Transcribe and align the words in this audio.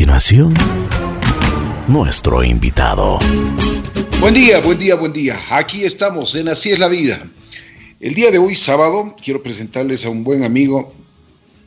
continuación, 0.00 0.54
nuestro 1.86 2.42
invitado. 2.42 3.18
Buen 4.18 4.32
día, 4.32 4.58
buen 4.60 4.78
día, 4.78 4.94
buen 4.94 5.12
día. 5.12 5.38
Aquí 5.50 5.84
estamos 5.84 6.34
en 6.36 6.48
Así 6.48 6.70
es 6.70 6.78
la 6.78 6.88
vida. 6.88 7.22
El 8.00 8.14
día 8.14 8.30
de 8.30 8.38
hoy, 8.38 8.54
sábado, 8.54 9.14
quiero 9.22 9.42
presentarles 9.42 10.06
a 10.06 10.08
un 10.08 10.24
buen 10.24 10.42
amigo, 10.42 10.94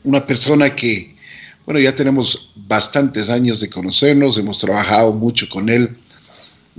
una 0.02 0.26
persona 0.26 0.74
que, 0.74 1.14
bueno, 1.64 1.78
ya 1.78 1.94
tenemos 1.94 2.50
bastantes 2.56 3.30
años 3.30 3.60
de 3.60 3.70
conocernos, 3.70 4.36
hemos 4.36 4.58
trabajado 4.58 5.12
mucho 5.12 5.48
con 5.48 5.68
él. 5.68 5.96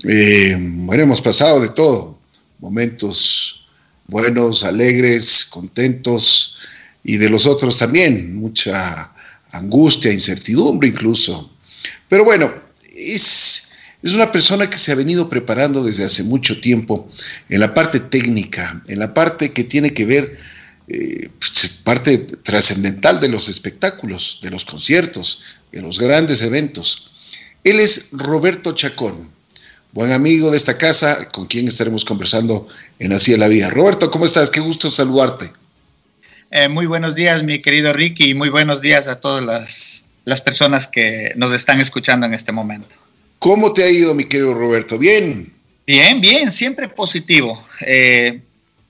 Eh, 0.04 0.58
bueno, 0.60 1.04
hemos 1.04 1.22
pasado 1.22 1.62
de 1.62 1.70
todo, 1.70 2.20
momentos 2.60 3.66
buenos, 4.08 4.66
alegres, 4.66 5.46
contentos, 5.46 6.58
y 7.02 7.16
de 7.16 7.30
los 7.30 7.48
otros 7.48 7.78
también, 7.78 8.36
mucha 8.36 9.15
angustia, 9.58 10.12
incertidumbre 10.12 10.88
incluso. 10.90 11.52
Pero 12.08 12.24
bueno, 12.24 12.54
es, 12.96 13.72
es 14.02 14.14
una 14.14 14.32
persona 14.32 14.70
que 14.70 14.78
se 14.78 14.92
ha 14.92 14.96
venido 14.96 15.30
preparando 15.30 15.84
desde 15.84 16.06
hace 16.06 16.24
mucho 16.24 16.60
tiempo 16.62 17.10
en 17.50 17.60
la 17.60 17.74
parte 17.74 18.00
técnica, 18.00 18.84
en 18.88 19.00
la 19.00 19.14
parte 19.14 19.52
que 19.52 19.64
tiene 19.64 19.94
que 19.94 20.06
ver, 20.06 20.38
eh, 20.88 21.30
pues, 21.40 21.82
parte 21.84 22.18
trascendental 22.20 23.20
de 23.20 23.30
los 23.30 23.50
espectáculos, 23.50 24.40
de 24.42 24.52
los 24.52 24.66
conciertos, 24.66 25.42
de 25.72 25.82
los 25.82 26.00
grandes 26.00 26.42
eventos. 26.42 27.12
Él 27.64 27.80
es 27.80 28.10
Roberto 28.12 28.74
Chacón, 28.74 29.30
buen 29.92 30.12
amigo 30.12 30.52
de 30.52 30.58
esta 30.58 30.78
casa, 30.78 31.28
con 31.30 31.48
quien 31.48 31.68
estaremos 31.68 32.06
conversando 32.06 32.68
en 33.00 33.14
Así 33.14 33.34
es 33.34 33.40
la 33.40 33.48
Vida. 33.48 33.70
Roberto, 33.70 34.12
¿cómo 34.12 34.26
estás? 34.26 34.50
Qué 34.50 34.60
gusto 34.60 34.92
saludarte. 34.92 35.52
Eh, 36.52 36.70
muy 36.70 36.86
buenos 36.86 37.16
días, 37.16 37.44
mi 37.44 37.62
querido 37.62 37.92
Ricky, 37.92 38.30
y 38.30 38.34
muy 38.34 38.50
buenos 38.50 38.82
días 38.82 39.08
a 39.08 39.20
todas 39.20 39.44
las, 39.44 40.06
las, 40.26 40.42
personas 40.42 40.88
que 40.88 41.34
nos 41.36 41.54
están 41.54 41.82
escuchando 41.82 42.26
en 42.26 42.34
este 42.34 42.52
momento. 42.52 42.96
¿Cómo 43.40 43.74
te 43.74 43.84
ha 43.84 43.90
ido, 43.90 44.14
mi 44.14 44.26
querido 44.26 44.54
Roberto? 44.54 44.98
¿Bien? 44.98 45.52
Bien, 45.88 46.22
bien, 46.22 46.52
siempre 46.52 46.88
positivo. 46.88 47.66
Eh, 47.82 48.42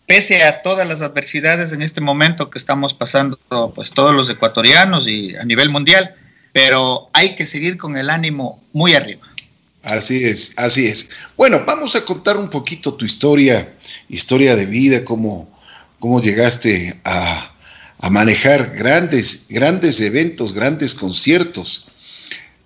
pese 0.06 0.44
a 0.44 0.62
todas 0.62 0.88
las 0.88 1.02
adversidades 1.02 1.72
en 1.72 1.82
este 1.82 2.02
momento 2.02 2.50
que 2.50 2.58
estamos 2.58 2.94
pasando, 2.94 3.40
pues 3.74 3.92
todos 3.92 4.14
los 4.16 4.30
ecuatorianos 4.30 5.08
y 5.08 5.36
a 5.36 5.44
nivel 5.44 5.70
mundial, 5.70 6.14
pero 6.54 7.10
hay 7.14 7.36
que 7.36 7.48
seguir 7.48 7.78
con 7.78 7.98
el 7.98 8.10
ánimo 8.10 8.64
muy 8.74 8.94
arriba. 8.94 9.28
Así 9.84 10.24
es, 10.24 10.54
así 10.58 10.88
es. 10.88 11.10
Bueno, 11.38 11.64
vamos 11.66 11.96
a 11.96 12.06
contar 12.06 12.38
un 12.38 12.50
poquito 12.50 12.94
tu 12.94 13.06
historia, 13.06 13.74
historia 14.10 14.56
de 14.56 14.66
vida, 14.66 15.04
cómo, 15.04 15.50
cómo 16.00 16.22
llegaste 16.22 17.00
a, 17.04 17.55
manejar 18.10 18.76
grandes, 18.76 19.48
grandes 19.50 20.00
eventos, 20.02 20.54
grandes 20.54 20.94
conciertos. 20.94 21.88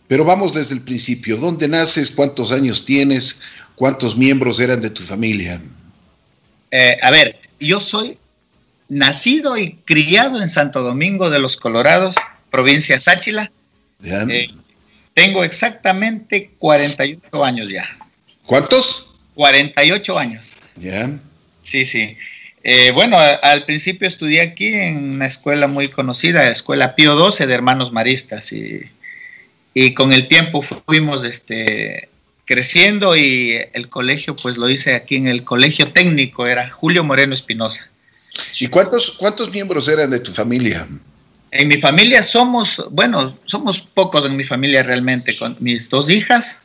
Pero 0.08 0.26
vamos 0.26 0.54
desde 0.54 0.76
el 0.76 0.82
principio. 0.82 1.38
¿Dónde 1.38 1.68
naces? 1.68 2.12
¿Cuántos 2.12 2.52
años 2.52 2.84
tienes? 2.84 3.42
¿Cuántos 3.76 4.18
miembros 4.18 4.60
eran 4.60 4.82
de 4.82 4.90
tu 4.90 5.04
familia? 5.04 5.62
Eh, 6.72 6.98
a 7.02 7.12
ver, 7.12 7.40
yo 7.60 7.80
soy 7.80 8.18
nacido 8.90 9.58
y 9.58 9.74
criado 9.86 10.42
en 10.42 10.50
Santo 10.50 10.82
Domingo 10.82 11.30
de 11.30 11.40
los 11.40 11.58
Colorados, 11.58 12.16
provincia 12.50 13.00
Sáchila. 13.00 13.52
Eh, 14.04 14.50
tengo 15.14 15.44
exactamente 15.44 16.52
48 16.58 17.46
años 17.46 17.70
ya. 17.70 17.88
¿Cuántos? 18.46 19.16
48 19.36 20.18
años. 20.18 20.58
Ya. 20.76 21.20
Sí, 21.62 21.86
sí. 21.86 22.18
Eh, 22.64 22.92
bueno, 22.92 23.18
al 23.18 23.64
principio 23.66 24.08
estudié 24.08 24.42
aquí 24.42 24.68
en 24.68 25.16
una 25.16 25.28
escuela 25.28 25.68
muy 25.68 25.88
conocida, 25.88 26.44
la 26.44 26.52
Escuela 26.52 26.96
Pío 26.96 27.32
XII 27.32 27.46
de 27.46 27.54
Hermanos 27.54 27.92
Maristas, 27.92 28.52
y, 28.52 28.82
y 29.74 29.94
con 29.94 30.12
el 30.12 30.28
tiempo 30.28 30.62
fuimos 30.62 31.24
este, 31.24 32.10
creciendo 32.46 33.16
y 33.16 33.60
el 33.74 33.90
colegio, 33.90 34.36
pues 34.36 34.58
lo 34.58 34.70
hice 34.70 34.96
aquí 34.96 35.16
en 35.16 35.28
el 35.28 35.44
colegio 35.44 35.92
técnico, 35.92 36.48
era 36.48 36.70
Julio 36.70 37.04
Moreno 37.04 37.34
Espinosa. 37.34 37.90
¿Y 38.60 38.68
cuántos, 38.68 39.12
cuántos 39.12 39.52
miembros 39.52 39.88
eran 39.88 40.10
de 40.10 40.20
tu 40.20 40.34
familia? 40.34 40.88
En 41.52 41.68
mi 41.68 41.78
familia 41.78 42.24
somos, 42.24 42.86
bueno, 42.92 43.38
somos 43.46 43.80
pocos 43.82 44.26
en 44.26 44.36
mi 44.36 44.44
familia 44.44 44.84
realmente, 44.84 45.38
con 45.38 45.56
mis 45.60 45.90
dos 45.90 46.10
hijas, 46.10 46.60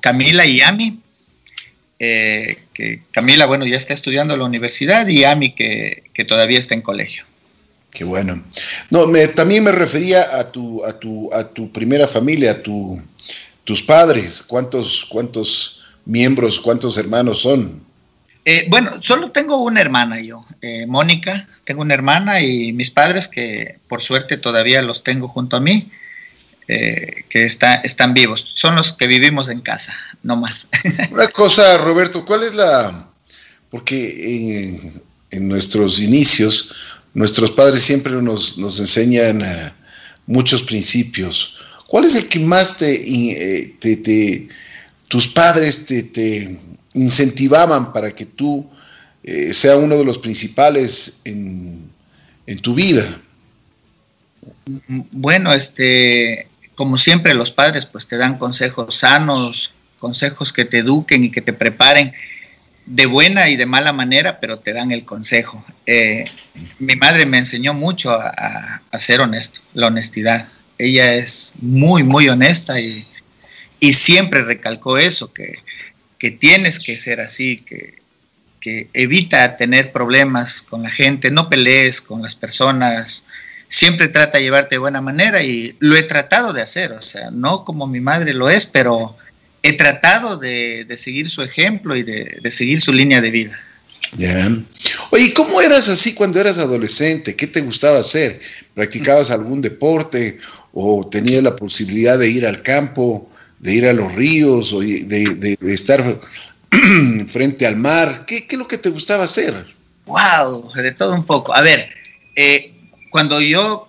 Camila 0.00 0.44
y 0.44 0.60
Ami, 0.60 0.98
eh, 1.98 2.58
que 2.74 3.02
Camila, 3.10 3.46
bueno, 3.46 3.64
ya 3.64 3.76
está 3.76 3.94
estudiando 3.94 4.34
en 4.34 4.40
la 4.40 4.46
universidad 4.46 5.06
y 5.06 5.24
Ami 5.24 5.52
que, 5.52 6.02
todavía 6.26 6.58
está 6.58 6.74
en 6.74 6.82
colegio. 6.82 7.24
Qué 7.90 8.04
bueno. 8.04 8.42
No, 8.90 9.06
me, 9.06 9.26
también 9.28 9.64
me 9.64 9.72
refería 9.72 10.38
a 10.38 10.50
tu, 10.50 10.84
a 10.84 10.98
tu, 10.98 11.32
a 11.32 11.48
tu 11.48 11.72
primera 11.72 12.06
familia, 12.06 12.52
a 12.52 12.62
tu, 12.62 13.00
tus 13.64 13.82
padres. 13.82 14.42
¿Cuántos, 14.42 15.06
cuántos 15.06 15.80
miembros, 16.04 16.60
cuántos 16.60 16.98
hermanos 16.98 17.40
son? 17.40 17.80
Eh, 18.44 18.66
bueno, 18.68 19.02
solo 19.02 19.32
tengo 19.32 19.56
una 19.56 19.80
hermana 19.80 20.20
yo, 20.20 20.46
eh, 20.62 20.86
Mónica, 20.86 21.48
tengo 21.64 21.82
una 21.82 21.94
hermana 21.94 22.40
y 22.40 22.72
mis 22.72 22.92
padres 22.92 23.26
que 23.26 23.78
por 23.88 24.02
suerte 24.02 24.36
todavía 24.36 24.82
los 24.82 25.02
tengo 25.02 25.26
junto 25.26 25.56
a 25.56 25.60
mí. 25.60 25.88
Eh, 26.68 27.24
que 27.28 27.44
está, 27.44 27.76
están 27.76 28.12
vivos. 28.12 28.54
Son 28.54 28.74
los 28.74 28.92
que 28.92 29.06
vivimos 29.06 29.48
en 29.48 29.60
casa, 29.60 29.94
no 30.22 30.36
más. 30.36 30.68
Una 31.12 31.28
cosa, 31.28 31.76
Roberto, 31.78 32.24
¿cuál 32.24 32.42
es 32.42 32.54
la...? 32.54 33.08
Porque 33.70 34.80
en, 35.30 35.48
nuestros 35.48 36.00
inicios, 36.00 36.70
nuestros 37.14 37.50
padres 37.50 37.82
siempre 37.82 38.12
nos, 38.14 38.56
nos 38.58 38.80
enseñan 38.80 39.42
eh, 39.42 39.72
muchos 40.26 40.62
principios. 40.62 41.56
¿Cuál 41.86 42.04
es 42.04 42.16
el 42.16 42.26
que 42.26 42.40
más 42.40 42.78
te... 42.78 42.94
Eh, 42.94 43.76
te, 43.78 44.48
tus 45.08 45.28
padres 45.28 45.86
te, 45.86 46.02
te, 46.02 46.58
incentivaban 46.94 47.92
para 47.92 48.10
que 48.10 48.24
tú 48.24 48.68
sea 49.52 49.76
uno 49.76 49.96
de 49.96 50.04
los 50.04 50.18
principales 50.18 51.18
en, 51.24 51.90
en 52.46 52.58
tu 52.60 52.74
vida? 52.74 53.20
Bueno, 54.86 55.52
este, 55.52 56.48
como 56.76 56.98
siempre 56.98 57.34
los 57.34 57.50
padres 57.50 57.86
pues 57.86 58.06
te 58.06 58.16
dan 58.16 58.38
consejos 58.38 58.98
sanos, 58.98 59.74
consejos 59.98 60.52
que 60.52 60.64
te 60.64 60.78
eduquen 60.78 61.24
y 61.24 61.30
que 61.32 61.40
te 61.40 61.52
preparen 61.52 62.12
de 62.84 63.06
buena 63.06 63.48
y 63.48 63.56
de 63.56 63.66
mala 63.66 63.92
manera, 63.92 64.38
pero 64.38 64.58
te 64.58 64.72
dan 64.72 64.92
el 64.92 65.04
consejo. 65.04 65.64
Eh, 65.86 66.24
mi 66.78 66.94
madre 66.94 67.26
me 67.26 67.38
enseñó 67.38 67.74
mucho 67.74 68.12
a, 68.12 68.80
ser 68.98 69.20
honesto, 69.20 69.60
la 69.74 69.88
honestidad. 69.88 70.48
Ella 70.78 71.14
es 71.14 71.52
muy, 71.60 72.04
muy 72.04 72.28
honesta 72.28 72.80
y, 72.80 73.04
siempre 73.92 74.42
recalcó 74.42 74.98
eso, 74.98 75.32
que, 75.32 75.54
tienes 76.38 76.80
que 76.80 76.98
ser 76.98 77.20
así, 77.20 77.56
que, 77.58 77.94
que 78.60 78.88
evita 78.92 79.56
tener 79.56 79.92
problemas 79.92 80.60
con 80.60 80.82
la 80.82 80.90
gente, 80.90 81.30
no 81.30 81.48
pelees 81.48 82.00
con 82.00 82.20
las 82.20 82.34
personas, 82.34 83.24
siempre 83.68 84.08
trata 84.08 84.38
de 84.38 84.44
llevarte 84.44 84.76
de 84.76 84.78
buena 84.78 85.00
manera 85.00 85.42
y 85.42 85.76
lo 85.80 85.96
he 85.96 86.02
tratado 86.02 86.52
de 86.52 86.62
hacer, 86.62 86.92
o 86.92 87.02
sea, 87.02 87.30
no 87.30 87.64
como 87.64 87.86
mi 87.86 88.00
madre 88.00 88.34
lo 88.34 88.48
es, 88.48 88.66
pero 88.66 89.16
he 89.62 89.72
tratado 89.72 90.36
de, 90.36 90.86
seguir 90.96 91.28
su 91.28 91.42
ejemplo 91.42 91.96
y 91.96 92.02
de, 92.02 92.50
seguir 92.50 92.80
su 92.80 92.92
línea 92.92 93.20
de 93.20 93.30
vida. 93.30 93.58
Ya. 94.16 94.50
Oye, 95.10 95.32
¿cómo 95.34 95.60
eras 95.60 95.88
así 95.88 96.14
cuando 96.14 96.40
eras 96.40 96.58
adolescente? 96.58 97.34
¿Qué 97.34 97.46
te 97.46 97.60
gustaba 97.60 97.98
hacer? 97.98 98.40
¿Practicabas 98.74 99.30
algún 99.30 99.60
deporte 99.60 100.38
o 100.72 101.08
tenías 101.08 101.42
la 101.42 101.56
posibilidad 101.56 102.18
de 102.18 102.30
ir 102.30 102.46
al 102.46 102.62
campo, 102.62 103.28
de 103.58 103.74
ir 103.74 103.86
a 103.86 103.92
los 103.92 104.14
ríos 104.14 104.72
o 104.72 104.80
de, 104.80 105.58
estar 105.66 106.20
frente 107.26 107.66
al 107.66 107.76
mar? 107.76 108.24
¿Qué, 108.26 108.46
¿Qué, 108.46 108.54
es 108.54 108.58
lo 108.58 108.68
que 108.68 108.78
te 108.78 108.90
gustaba 108.90 109.24
hacer? 109.24 109.74
Wow, 110.04 110.72
de 110.74 110.92
todo 110.92 111.12
un 111.12 111.24
poco. 111.24 111.52
A 111.54 111.62
ver, 111.62 111.90
eh, 112.36 112.75
cuando 113.16 113.40
yo 113.40 113.88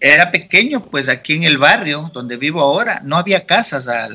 era 0.00 0.32
pequeño, 0.32 0.84
pues 0.84 1.08
aquí 1.08 1.34
en 1.34 1.44
el 1.44 1.56
barrio 1.56 2.10
donde 2.12 2.36
vivo 2.36 2.60
ahora, 2.60 3.00
no 3.04 3.16
había 3.16 3.46
casas 3.46 3.86
a 3.86 4.08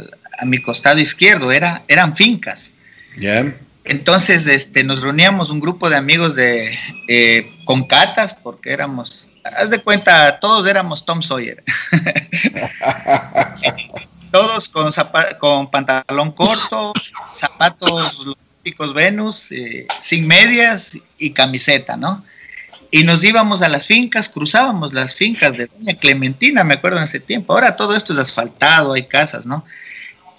mi 0.44 0.58
costado 0.58 1.00
izquierdo, 1.00 1.54
era, 1.54 1.84
eran 1.88 2.18
fincas. 2.18 2.74
Ya. 3.16 3.56
Entonces, 3.86 4.48
este, 4.48 4.84
nos 4.84 5.02
reuníamos 5.02 5.52
un 5.52 5.62
grupo 5.62 5.90
de 5.90 5.96
amigos 5.96 6.36
de, 6.36 6.78
eh, 7.08 7.50
con 7.64 7.86
catas, 7.86 8.34
porque 8.34 8.74
éramos, 8.74 9.30
haz 9.46 9.70
de 9.70 9.80
cuenta, 9.80 10.38
todos 10.42 10.66
éramos 10.66 11.06
Tom 11.06 11.22
Sawyer. 11.22 11.64
todos 14.34 14.68
con, 14.68 14.92
con 15.40 15.72
pantalón 15.72 16.34
corto, 16.34 16.92
zapatos 17.31 18.25
típicos 18.62 18.94
Venus, 18.94 19.54
eh, 19.54 19.88
sin 20.02 20.28
medias 20.28 21.00
y 21.18 21.31
camiseta, 21.31 21.96
¿no? 21.96 22.25
Y 22.92 23.06
nos 23.06 23.24
íbamos 23.24 23.62
a 23.62 23.70
las 23.70 23.88
fincas, 23.88 24.28
cruzábamos 24.28 24.94
las 24.94 25.16
fincas 25.16 25.54
de 25.54 25.68
Doña 25.68 25.94
Clementina, 25.98 26.66
me 26.66 26.74
acuerdo 26.74 26.98
en 26.98 27.06
ese 27.06 27.22
tiempo. 27.22 27.54
Ahora 27.54 27.78
todo 27.78 27.96
esto 27.96 28.12
es 28.12 28.20
asfaltado, 28.20 28.92
hay 28.92 29.04
casas, 29.04 29.46
¿no? 29.46 29.64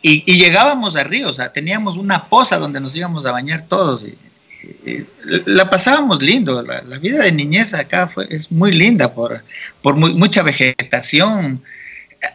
Y, 0.02 0.20
llegábamos 0.36 0.96
a 0.96 1.04
ríos, 1.04 1.30
o 1.30 1.34
sea, 1.34 1.52
teníamos 1.52 1.96
una 1.96 2.28
poza 2.28 2.58
donde 2.58 2.80
nos 2.80 2.94
íbamos 2.94 3.24
a 3.24 3.32
bañar 3.32 3.62
todos. 3.62 4.04
Y, 4.04 4.18
la 5.46 5.70
pasábamos 5.70 6.22
lindo, 6.22 6.62
la, 6.62 6.98
vida 6.98 7.24
de 7.24 7.32
niñez 7.32 7.72
acá 7.72 8.08
fue, 8.08 8.26
es 8.28 8.52
muy 8.52 8.72
linda 8.72 9.14
por, 9.14 9.42
por 9.80 9.96
mucha 9.96 10.42
vegetación. 10.42 11.62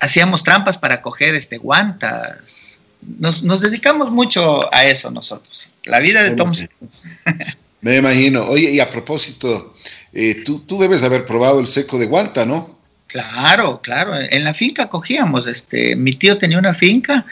hacíamos 0.02 0.44
trampas 0.44 0.78
para 0.80 1.00
coger 1.00 1.36
este, 1.36 1.58
guantas. 1.58 2.80
Nos, 3.20 3.44
nos 3.44 3.62
dedicamos 3.62 4.12
mucho 4.12 4.74
a 4.74 4.86
eso 4.86 5.12
nosotros. 5.12 5.70
La 5.84 6.00
vida 6.00 6.24
de 6.24 6.31
Tom. 6.31 6.52
Me 7.81 7.98
imagino. 7.98 8.44
Oye, 8.46 8.72
y 8.72 8.80
a 8.80 8.90
propósito, 8.90 9.74
eh, 10.19 10.42
tú, 10.44 10.62
tú 10.62 10.80
debes 10.80 11.04
haber 11.04 11.28
probado 11.28 11.60
el 11.60 11.68
seco 11.68 12.00
de 12.00 12.08
guanta, 12.08 12.44
¿no? 12.44 12.75
Claro, 13.06 13.81
claro. 13.84 14.16
En 14.16 14.44
la 14.44 14.56
finca 14.56 14.90
cogíamos. 14.90 15.46
Este, 15.46 15.96
mi 15.96 16.12
tío 16.14 16.40
tenía 16.40 16.58
una 16.58 16.74
finca, 16.74 17.24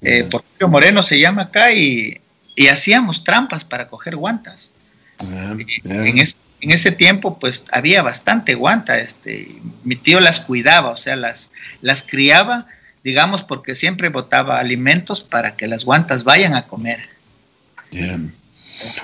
eh, 0.00 0.24
Porfirio 0.24 0.68
Moreno 0.68 1.02
se 1.02 1.20
llama 1.20 1.42
acá, 1.42 1.74
y, 1.74 2.22
y 2.56 2.68
hacíamos 2.68 3.22
trampas 3.22 3.66
para 3.66 3.86
coger 3.86 4.16
guantas. 4.16 4.72
Ah, 5.20 5.54
en, 5.58 6.18
en, 6.18 6.70
ese 6.70 6.90
tiempo, 6.92 7.38
pues 7.38 7.66
había 7.70 8.00
bastante 8.00 8.54
guanta. 8.54 8.98
Este, 8.98 9.48
mi 9.84 9.96
tío 9.96 10.18
las 10.18 10.40
cuidaba, 10.40 10.88
o 10.88 10.96
sea, 10.96 11.16
las, 11.16 11.50
las 11.82 12.00
criaba, 12.00 12.66
digamos, 13.04 13.44
porque 13.44 13.74
siempre 13.74 14.08
botaba 14.08 14.58
alimentos 14.58 15.20
para 15.20 15.54
que 15.54 15.66
las 15.66 15.84
guantas 15.84 16.24
vayan 16.24 16.54
a 16.54 16.66
comer. 16.66 17.10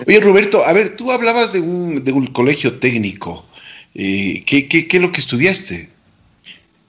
Oye, 0.07 0.21
Roberto, 0.21 0.65
a 0.65 0.73
ver, 0.73 0.97
tú 0.97 1.11
hablabas 1.13 1.53
de 1.53 1.61
un, 1.61 2.05
de 2.05 2.13
un 2.13 2.27
colegio 2.29 2.79
técnico. 2.79 3.47
Eh, 3.95 4.43
¿qué, 4.47 4.69
qué, 4.69 4.87
qué, 4.87 4.97
es 4.97 5.03
lo 5.03 5.13
que 5.13 5.21
estudiaste? 5.21 5.91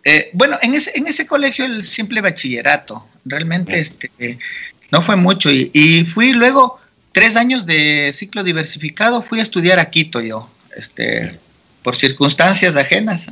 Eh, 0.06 0.30
bueno, 0.34 0.58
en 0.62 0.74
ese, 0.74 0.92
en 0.96 1.08
ese 1.08 1.26
colegio 1.26 1.66
el 1.66 1.86
simple 1.86 2.22
bachillerato, 2.22 3.06
realmente 3.26 3.80
este, 3.80 4.38
no 4.92 5.02
fue 5.02 5.16
mucho. 5.16 5.52
Y, 5.52 5.72
y, 5.74 6.04
fui 6.04 6.34
luego, 6.34 6.80
tres 7.12 7.36
años 7.36 7.66
de 7.66 8.12
ciclo 8.14 8.44
diversificado, 8.44 9.22
fui 9.22 9.40
a 9.40 9.44
estudiar 9.44 9.80
a 9.80 9.90
Quito 9.90 10.22
yo, 10.22 10.50
este, 10.76 11.40
por 11.84 11.96
circunstancias 11.96 12.76
ajenas. 12.76 13.28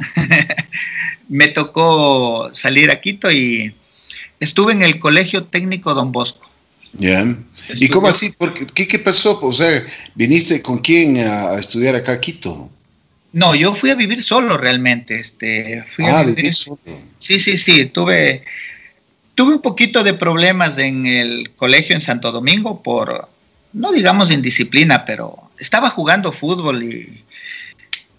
Me 1.30 1.50
tocó 1.50 2.50
salir 2.53 2.89
a 2.89 3.01
Quito 3.01 3.31
y 3.31 3.75
estuve 4.39 4.74
en 4.74 4.81
el 4.81 5.00
Colegio 5.00 5.44
Técnico 5.45 5.94
Don 5.94 6.12
Bosco. 6.12 6.50
Ya. 6.94 7.36
¿Y 7.75 7.88
cómo 7.89 8.07
así? 8.07 8.34
¿qué, 8.74 8.88
¿Qué 8.88 9.00
pasó? 9.00 9.39
O 9.42 9.54
sea, 9.54 9.84
¿viniste 10.16 10.62
con 10.62 10.80
quién 10.80 11.18
a, 11.18 11.51
a, 11.51 11.60
estudiar 11.60 11.95
acá 11.95 12.13
a 12.13 12.19
Quito? 12.19 12.69
No, 13.34 13.54
yo 13.54 13.75
fui 13.75 13.89
a 13.89 13.95
vivir 13.95 14.24
solo 14.24 14.57
realmente. 14.57 15.19
Este, 15.19 15.84
fui 15.95 16.06
ah, 16.06 16.19
a 16.19 16.24
vivir 16.24 16.56
solo. 16.56 16.80
Sí, 17.19 17.39
sí, 17.39 17.57
sí. 17.57 17.86
Tuve, 17.86 18.44
tuve 19.36 19.56
un 19.56 19.62
poquito 19.62 20.04
de 20.04 20.13
problemas 20.13 20.78
en 20.78 21.06
el 21.06 21.51
colegio 21.56 21.94
en 21.94 22.01
Santo 22.01 22.31
Domingo 22.31 22.81
por, 22.81 23.30
no 23.74 23.92
digamos 23.92 24.31
indisciplina, 24.31 25.06
pero 25.06 25.51
estaba 25.60 25.89
jugando 25.89 26.31
fútbol 26.31 26.84
y, 26.84 27.24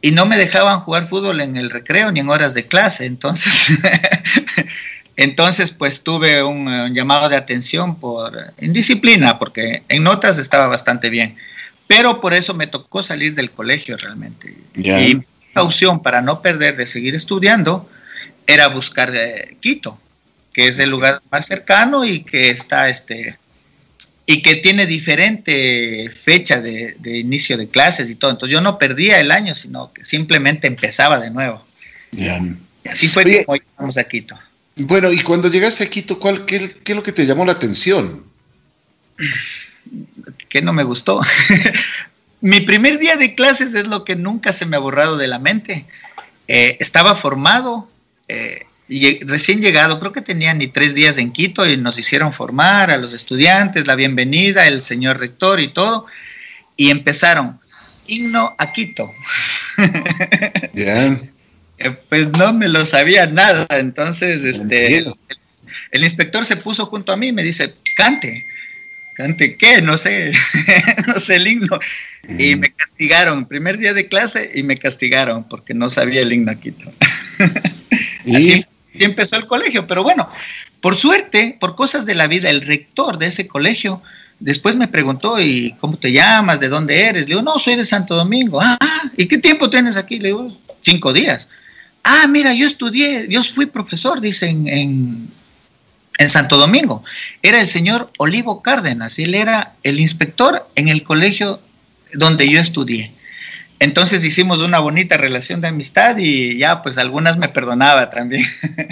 y 0.03 0.11
no 0.13 0.27
me 0.27 0.37
dejaban 0.37 0.81
jugar 0.81 1.09
fútbol 1.09 1.41
en 1.41 1.57
el 1.57 1.71
recreo 1.71 2.13
ni 2.13 2.21
en 2.21 2.29
horas 2.29 2.55
de 2.55 2.67
clase. 2.67 3.07
Entonces, 3.07 3.79
Entonces, 5.19 5.73
pues 5.73 6.05
tuve 6.05 6.45
un, 6.45 6.69
un, 6.69 6.95
llamado 6.95 7.29
de 7.29 7.35
atención 7.35 7.97
por 7.97 8.33
indisciplina, 8.61 9.37
porque 9.37 9.83
en 9.89 10.05
notas 10.05 10.39
estaba 10.39 10.69
bastante 10.69 11.11
bien. 11.11 11.35
Pero 11.89 12.21
por 12.21 12.35
eso 12.35 12.55
me 12.55 12.69
tocó 12.69 13.03
salir 13.03 13.35
del 13.35 13.51
colegio 13.51 13.97
realmente. 13.97 14.57
Yeah. 14.77 15.01
Y 15.01 15.25
la 15.57 15.65
opción 15.65 16.05
para 16.05 16.23
no 16.23 16.41
perder 16.41 16.77
de 16.77 16.87
seguir 16.87 17.17
estudiando 17.17 17.91
era 18.47 18.69
buscar 18.69 19.11
de 19.11 19.57
Quito, 19.59 19.99
que 20.53 20.69
es 20.69 20.79
el 20.79 20.89
lugar 20.89 21.21
más 21.33 21.47
cercano 21.47 22.05
y 22.05 22.23
que 22.23 22.51
está 22.51 22.89
este 22.89 23.37
y 24.25 24.41
que 24.41 24.55
tiene 24.57 24.87
diferente 24.87 26.11
fecha 26.11 26.61
de, 26.61 26.95
de 27.01 27.19
inicio 27.19 27.57
de 27.57 27.67
clases 27.67 28.09
y 28.09 28.15
todo. 28.15 28.31
Entonces 28.31 28.53
yo 28.53 28.61
no 28.61 28.79
perdía 28.79 29.19
el 29.19 29.33
año, 29.33 29.57
sino 29.57 29.93
que 29.93 30.05
simplemente 30.05 30.69
empezaba 30.69 31.19
de 31.19 31.31
nuevo. 31.31 31.67
Yeah. 32.13 32.41
Y 32.85 32.89
así 32.89 33.09
fue 33.09 33.25
Oye, 33.25 33.45
como 33.45 33.57
llegamos 33.57 33.99
a 33.99 34.05
Quito. 34.05 34.39
Bueno, 34.79 35.13
y 35.13 35.21
cuando 35.21 35.49
llegaste 35.51 35.85
a 35.85 35.91
Quito, 35.91 36.19
¿cuál, 36.19 36.45
qué, 36.45 36.77
qué, 36.85 36.93
es 36.93 36.97
lo 36.97 37.03
que 37.03 37.13
te 37.13 37.27
llamó 37.27 37.45
la 37.45 37.53
atención? 37.53 38.25
Que 40.49 40.63
no 40.63 40.73
me 40.73 40.85
gustó. 40.85 41.21
Mi 42.41 42.61
primer 42.61 42.99
día 42.99 43.17
de 43.17 43.35
clases 43.35 43.75
es 43.75 43.89
lo 43.89 44.05
que 44.05 44.15
nunca 44.15 44.53
se 44.53 44.67
me 44.67 44.77
ha 44.77 44.81
borrado 44.81 45.17
de 45.17 45.27
la 45.27 45.41
mente. 45.41 45.85
Eh, 46.47 46.77
estaba 46.79 47.17
formado, 47.17 47.91
eh, 48.29 48.67
y 48.89 49.23
recién 49.25 49.61
llegado, 49.61 49.99
creo 49.99 50.13
que 50.13 50.23
tenía 50.23 50.55
ni 50.55 50.69
tres 50.69 50.95
días 50.95 51.19
en 51.19 51.33
Quito 51.33 51.69
y 51.69 51.77
nos 51.77 51.99
hicieron 51.99 52.33
formar 52.33 52.91
a 52.91 52.97
los 52.97 53.13
estudiantes, 53.13 53.87
la 53.87 53.97
bienvenida, 53.97 54.67
el 54.67 54.81
señor 54.81 55.19
rector 55.19 55.61
y 55.61 55.69
todo. 55.69 56.07
Y 56.77 56.91
empezaron, 56.91 57.59
himno 58.07 58.55
a 58.57 58.73
Quito. 58.73 59.13
Yeah. 61.79 61.99
Pues 62.09 62.29
no 62.31 62.53
me 62.53 62.69
lo 62.69 62.85
sabía 62.85 63.27
nada, 63.27 63.67
entonces 63.71 64.45
este, 64.45 64.99
el, 64.99 65.15
el, 65.93 66.05
inspector 66.05 66.45
se 66.45 66.57
puso 66.57 66.87
junto 66.87 67.13
a 67.13 67.17
mí 67.17 67.29
y 67.29 67.33
me 67.33 67.43
dice, 67.43 67.75
cante, 67.97 68.45
cante 69.15 69.57
qué, 69.57 69.81
no 69.83 69.97
sé, 69.97 70.33
no 71.07 71.21
sé 71.21 71.37
el 71.37 71.47
himno. 71.47 71.79
Mm. 72.29 72.41
Y 72.41 72.57
me 72.57 72.71
castigaron, 72.73 73.47
primer 73.47 73.79
día 73.79 73.95
de 73.95 74.09
clase 74.09 74.51
y 74.55 74.63
me 74.63 74.77
castigaron 74.77 75.49
porque 75.49 75.75
no 75.75 75.91
sabía 75.91 76.23
el 76.23 76.33
himno 76.33 76.59
Quito. 76.59 76.93
¿Y? 78.25 78.37
Así 78.37 78.65
empezó 78.95 79.37
el 79.37 79.47
colegio, 79.47 79.87
pero 79.87 80.03
bueno, 80.03 80.29
por 80.81 80.97
suerte, 80.97 81.57
por 81.61 81.75
cosas 81.75 82.07
de 82.07 82.15
la 82.15 82.27
vida, 82.27 82.51
el 82.51 82.63
rector 82.63 83.19
de 83.19 83.27
ese 83.27 83.47
colegio 83.47 84.03
después 84.41 84.77
me 84.77 84.89
preguntó, 84.89 85.41
¿y 85.41 85.75
cómo 85.79 85.97
te 85.97 86.13
llamas? 86.13 86.61
¿De 86.61 86.69
dónde 86.69 87.03
eres? 87.03 87.23
Le 87.23 87.35
digo, 87.35 87.43
no, 87.43 87.59
soy 87.59 87.77
de 87.77 87.85
Santo 87.85 88.15
Domingo. 88.15 88.61
Ah, 88.61 88.79
¿y 89.17 89.27
qué 89.27 89.39
tiempo 89.39 89.69
tienes 89.71 89.97
aquí? 89.97 90.19
Le 90.19 90.29
digo, 90.29 90.57
cinco 90.81 91.13
días. 91.13 91.49
Ah, 92.11 92.27
mira, 92.27 92.55
yo 92.55 92.67
estudié, 92.67 93.27
yo 93.29 93.45
fui 93.45 93.67
profesor, 93.67 94.23
dice, 94.23 94.49
en, 94.49 94.67
en, 94.67 96.29
Santo 96.31 96.57
Domingo. 96.57 97.05
Era 97.43 97.61
el 97.61 97.69
señor 97.69 98.11
Olivo 98.17 98.63
Cárdenas, 98.63 99.19
él 99.19 99.35
era 99.35 99.75
el 99.83 100.01
inspector 100.01 100.67
en 100.75 100.89
el 100.89 101.03
colegio 101.03 101.61
donde 102.15 102.49
yo 102.49 102.61
estudié. 102.61 103.13
Entonces 103.79 104.25
hicimos 104.25 104.61
una 104.63 104.79
bonita 104.79 105.19
relación 105.19 105.61
de 105.61 105.69
amistad 105.69 106.17
y 106.17 106.57
ya, 106.57 106.81
pues 106.81 106.97
algunas 106.97 107.37
me 107.37 107.51
perdonaba 107.51 108.09
también. 108.09 108.43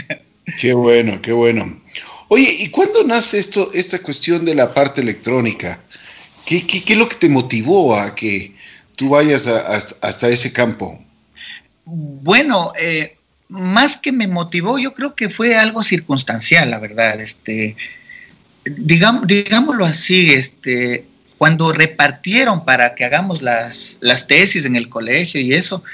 Qué 0.60 0.74
bueno, 0.74 1.20
qué 1.22 1.32
bueno. 1.32 1.80
Oye, 2.28 2.48
¿y 2.60 2.68
cuándo 2.68 3.02
nace 3.02 3.38
esto, 3.38 3.70
esta 3.72 3.98
cuestión 3.98 4.44
de 4.44 4.54
la 4.54 4.74
parte 4.74 5.00
electrónica? 5.00 5.80
¿Qué, 6.44 6.64
qué, 6.66 6.84
qué 6.84 6.92
es 6.92 6.98
lo 6.98 7.08
que 7.08 7.16
te 7.16 7.28
motivó 7.28 7.98
a 7.98 8.14
que 8.14 8.54
tú 8.94 9.08
vayas 9.08 9.48
a, 9.48 9.74
hasta 9.74 10.28
ese 10.28 10.52
campo? 10.52 11.02
Bueno, 11.86 12.72
eh, 12.78 13.16
más 13.48 13.96
que 13.96 14.10
me 14.12 14.26
motivó, 14.26 14.78
yo 14.78 14.92
creo 14.92 15.14
que 15.14 15.30
fue 15.30 15.56
algo 15.56 15.84
circunstancial, 15.84 16.70
la 16.70 16.80
verdad. 16.80 17.20
Este, 17.20 17.76
digam, 18.64 19.26
digámoslo 19.26 19.84
así, 19.84 20.32
este, 20.32 21.04
cuando 21.38 21.72
repartieron 21.72 22.64
para 22.64 22.94
que 22.94 23.04
hagamos 23.04 23.40
las, 23.40 23.98
las 24.00 24.26
tesis 24.26 24.64
en 24.64 24.74
el 24.74 24.88
colegio 24.88 25.40
y 25.40 25.54
eso, 25.54 25.84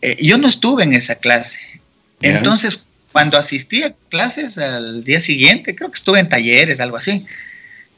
eh, 0.00 0.16
yo 0.20 0.38
no 0.38 0.48
estuve 0.48 0.84
en 0.84 0.94
esa 0.94 1.16
clase. 1.16 1.58
Entonces, 2.22 2.86
cuando 3.12 3.36
asistí 3.36 3.82
a 3.82 3.94
clases 4.08 4.56
al 4.56 5.04
día 5.04 5.20
siguiente, 5.20 5.74
creo 5.74 5.90
que 5.90 5.98
estuve 5.98 6.18
en 6.18 6.30
talleres, 6.30 6.80
algo 6.80 6.96
así, 6.96 7.26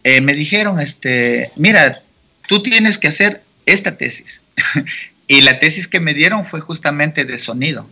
eh, 0.03 0.21
me 0.21 0.35
dijeron, 0.35 0.81
este, 0.81 1.53
mira, 1.55 2.03
tú 2.49 2.63
tienes 2.63 2.99
que 2.99 3.09
hacer 3.09 3.43
esta 3.65 3.97
tesis. 3.97 4.43
Y 5.29 5.43
la 5.43 5.61
tesis 5.61 5.87
que 5.87 6.01
me 6.01 6.15
dieron 6.15 6.45
fue 6.45 6.61
justamente 6.61 7.25
de 7.25 7.39
sonido. 7.39 7.89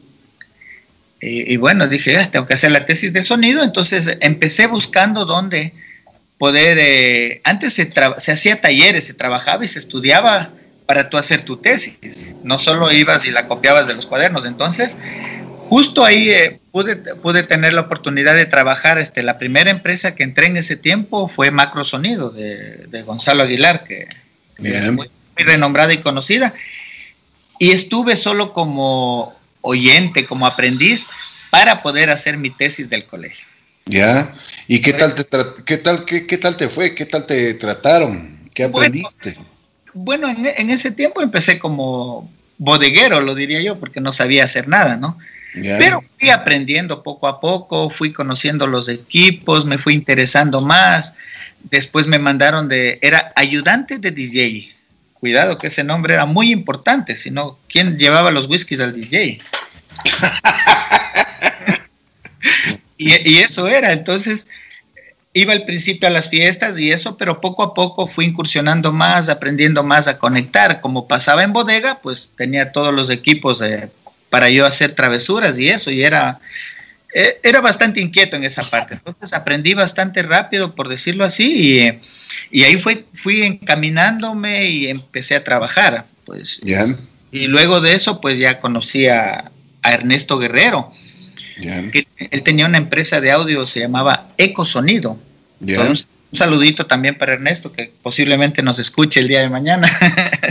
Y, 1.21 1.53
y 1.53 1.57
bueno, 1.57 1.87
dije, 1.87 2.17
ah, 2.19 2.31
tengo 2.31 2.47
que 2.47 2.55
hacer 2.55 2.73
la 2.73 2.85
tesis 2.85 3.13
de 3.13 3.23
sonido, 3.23 3.63
entonces 3.63 4.19
empecé 4.21 4.67
buscando 4.67 5.25
dónde 5.25 5.73
poder, 6.39 6.79
eh, 6.79 7.41
antes 7.45 7.73
se, 7.75 7.91
se, 8.19 8.33
hacía 8.33 8.61
talleres, 8.61 9.07
se 9.07 9.15
trabajaba 9.15 9.65
y 9.65 9.69
se 9.69 9.79
estudiaba 9.79 10.51
para 10.87 11.11
tú 11.11 11.17
hacer 11.19 11.43
tu 11.43 11.57
tesis, 11.57 12.35
no 12.45 12.59
solo 12.59 12.93
ibas 12.93 13.27
y 13.27 13.31
la 13.31 13.47
copiabas 13.47 13.89
de 13.89 13.95
los 13.95 14.07
cuadernos, 14.07 14.47
entonces 14.47 14.97
justo 15.59 16.05
ahí 16.05 16.31
eh, 16.31 16.61
pude, 16.71 16.97
pude, 16.97 17.43
tener 17.43 17.73
la 17.73 17.83
oportunidad 17.83 18.37
de 18.37 18.47
trabajar, 18.47 18.99
este, 18.99 19.23
la 19.23 19.39
primera 19.39 19.71
empresa 19.71 20.15
que 20.15 20.23
entré 20.23 20.47
en 20.47 20.57
ese 20.57 20.77
tiempo 20.77 21.27
fue 21.27 21.51
Macro 21.51 21.85
Sonido 21.85 22.31
de, 22.31 22.87
de 22.87 23.03
Gonzalo 23.03 23.43
Aguilar, 23.43 23.83
que 23.83 24.07
Bien. 24.59 24.77
es 24.77 24.93
muy, 24.93 25.11
muy 25.37 25.45
renombrada 25.45 25.93
y 25.93 25.99
conocida, 25.99 26.55
y 27.59 27.71
estuve 27.71 28.17
solo 28.17 28.53
como 28.53 29.35
oyente, 29.61 30.27
como 30.27 30.47
aprendiz, 30.47 31.09
para 31.51 31.83
poder 31.83 32.11
hacer 32.11 32.37
mi 32.37 32.51
tesis 32.51 32.89
del 32.91 33.07
colegio. 33.07 33.47
Ya, 33.87 34.33
¿y 34.67 34.81
qué 34.81 34.93
tal 34.93 35.15
te, 35.15 35.25
qué 35.65 35.79
tal, 35.79 36.05
qué, 36.05 36.27
qué 36.27 36.39
tal 36.39 36.57
te 36.57 36.69
fue? 36.69 36.95
¿Qué 36.95 37.07
tal 37.07 37.25
te 37.25 37.55
trataron? 37.55 38.37
¿Qué 38.53 38.65
aprendiste? 38.65 39.37
Bueno, 39.95 40.27
bueno 40.27 40.29
en, 40.29 40.47
en, 40.57 40.71
ese 40.71 40.91
tiempo 40.91 41.23
empecé 41.23 41.59
como 41.59 42.29
bodeguero, 42.59 43.21
lo 43.21 43.35
diría 43.35 43.61
yo, 43.61 43.79
porque 43.79 44.01
no 44.01 44.13
sabía 44.13 44.45
hacer 44.45 44.67
nada, 44.67 44.97
¿no? 44.97 45.17
Pero 45.63 46.05
fui 46.19 46.31
aprendiendo 46.31 47.03
poco 47.03 47.27
a 47.29 47.41
poco, 47.41 47.89
fui 47.89 48.13
conociendo 48.13 48.67
los 48.67 48.89
equipos, 48.89 49.65
me 49.65 49.79
fui 49.79 49.95
interesando 49.95 50.61
más. 50.61 51.15
Después 51.71 52.07
me 52.07 52.19
mandaron 52.19 52.69
de, 52.69 52.99
era 53.01 53.33
ayudante 53.37 53.99
de 53.99 54.11
DJ, 54.11 54.75
cuidado 55.27 55.59
que 55.59 55.67
ese 55.67 55.83
nombre 55.83 56.15
era 56.15 56.25
muy 56.25 56.53
importante, 56.53 57.17
sino 57.17 57.59
quién 57.69 57.99
llevaba 57.99 58.31
los 58.31 58.47
whiskies 58.47 58.81
al 58.81 58.93
DJ. 58.93 59.41
y, 62.97 63.29
y, 63.29 63.39
eso 63.39 63.67
era, 63.67 63.91
entonces 63.91 64.47
iba 65.33 65.53
al 65.53 65.65
principio 65.65 66.07
a 66.07 66.13
las 66.13 66.29
fiestas 66.29 66.79
y 66.79 66.93
eso, 66.93 67.17
pero 67.17 67.41
poco 67.41 67.65
a 67.65 67.75
poco 67.75 68.07
fui 68.07 68.27
incursionando 68.27 68.93
más, 68.93 69.29
aprendiendo 69.29 69.83
más 69.83 70.07
a 70.07 70.17
conectar. 70.17 70.81
Como 70.81 71.09
pasaba 71.09 71.43
en 71.43 71.53
bodega, 71.53 71.99
pues 72.01 72.33
tenía 72.37 72.71
todos 72.71 72.95
los 72.95 73.11
equipos 73.11 73.65
para 74.31 74.49
yo 74.49 74.65
hacer 74.65 74.95
travesuras 74.95 75.59
y 75.59 75.71
eso, 75.71 75.91
y 75.91 76.05
era, 76.05 76.39
era 77.43 77.61
bastante 77.61 78.01
inquieto 78.01 78.37
en 78.37 78.45
esa 78.45 78.63
parte. 78.63 78.95
Entonces 78.95 79.33
aprendí 79.33 79.75
bastante 79.75 80.23
rápido, 80.23 80.75
por 80.75 80.89
decirlo 80.89 81.25
así, 81.25 81.81
y, 82.51 82.63
ahí 82.63 82.77
fue, 82.77 83.05
fui 83.15 83.43
encaminándome 83.43 84.69
y 84.69 84.89
empecé 84.89 85.37
a 85.37 85.45
trabajar. 85.45 86.05
Pues, 86.25 86.61
Y 87.33 87.47
luego 87.47 87.81
de 87.81 87.95
eso, 87.95 88.21
pues 88.21 88.39
ya 88.39 88.59
conocí 88.59 89.07
a, 89.07 89.51
Ernesto 89.85 90.39
Guerrero. 90.39 90.93
él 91.59 92.43
tenía 92.43 92.67
una 92.67 92.79
empresa 92.79 93.21
de 93.21 93.31
audio, 93.31 93.67
se 93.67 93.81
llamaba 93.81 94.27
Ecosonido. 94.37 95.17
Un, 95.61 95.97
saludito 96.33 96.87
también 96.87 97.17
para 97.17 97.35
Ernesto, 97.35 97.73
que 97.73 97.93
posiblemente 98.03 98.63
nos 98.63 98.81
escuche 98.81 99.21
el 99.21 99.29
día 99.29 99.41
de 99.41 99.49
mañana. 99.49 99.89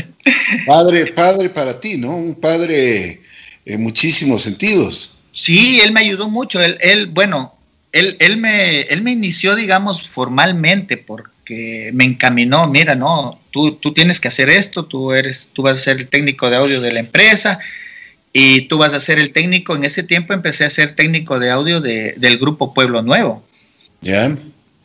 padre, 0.66 1.08
padre 1.08 1.50
para 1.50 1.80
ti, 1.80 1.98
¿no? 1.98 2.16
Un 2.16 2.36
padre 2.36 3.22
en 3.66 3.84
muchísimos 3.84 4.44
sentidos. 4.44 5.15
Sí, 5.36 5.82
él 5.82 5.92
me 5.92 6.00
ayudó 6.00 6.30
mucho. 6.30 6.62
Él, 6.62 6.78
él 6.80 7.08
bueno, 7.08 7.54
él, 7.92 8.16
él, 8.20 8.38
me, 8.38 8.84
él 8.84 9.02
me 9.02 9.12
inició, 9.12 9.54
digamos, 9.54 10.08
formalmente, 10.08 10.96
porque 10.96 11.90
me 11.92 12.06
encaminó, 12.06 12.70
mira, 12.70 12.96
no, 12.96 13.38
tú, 13.52 13.74
tú 13.74 13.94
tienes 13.94 14.22
que 14.22 14.30
hacer 14.30 14.50
esto, 14.50 14.86
tú, 14.86 15.12
eres, 15.12 15.50
tú 15.52 15.62
vas 15.62 15.74
a 15.80 15.84
ser 15.84 15.98
el 15.98 16.08
técnico 16.08 16.50
de 16.50 16.56
audio 16.56 16.80
de 16.80 16.94
la 16.94 17.02
empresa 17.02 17.60
y 18.32 18.62
tú 18.70 18.78
vas 18.78 18.94
a 18.94 19.02
ser 19.02 19.20
el 19.20 19.34
técnico. 19.34 19.76
En 19.76 19.84
ese 19.84 20.04
tiempo 20.04 20.32
empecé 20.32 20.64
a 20.64 20.70
ser 20.70 20.96
técnico 20.96 21.38
de 21.38 21.52
audio 21.52 21.82
de, 21.82 22.14
del 22.16 22.38
grupo 22.38 22.74
Pueblo 22.74 23.02
Nuevo. 23.02 23.46
Ya. 24.00 24.38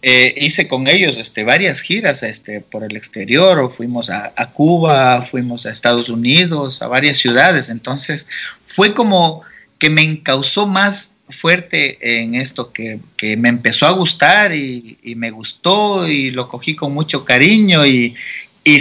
Eh, 0.03 0.35
hice 0.37 0.67
con 0.67 0.89
ellos 0.89 1.17
este, 1.17 1.45
varias 1.45 1.81
giras 1.81 2.25
este, 2.25 2.61
por 2.61 2.83
el 2.83 2.97
exterior, 2.97 3.61
o 3.61 3.71
fuimos 3.71 4.11
a, 4.11 4.33
Cuba, 4.53 5.23
fuimos 5.31 5.65
a 5.67 5.71
Estados 5.71 6.09
Unidos, 6.09 6.83
a 6.83 6.89
varias 6.89 7.19
ciudades. 7.19 7.69
Entonces 7.69 8.27
fue 8.67 8.95
como 8.95 9.45
que 9.81 9.91
me 9.91 10.03
encausó 10.03 10.69
más 10.69 11.17
fuerte 11.29 11.99
en 12.23 12.37
esto 12.37 12.73
que, 12.73 13.01
me 13.37 13.49
empezó 13.49 13.87
a 13.87 13.93
gustar 13.93 14.55
y, 14.55 14.99
me 15.17 15.33
gustó 15.33 16.07
y 16.07 16.31
lo 16.31 16.47
cogí 16.47 16.77
con 16.77 16.95
mucho 16.95 17.25
cariño 17.25 17.85
y, 17.85 18.15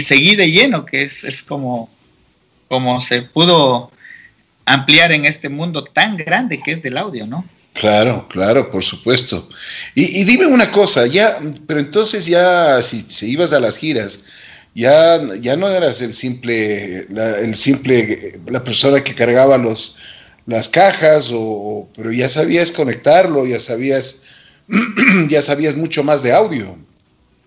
seguí 0.00 0.36
de 0.36 0.52
lleno, 0.52 0.86
que 0.86 1.02
es, 1.02 1.24
es 1.24 1.42
como, 1.42 1.90
como 2.68 3.00
se 3.00 3.22
pudo 3.22 3.90
ampliar 4.66 5.10
en 5.10 5.24
este 5.24 5.48
mundo 5.48 5.82
tan 5.82 6.16
grande 6.16 6.60
que 6.64 6.70
es 6.70 6.82
del 6.82 6.96
audio, 6.96 7.26
¿no? 7.26 7.44
Claro, 7.72 8.28
claro, 8.28 8.70
por 8.70 8.82
supuesto. 8.82 9.48
Y, 9.94 10.24
dime 10.24 10.46
una 10.46 10.70
cosa, 10.70 11.06
ya, 11.06 11.38
pero 11.66 11.80
entonces 11.80 12.26
ya, 12.26 12.80
si, 12.82 13.04
ibas 13.30 13.52
a 13.52 13.60
las 13.60 13.76
giras, 13.76 14.24
ya, 14.74 15.18
ya 15.40 15.56
no 15.56 15.68
eras 15.68 16.02
el 16.02 16.12
simple, 16.12 17.06
el 17.08 17.56
simple, 17.56 18.38
la 18.46 18.62
persona 18.62 19.02
que 19.02 19.14
cargaba 19.14 19.56
los, 19.56 19.96
las 20.50 20.68
cajas, 20.68 21.30
o, 21.32 21.88
pero 21.96 22.12
ya 22.12 22.28
sabías 22.28 22.72
conectarlo, 22.72 23.46
ya 23.46 23.60
sabías, 23.60 24.24
ya 25.28 25.40
sabías 25.40 25.76
mucho 25.76 26.04
más 26.04 26.22
de 26.22 26.32
audio. 26.32 26.76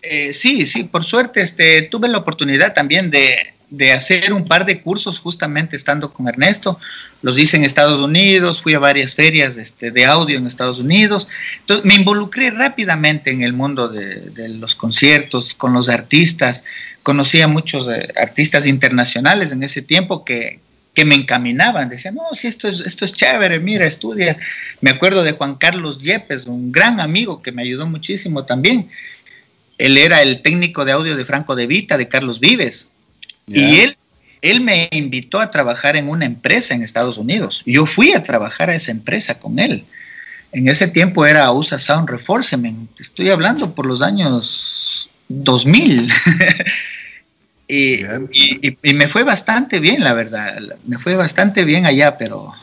Eh, 0.02 0.34
sí, 0.34 0.66
sí, 0.66 0.84
por 0.84 1.04
suerte, 1.04 1.42
este, 1.42 1.84
tuve 1.84 2.08
la 2.08 2.18
oportunidad 2.18 2.74
también 2.74 3.10
de, 3.10 3.36
de 3.70 3.92
hacer 3.92 4.32
un 4.34 4.46
par 4.46 4.66
de 4.66 4.80
cursos 4.82 5.20
justamente 5.20 5.76
estando 5.76 6.14
con 6.14 6.28
Ernesto. 6.28 6.80
Los 7.22 7.40
hice 7.40 7.58
en 7.58 7.64
Estados 7.64 8.02
Unidos, 8.02 8.62
fui 8.62 8.74
a 8.74 8.80
varias 8.80 9.16
ferias 9.16 9.58
este, 9.58 9.92
de 9.92 10.06
audio 10.06 10.38
en 10.38 10.48
Estados 10.48 10.80
Unidos. 10.80 11.28
Entonces 11.60 11.86
me 11.86 11.96
involucré 11.96 12.52
rápidamente 12.52 13.32
en 13.32 13.42
el 13.42 13.54
mundo 13.54 13.90
de, 13.90 14.50
los 14.50 14.76
conciertos, 14.76 15.54
con 15.54 15.74
los 15.74 15.90
artistas. 15.90 16.64
Conocí 17.02 17.42
a 17.42 17.48
muchos 17.48 17.90
eh, 17.90 18.10
artistas 18.16 18.68
internacionales 18.68 19.52
en 19.52 19.64
ese 19.64 19.82
tiempo 19.82 20.24
que, 20.24 20.60
que 20.94 21.06
me 21.06 21.16
encaminaban, 21.16 21.90
decían, 21.90 22.16
no, 22.16 22.24
si 22.34 22.48
esto 22.48 22.68
es, 22.68 22.80
esto 22.82 23.06
es 23.06 23.14
chévere, 23.14 23.60
mira, 23.60 23.86
estudia. 23.86 24.38
Me 24.82 24.92
acuerdo 24.92 25.24
de 25.24 25.32
Juan 25.32 25.56
Carlos 25.56 26.02
Yepes, 26.02 26.46
un 26.46 26.72
gran 26.72 27.00
amigo 27.00 27.42
que 27.42 27.52
me 27.52 27.64
ayudó 27.64 27.88
muchísimo 27.88 28.46
también. 28.46 28.90
Él 29.80 29.98
era 29.98 30.22
el 30.22 30.42
técnico 30.42 30.86
de 30.86 30.92
audio 30.92 31.16
de 31.16 31.26
Franco 31.26 31.56
de 31.56 31.66
Vita, 31.66 31.98
de 31.98 32.08
Carlos 32.08 32.40
Vives. 32.40 32.92
Y 33.48 33.80
él, 33.80 33.98
él 34.42 34.62
me 34.62 34.88
invitó 34.92 35.40
a 35.40 35.50
trabajar 35.50 35.96
en 35.96 36.10
una 36.10 36.26
empresa 36.26 36.76
en 36.76 36.84
Estados 36.84 37.18
Unidos. 37.18 37.64
Yo 37.66 37.88
fui 37.88 38.14
a 38.14 38.22
trabajar 38.22 38.70
a 38.70 38.76
esa 38.76 38.92
empresa 38.92 39.40
con 39.40 39.58
él. 39.58 39.84
En 40.52 40.68
ese 40.68 40.88
tiempo 40.88 41.26
era 41.26 41.52
USA 41.52 41.80
Sound 41.80 42.08
Reforcement. 42.08 43.00
Estoy 43.02 43.32
hablando 43.32 43.74
por 43.74 43.88
los 43.88 44.04
años 44.04 45.10
2000. 45.28 46.14
y, 47.74 48.78
y, 48.82 48.94
me 48.94 49.08
fue 49.08 49.24
bastante 49.24 49.80
bien, 49.80 50.04
la 50.04 50.14
verdad. 50.14 50.62
Me 50.86 50.98
fue 50.98 51.16
bastante 51.16 51.64
bien 51.64 51.86
allá, 51.86 52.18
pero, 52.18 52.54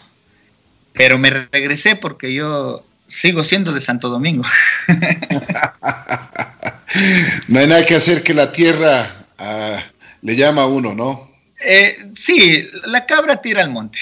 pero 0.93 1.19
me 1.19 1.31
regresé 1.31 1.97
porque 1.97 2.33
yo 2.33 2.85
sigo 3.07 3.45
siendo 3.45 3.73
de 3.73 3.81
Santo 3.81 4.09
Domingo. 4.09 4.45
no 7.49 7.59
hay 7.59 7.67
nada 7.67 7.85
que 7.85 7.95
hacer 7.95 8.23
que 8.23 8.35
la 8.35 8.53
tierra... 8.53 9.17
Ah, 9.39 9.83
le 10.23 10.37
llama 10.37 10.63
a 10.63 10.67
uno, 10.67 10.95
¿no? 10.95 11.31
Eh, 11.63 11.97
sí, 12.15 12.69
la 12.87 13.05
cabra 13.05 13.41
tira 13.41 13.63
al 13.63 13.71
monte. 13.71 13.99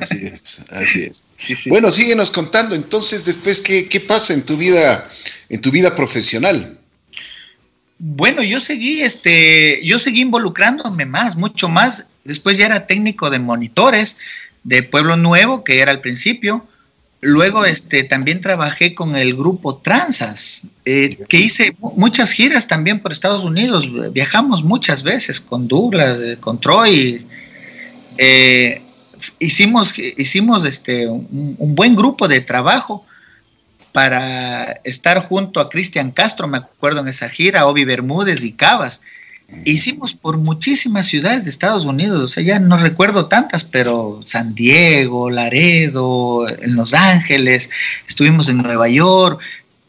Así 0.00 0.26
es, 0.26 0.64
así 0.70 1.02
es. 1.02 1.24
Bueno, 1.66 1.90
síguenos 1.90 2.30
contando. 2.30 2.76
Entonces, 2.76 3.24
después, 3.24 3.60
¿qué, 3.60 4.04
pasa 4.06 4.32
en 4.32 4.42
tu 4.42 4.56
vida, 4.56 5.08
en 5.48 5.60
tu 5.60 5.72
vida 5.72 5.92
profesional? 5.92 6.78
Bueno, 8.04 8.42
yo 8.42 8.60
seguí, 8.60 9.00
este, 9.00 9.80
yo 9.84 10.00
seguí 10.00 10.22
involucrándome 10.22 11.06
más, 11.06 11.36
mucho 11.36 11.68
más. 11.68 12.08
Después 12.24 12.58
ya 12.58 12.66
era 12.66 12.84
técnico 12.88 13.30
de 13.30 13.38
monitores 13.38 14.18
de 14.64 14.82
Pueblo 14.82 15.16
Nuevo, 15.16 15.62
que 15.62 15.78
era 15.78 15.92
al 15.92 16.00
principio. 16.00 16.66
Luego 17.20 17.64
este, 17.64 18.02
también 18.02 18.40
trabajé 18.40 18.96
con 18.96 19.14
el 19.14 19.36
grupo 19.36 19.76
Transas, 19.76 20.66
eh, 20.84 21.16
que 21.28 21.36
hice 21.36 21.76
muchas 21.78 22.32
giras 22.32 22.66
también 22.66 22.98
por 22.98 23.12
Estados 23.12 23.44
Unidos. 23.44 23.88
Viajamos 24.12 24.64
muchas 24.64 25.04
veces 25.04 25.40
con 25.40 25.68
Douglas, 25.68 26.20
eh, 26.22 26.38
con 26.40 26.58
Troy. 26.58 27.24
Eh, 28.18 28.82
hicimos 29.38 29.96
hicimos 29.96 30.64
este, 30.64 31.06
un, 31.06 31.54
un, 31.56 31.74
buen 31.76 31.94
grupo 31.94 32.26
de 32.26 32.40
trabajo 32.40 33.06
para 33.92 34.80
estar 34.84 35.26
junto 35.26 35.60
a 35.60 35.68
Cristian 35.68 36.10
Castro, 36.10 36.48
me 36.48 36.58
acuerdo 36.58 37.00
en 37.00 37.08
esa 37.08 37.28
gira, 37.28 37.66
Obi 37.66 37.84
Bermúdez 37.84 38.42
y 38.44 38.52
Cabas. 38.52 39.02
Hicimos 39.64 40.14
por 40.14 40.38
muchísimas 40.38 41.06
ciudades 41.06 41.44
de 41.44 41.50
Estados 41.50 41.84
Unidos, 41.84 42.22
o 42.22 42.26
sea, 42.26 42.42
ya 42.42 42.58
no 42.58 42.78
recuerdo 42.78 43.26
tantas, 43.26 43.64
pero 43.64 44.20
San 44.24 44.54
Diego, 44.54 45.30
Laredo, 45.30 46.48
en 46.48 46.74
Los 46.74 46.94
Ángeles, 46.94 47.68
estuvimos 48.08 48.48
en 48.48 48.58
Nueva 48.58 48.88
York, 48.88 49.40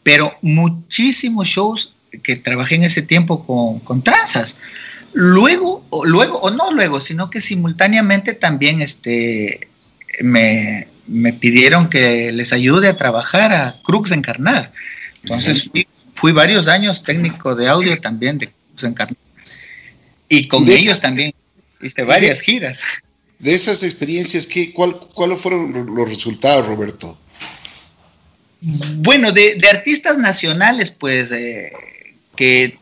pero 0.03 0.37
muchísimos 0.41 1.47
shows 1.47 1.93
que 2.23 2.35
trabajé 2.35 2.75
en 2.75 2.83
ese 2.83 3.01
tiempo 3.01 3.45
con, 3.45 3.79
con 3.79 4.03
tranzas. 4.03 4.57
Luego, 5.13 5.85
o, 5.89 6.05
luego, 6.05 6.39
o 6.39 6.51
no 6.51 6.71
luego, 6.71 6.99
sino 6.99 7.29
que 7.29 7.39
simultáneamente 7.39 8.33
también 8.33 8.81
este, 8.81 9.67
me, 10.21 10.87
me 11.07 11.33
pidieron 11.33 11.89
que 11.89 12.31
les 12.31 12.53
ayude 12.53 12.87
a 12.87 12.97
trabajar 12.97 13.53
a 13.53 13.75
Crux 13.83 14.11
Encarnar. 14.11 14.71
Entonces 15.23 15.69
fui, 15.69 15.87
fui 16.13 16.31
varios 16.31 16.67
años 16.67 17.03
técnico 17.03 17.55
de 17.55 17.67
audio 17.67 17.99
también 17.99 18.37
de 18.37 18.47
Crux 18.47 18.83
Encarnar. 18.83 19.17
Y 20.29 20.47
con 20.47 20.69
ellos 20.69 20.99
también 20.99 21.33
hice 21.81 22.03
varias 22.03 22.41
giras. 22.41 22.81
De 23.39 23.53
esas 23.53 23.83
experiencias, 23.83 24.47
¿qué, 24.47 24.71
cuál, 24.71 24.97
¿cuáles 25.13 25.39
fueron 25.39 25.95
los 25.95 26.09
resultados, 26.09 26.65
Roberto? 26.65 27.17
Bueno, 28.61 29.33
de, 29.33 29.59
artistas 29.69 30.17
nacionales, 30.17 30.91
pues, 30.91 31.31
eh, 31.33 31.73
que 32.37 32.79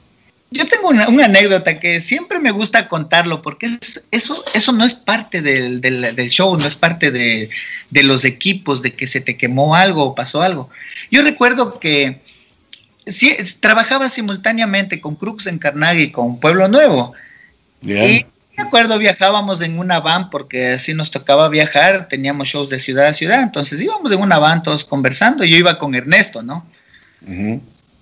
yo 0.52 0.66
tengo 0.68 0.90
una, 0.90 1.06
anécdota 1.06 1.80
que 1.80 2.02
siempre 2.02 2.38
me 2.38 2.52
gusta 2.52 2.88
contarlo, 2.90 3.42
porque 3.42 3.70
eso, 4.12 4.44
eso 4.54 4.72
no 4.74 4.84
es 4.84 4.94
parte 4.96 5.42
del, 5.42 5.82
show, 6.30 6.58
no 6.58 6.68
es 6.68 6.76
parte 6.76 7.10
de, 7.10 7.50
de, 7.90 8.04
los 8.04 8.26
equipos, 8.26 8.82
de 8.82 8.94
que 8.94 9.08
se 9.08 9.22
te 9.22 9.38
quemó 9.38 9.76
algo 9.76 10.04
o 10.04 10.16
pasó 10.16 10.42
algo. 10.42 10.70
Yo 11.10 11.22
recuerdo 11.22 11.80
que 11.80 12.22
sí, 13.06 13.36
trabajaba 13.62 14.10
simultáneamente 14.10 15.00
con 15.00 15.16
Crux 15.16 15.48
en 15.48 15.58
Carnegie 15.58 16.04
y 16.04 16.12
con 16.12 16.40
Pueblo 16.40 16.68
Nuevo. 16.68 17.14
Y 17.82 18.26
me 18.58 18.64
acuerdo, 18.64 19.00
viajábamos 19.00 19.62
en 19.62 19.80
una 19.80 20.02
van 20.02 20.30
porque 20.30 20.74
así 20.74 20.94
nos 20.94 21.12
tocaba 21.12 21.50
viajar, 21.50 22.08
teníamos 22.10 22.50
shows 22.50 22.70
de 22.70 22.80
ciudad 22.80 23.08
a 23.08 23.14
ciudad, 23.14 23.42
entonces 23.42 23.82
íbamos 23.82 24.12
en 24.12 24.20
una 24.20 24.38
van 24.38 24.64
todos 24.64 24.84
conversando, 24.86 25.44
yo 25.44 25.56
iba 25.56 25.78
con 25.78 25.96
Ernesto, 25.96 26.44
¿no? 26.44 26.68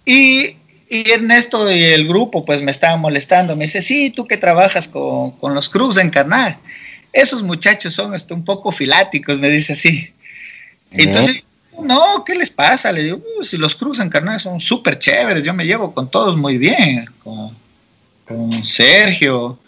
y, 0.05 0.55
Ernesto 0.89 1.71
y 1.71 1.83
el 1.83 2.07
grupo 2.07 2.45
pues 2.45 2.61
me 2.61 2.71
estaban 2.71 2.99
molestando, 2.99 3.55
me 3.55 3.65
dice, 3.65 3.81
sí, 3.81 4.09
tú 4.09 4.27
que 4.27 4.37
trabajas 4.37 4.87
con, 4.87 5.33
los 5.53 5.69
Cruz 5.69 5.97
en 5.97 6.09
Carnal, 6.09 6.57
esos 7.13 7.43
muchachos 7.43 7.93
son 7.93 8.15
este, 8.15 8.33
un 8.33 8.43
poco 8.43 8.71
filáticos, 8.71 9.39
me 9.39 9.49
dice 9.49 9.73
así. 9.73 10.13
Entonces 10.91 11.43
no, 11.81 12.23
¿qué 12.25 12.35
les 12.35 12.49
pasa? 12.49 12.91
Le 12.91 13.03
digo, 13.03 13.21
si 13.41 13.57
los 13.57 13.75
cruzan 13.75 14.09
carnales 14.09 14.41
son 14.41 14.59
súper 14.59 14.99
chéveres, 14.99 15.43
yo 15.43 15.53
me 15.53 15.65
llevo 15.65 15.93
con 15.93 16.09
todos 16.09 16.35
muy 16.35 16.57
bien, 16.57 17.09
con, 17.23 17.55
con 18.25 18.65
Sergio, 18.65 19.59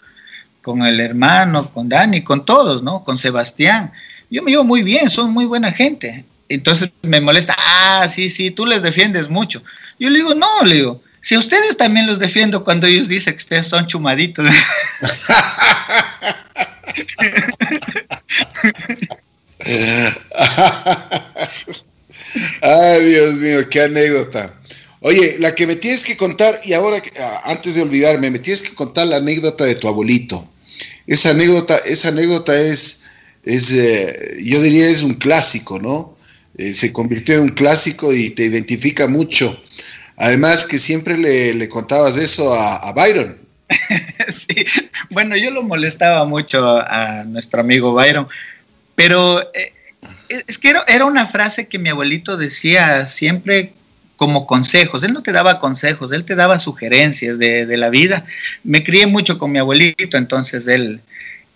con 0.60 0.82
el 0.82 1.00
hermano, 1.00 1.70
con 1.72 1.88
Dani, 1.88 2.22
con 2.22 2.44
todos, 2.44 2.82
¿no? 2.82 3.02
Con 3.04 3.18
Sebastián. 3.18 3.92
Yo 4.30 4.42
me 4.42 4.50
llevo 4.50 4.64
muy 4.64 4.82
bien, 4.82 5.10
son 5.10 5.32
muy 5.32 5.44
buena 5.44 5.72
gente. 5.72 6.24
Entonces 6.48 6.90
me 7.02 7.20
molesta, 7.20 7.56
ah, 7.58 8.06
sí, 8.08 8.30
sí, 8.30 8.50
tú 8.50 8.66
les 8.66 8.82
defiendes 8.82 9.28
mucho. 9.28 9.62
Yo 9.98 10.10
le 10.10 10.18
digo, 10.18 10.34
no, 10.34 10.64
le 10.64 10.74
digo, 10.74 11.02
si 11.22 11.36
ustedes 11.36 11.76
también 11.76 12.06
los 12.06 12.18
defiendo 12.18 12.64
cuando 12.64 12.86
ellos 12.88 13.06
dicen 13.08 13.34
que 13.34 13.38
ustedes 13.38 13.68
son 13.68 13.86
chumaditos. 13.86 14.44
Ay, 22.60 23.04
Dios 23.04 23.34
mío, 23.34 23.68
qué 23.70 23.82
anécdota. 23.82 24.52
Oye, 25.00 25.36
la 25.38 25.54
que 25.54 25.66
me 25.66 25.76
tienes 25.76 26.02
que 26.04 26.16
contar, 26.16 26.60
y 26.64 26.72
ahora, 26.72 27.00
ah, 27.20 27.42
antes 27.46 27.76
de 27.76 27.82
olvidarme, 27.82 28.30
me 28.30 28.40
tienes 28.40 28.62
que 28.62 28.74
contar 28.74 29.06
la 29.06 29.16
anécdota 29.16 29.64
de 29.64 29.76
tu 29.76 29.86
abuelito. 29.86 30.48
Esa 31.06 31.30
anécdota, 31.30 31.78
esa 31.78 32.08
anécdota 32.08 32.60
es, 32.60 33.04
es 33.44 33.72
eh, 33.76 34.38
yo 34.42 34.60
diría, 34.60 34.88
es 34.88 35.02
un 35.02 35.14
clásico, 35.14 35.78
¿no? 35.78 36.16
Eh, 36.56 36.72
se 36.72 36.92
convirtió 36.92 37.36
en 37.36 37.42
un 37.42 37.48
clásico 37.50 38.12
y 38.12 38.30
te 38.30 38.44
identifica 38.44 39.06
mucho. 39.06 39.60
Además 40.16 40.66
que 40.66 40.78
siempre 40.78 41.16
le, 41.16 41.68
contabas 41.68 42.16
eso 42.16 42.52
a, 42.54 42.92
Byron. 42.92 43.38
sí, 44.28 44.66
bueno, 45.10 45.36
yo 45.36 45.50
lo 45.50 45.62
molestaba 45.62 46.24
mucho 46.24 46.78
a 46.78 47.24
nuestro 47.24 47.60
amigo 47.60 47.94
Byron, 47.94 48.28
pero 48.94 49.40
eh, 49.54 49.72
es 50.46 50.58
que 50.58 50.74
era, 50.86 51.04
una 51.04 51.26
frase 51.26 51.68
que 51.68 51.78
mi 51.78 51.88
abuelito 51.88 52.36
decía 52.36 53.06
siempre 53.06 53.72
como 54.16 54.46
consejos. 54.46 55.02
Él 55.02 55.12
no 55.12 55.22
te 55.22 55.32
daba 55.32 55.58
consejos, 55.58 56.12
él 56.12 56.24
te 56.24 56.34
daba 56.34 56.58
sugerencias 56.58 57.38
de, 57.38 57.76
la 57.76 57.90
vida. 57.90 58.24
Me 58.62 58.84
crié 58.84 59.06
mucho 59.06 59.38
con 59.38 59.50
mi 59.50 59.58
abuelito, 59.58 60.16
entonces 60.16 60.68
él, 60.68 61.00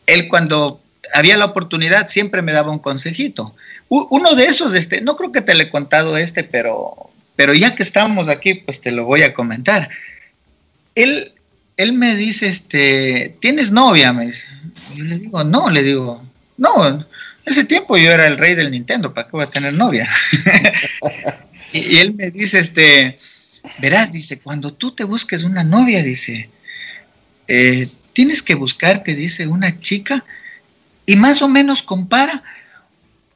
él 0.06 0.28
cuando 0.28 0.80
había 1.14 1.36
la 1.36 1.44
oportunidad 1.44 2.08
siempre 2.08 2.42
me 2.42 2.52
daba 2.52 2.72
un 2.72 2.78
consejito. 2.78 3.54
uno 3.88 4.34
de 4.34 4.44
esos, 4.44 4.74
este, 4.74 5.00
no 5.00 5.16
creo 5.16 5.32
que 5.32 5.42
te 5.42 5.54
le 5.54 5.64
he 5.64 5.70
contado 5.70 6.16
este, 6.16 6.44
pero, 6.44 7.10
pero 7.36 7.54
ya 7.54 7.74
que 7.74 7.82
estamos 7.82 8.28
aquí, 8.28 8.54
pues 8.54 8.80
te 8.80 8.90
lo 8.90 9.04
voy 9.04 9.22
a 9.22 9.34
comentar. 9.34 9.88
Él, 10.94 11.32
él 11.76 11.92
me 11.92 12.16
dice, 12.16 12.48
este, 12.48 13.36
¿tienes 13.40 13.70
novia? 13.70 14.12
Me 14.12 14.26
dice. 14.26 14.48
Yo 14.94 15.04
le 15.04 15.18
digo, 15.18 15.44
no, 15.44 15.68
le 15.68 15.82
digo, 15.82 16.24
no, 16.56 17.06
ese 17.44 17.64
tiempo 17.64 17.96
yo 17.96 18.10
era 18.10 18.26
el 18.26 18.38
rey 18.38 18.54
del 18.54 18.70
Nintendo, 18.72 19.14
¿para 19.14 19.28
qué 19.28 19.32
voy 19.32 19.44
a 19.44 19.50
tener 19.50 19.74
novia? 19.74 20.08
y, 21.72 21.98
él 21.98 22.14
me 22.14 22.30
dice, 22.30 22.58
este, 22.58 23.18
verás, 23.78 24.10
dice, 24.10 24.40
cuando 24.40 24.72
tú 24.72 24.92
te 24.92 25.04
busques 25.04 25.44
una 25.44 25.62
novia, 25.62 26.02
dice, 26.02 26.48
eh, 27.46 27.88
tienes 28.12 28.42
que 28.42 28.54
buscarte, 28.54 29.14
dice, 29.14 29.46
una 29.46 29.78
chica 29.78 30.24
y 31.04 31.16
más 31.16 31.42
o 31.42 31.48
menos 31.48 31.82
compara 31.82 32.42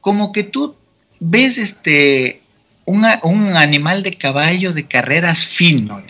como 0.01 0.31
que 0.33 0.43
tú 0.43 0.75
ves 1.19 1.57
este 1.57 2.40
un 2.85 3.05
animal 3.05 4.03
de 4.03 4.17
caballo 4.17 4.73
de 4.73 4.87
carreras 4.87 5.45
fino. 5.45 6.03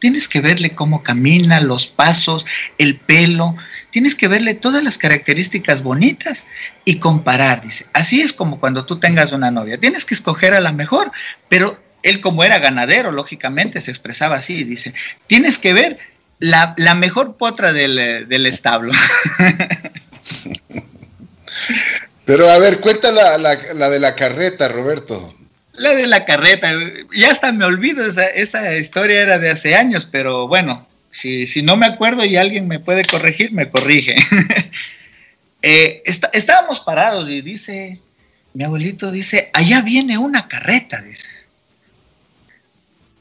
Tienes 0.00 0.28
que 0.28 0.40
verle 0.40 0.74
cómo 0.74 1.02
camina, 1.02 1.60
los 1.60 1.86
pasos, 1.88 2.46
el 2.78 2.96
pelo, 2.96 3.56
tienes 3.90 4.14
que 4.14 4.28
verle 4.28 4.54
todas 4.54 4.84
las 4.84 4.96
características 4.96 5.82
bonitas 5.82 6.46
y 6.84 6.98
comparar, 6.98 7.62
dice. 7.62 7.86
Así 7.92 8.20
es 8.20 8.32
como 8.32 8.60
cuando 8.60 8.86
tú 8.86 9.00
tengas 9.00 9.32
una 9.32 9.50
novia. 9.50 9.78
Tienes 9.78 10.04
que 10.04 10.14
escoger 10.14 10.54
a 10.54 10.60
la 10.60 10.72
mejor, 10.72 11.10
pero 11.48 11.80
él 12.02 12.20
como 12.20 12.44
era 12.44 12.58
ganadero, 12.58 13.10
lógicamente 13.10 13.80
se 13.80 13.90
expresaba 13.90 14.36
así, 14.36 14.62
dice, 14.64 14.94
tienes 15.26 15.58
que 15.58 15.72
ver 15.72 15.98
la, 16.38 16.74
mejor 16.94 17.36
potra 17.36 17.72
del, 17.72 18.28
del 18.28 18.46
establo. 18.46 18.92
Pero 22.28 22.46
a 22.46 22.58
ver, 22.58 22.80
cuenta 22.80 23.10
la, 23.10 23.38
la, 23.38 23.88
de 23.88 23.98
la 23.98 24.14
carreta, 24.14 24.68
Roberto. 24.68 25.34
La 25.78 25.94
de 25.94 26.06
la 26.06 26.24
carreta, 26.24 26.72
ya 27.14 27.30
hasta 27.30 27.52
me 27.52 27.64
olvido, 27.64 28.04
esa, 28.04 28.26
esa 28.26 28.76
historia 28.76 29.20
era 29.20 29.38
de 29.38 29.50
hace 29.50 29.74
años, 29.74 30.04
pero 30.04 30.48
bueno, 30.48 30.86
si, 31.10 31.46
si 31.46 31.62
no 31.62 31.76
me 31.76 31.86
acuerdo 31.86 32.24
y 32.24 32.36
alguien 32.36 32.68
me 32.68 32.80
puede 32.80 33.04
corregir, 33.04 33.52
me 33.52 33.70
corrige. 33.70 34.16
Eh, 35.60 36.04
estábamos 36.32 36.78
parados 36.78 37.28
y 37.28 37.40
dice, 37.40 38.00
mi 38.54 38.62
abuelito 38.62 39.10
dice, 39.10 39.50
allá 39.52 39.82
viene 39.82 40.16
una 40.16 40.46
carreta, 40.46 41.02
dice. 41.02 41.26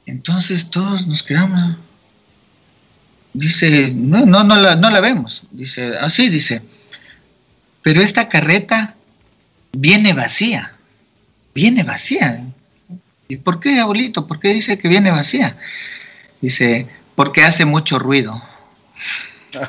Entonces 0.06 0.70
todos 0.70 1.08
nos 1.08 1.24
quedamos. 1.24 1.78
Dice, 3.34 3.91
no, 3.93 4.26
no, 4.28 4.43
no 4.43 4.56
la, 4.56 4.76
no 4.76 4.91
la 4.91 5.00
vemos. 5.00 5.43
Dice, 5.50 5.98
así 5.98 6.30
dice, 6.30 6.62
pero 7.82 8.02
esta 8.02 8.30
carreta 8.30 8.96
viene 9.74 10.13
vacía, 10.13 10.74
viene 11.58 11.82
vacía. 11.82 12.46
¿Y 13.28 13.38
por 13.38 13.60
qué, 13.60 13.80
abuelito? 13.80 14.28
¿Por 14.28 14.39
qué 14.39 14.50
dice 14.50 14.78
que 14.78 14.88
viene 14.88 15.10
vacía? 15.10 15.58
Dice, 16.39 16.88
porque 17.15 17.41
hace 17.41 17.65
mucho 17.65 17.98
ruido. 17.98 18.39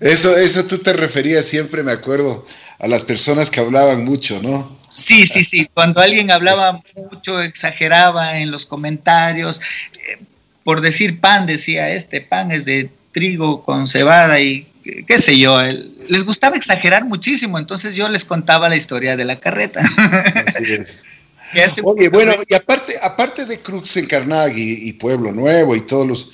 eso, 0.00 0.36
eso 0.36 0.66
tú 0.66 0.78
te 0.78 0.92
referías 0.92 1.44
siempre, 1.44 1.84
me 1.84 1.92
acuerdo, 1.92 2.44
a 2.80 2.88
las 2.88 3.04
personas 3.04 3.52
que 3.52 3.60
hablaban 3.60 4.04
mucho, 4.04 4.42
¿no? 4.42 4.76
Sí, 4.88 5.28
sí, 5.28 5.44
sí. 5.44 5.70
Cuando 5.72 6.00
alguien 6.00 6.32
hablaba 6.32 6.82
mucho, 6.96 7.40
exageraba 7.40 8.38
en 8.38 8.50
los 8.50 8.66
comentarios. 8.66 9.60
Eh, 9.94 10.18
por 10.64 10.80
decir 10.80 11.20
pan, 11.20 11.46
decía, 11.46 11.90
este 11.90 12.20
pan 12.20 12.50
es 12.50 12.64
de 12.64 12.90
trigo 13.12 13.62
con 13.62 13.86
cebada 13.86 14.40
y 14.40 14.66
qué 15.06 15.18
sé 15.18 15.38
yo. 15.38 15.60
Les 16.08 16.24
gustaba 16.24 16.56
exagerar 16.56 17.04
muchísimo, 17.04 17.58
entonces 17.58 17.94
yo 17.94 18.08
les 18.08 18.24
contaba 18.24 18.68
la 18.68 18.76
historia 18.76 19.16
de 19.16 19.24
la 19.24 19.36
carreta. 19.36 19.80
Así 20.46 20.72
es. 20.72 21.04
Oye, 21.82 22.08
bueno, 22.08 22.34
y 22.46 22.54
aparte, 22.54 22.94
aparte 23.02 23.46
de 23.46 23.58
Cruz 23.58 23.96
en 23.96 24.06
y, 24.54 24.92
Pueblo 24.94 25.32
Nuevo 25.32 25.74
y 25.74 25.80
todos 25.80 26.06
los, 26.06 26.32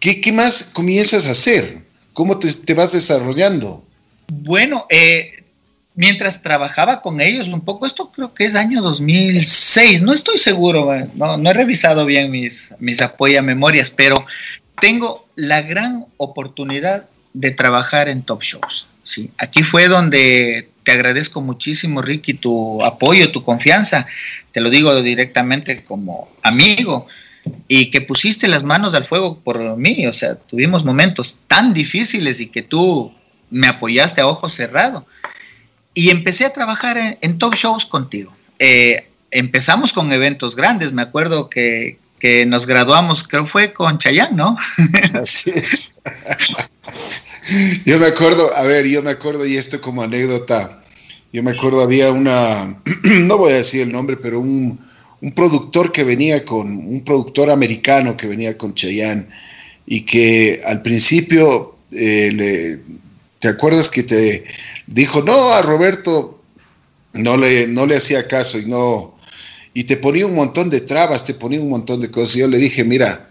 ¿qué, 0.00 0.32
más 0.32 0.70
comienzas 0.72 1.26
a 1.26 1.32
hacer? 1.32 1.78
¿Cómo 2.12 2.38
te, 2.38 2.74
vas 2.74 2.92
desarrollando? 2.92 3.84
Bueno, 4.28 4.86
eh, 4.88 5.44
mientras 5.94 6.42
trabajaba 6.42 7.02
con 7.02 7.20
ellos 7.20 7.48
un 7.48 7.60
poco, 7.60 7.86
esto 7.86 8.10
creo 8.10 8.32
que 8.32 8.46
es 8.46 8.54
año 8.54 8.80
2006, 8.80 10.02
no 10.02 10.12
estoy 10.12 10.38
seguro, 10.38 10.94
no, 11.14 11.36
no 11.36 11.50
he 11.50 11.54
revisado 11.54 12.06
bien 12.06 12.30
mis, 12.30 12.72
mis 12.78 13.02
apoya 13.02 13.42
memorias, 13.42 13.90
pero 13.90 14.24
tengo 14.80 15.26
la 15.36 15.62
gran 15.62 16.06
oportunidad 16.16 17.06
de 17.32 17.50
trabajar 17.50 18.08
en 18.08 18.22
top 18.22 18.42
shows. 18.42 18.86
Sí, 19.02 19.30
aquí 19.38 19.62
fue 19.62 19.88
donde 19.88 20.68
te 20.84 20.92
agradezco 20.92 21.40
muchísimo, 21.40 22.02
Ricky, 22.02 22.34
tu 22.34 22.82
apoyo, 22.84 23.30
tu 23.30 23.42
confianza. 23.42 24.06
Te 24.52 24.60
lo 24.60 24.70
digo 24.70 25.02
directamente 25.02 25.84
como 25.84 26.30
amigo 26.42 27.06
y 27.68 27.90
que 27.90 28.00
pusiste 28.00 28.48
las 28.48 28.62
manos 28.62 28.94
al 28.94 29.04
fuego 29.04 29.38
por 29.38 29.76
mí. 29.76 30.06
O 30.06 30.12
sea, 30.12 30.36
tuvimos 30.36 30.84
momentos 30.84 31.40
tan 31.46 31.74
difíciles 31.74 32.40
y 32.40 32.48
que 32.48 32.62
tú 32.62 33.12
me 33.50 33.66
apoyaste 33.66 34.20
a 34.20 34.26
ojos 34.26 34.54
cerrados. 34.54 35.04
Y 35.94 36.10
empecé 36.10 36.44
a 36.44 36.52
trabajar 36.52 37.18
en, 37.20 37.38
top 37.38 37.54
shows 37.54 37.84
contigo. 37.84 38.32
Eh, 38.58 39.08
empezamos 39.30 39.92
con 39.92 40.12
eventos 40.12 40.56
grandes. 40.56 40.92
Me 40.92 41.02
acuerdo 41.02 41.50
que, 41.50 41.98
que 42.18 42.46
nos 42.46 42.66
graduamos, 42.66 43.26
creo 43.26 43.46
fue 43.46 43.72
con 43.72 43.98
Chayán, 43.98 44.36
¿no? 44.36 44.56
Así 45.14 45.50
es. 45.54 46.00
Yo 47.84 47.98
me 47.98 48.06
acuerdo, 48.06 48.54
a 48.54 48.62
ver, 48.62 48.86
yo 48.86 49.02
me 49.02 49.10
acuerdo, 49.10 49.46
y 49.46 49.56
esto 49.56 49.80
como 49.80 50.02
anécdota, 50.02 50.82
yo 51.32 51.42
me 51.42 51.52
acuerdo, 51.52 51.82
había 51.82 52.12
una, 52.12 52.80
no 53.04 53.38
voy 53.38 53.52
a 53.52 53.56
decir 53.56 53.82
el 53.82 53.92
nombre, 53.92 54.16
pero 54.16 54.40
un, 54.40 54.78
productor 55.34 55.90
que 55.90 56.04
venía 56.04 56.44
con, 56.44 56.68
un 56.68 57.02
productor 57.04 57.50
americano 57.50 58.16
que 58.16 58.28
venía 58.28 58.56
con 58.56 58.74
Cheyenne 58.74 59.26
y 59.86 60.02
que 60.02 60.60
al 60.64 60.82
principio, 60.82 61.76
eh, 61.90 62.30
le, 62.32 62.80
¿te 63.38 63.48
acuerdas 63.48 63.90
que 63.90 64.04
te 64.04 64.44
dijo, 64.86 65.22
no, 65.22 65.50
a 65.52 65.62
Roberto 65.62 66.40
no 67.14 67.36
le, 67.36 67.66
no 67.66 67.86
le 67.86 67.96
hacía 67.96 68.28
caso 68.28 68.58
y 68.58 68.66
no, 68.66 69.17
y 69.74 69.84
te 69.84 69.96
ponía 69.96 70.26
un 70.26 70.34
montón 70.34 70.70
de 70.70 70.80
trabas, 70.80 71.24
te 71.24 71.34
ponía 71.34 71.60
un 71.60 71.68
montón 71.68 72.00
de 72.00 72.10
cosas. 72.10 72.36
Y 72.36 72.40
yo 72.40 72.48
le 72.48 72.58
dije, 72.58 72.84
mira, 72.84 73.30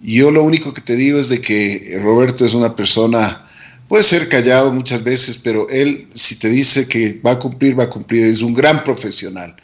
yo 0.00 0.30
lo 0.30 0.42
único 0.42 0.74
que 0.74 0.80
te 0.80 0.96
digo 0.96 1.18
es 1.18 1.28
de 1.28 1.40
que 1.40 1.98
Roberto 2.02 2.44
es 2.44 2.54
una 2.54 2.74
persona 2.74 3.46
Puede 3.88 4.02
ser 4.02 4.28
callado 4.28 4.72
muchas 4.72 5.04
veces, 5.04 5.38
pero 5.42 5.68
él, 5.70 6.08
si 6.12 6.36
te 6.36 6.48
dice 6.48 6.88
que 6.88 7.20
va 7.24 7.32
a 7.32 7.38
cumplir, 7.38 7.78
va 7.78 7.84
a 7.84 7.90
cumplir. 7.90 8.26
Es 8.26 8.42
un 8.42 8.52
gran 8.52 8.82
profesional. 8.82 9.54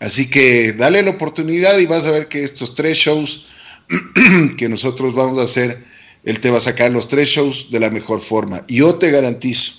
Así 0.00 0.28
que 0.28 0.72
dale 0.72 1.02
la 1.02 1.10
oportunidad 1.10 1.78
y 1.78 1.86
vas 1.86 2.04
a 2.06 2.10
ver 2.10 2.26
que 2.26 2.42
estos 2.42 2.74
tres 2.74 2.98
shows 2.98 3.46
que 4.58 4.68
nosotros 4.68 5.14
vamos 5.14 5.38
a 5.38 5.44
hacer, 5.44 5.84
él 6.24 6.40
te 6.40 6.50
va 6.50 6.58
a 6.58 6.60
sacar 6.60 6.90
los 6.90 7.06
tres 7.06 7.28
shows 7.28 7.70
de 7.70 7.78
la 7.78 7.90
mejor 7.90 8.20
forma. 8.20 8.64
Yo 8.66 8.96
te 8.96 9.12
garantizo. 9.12 9.74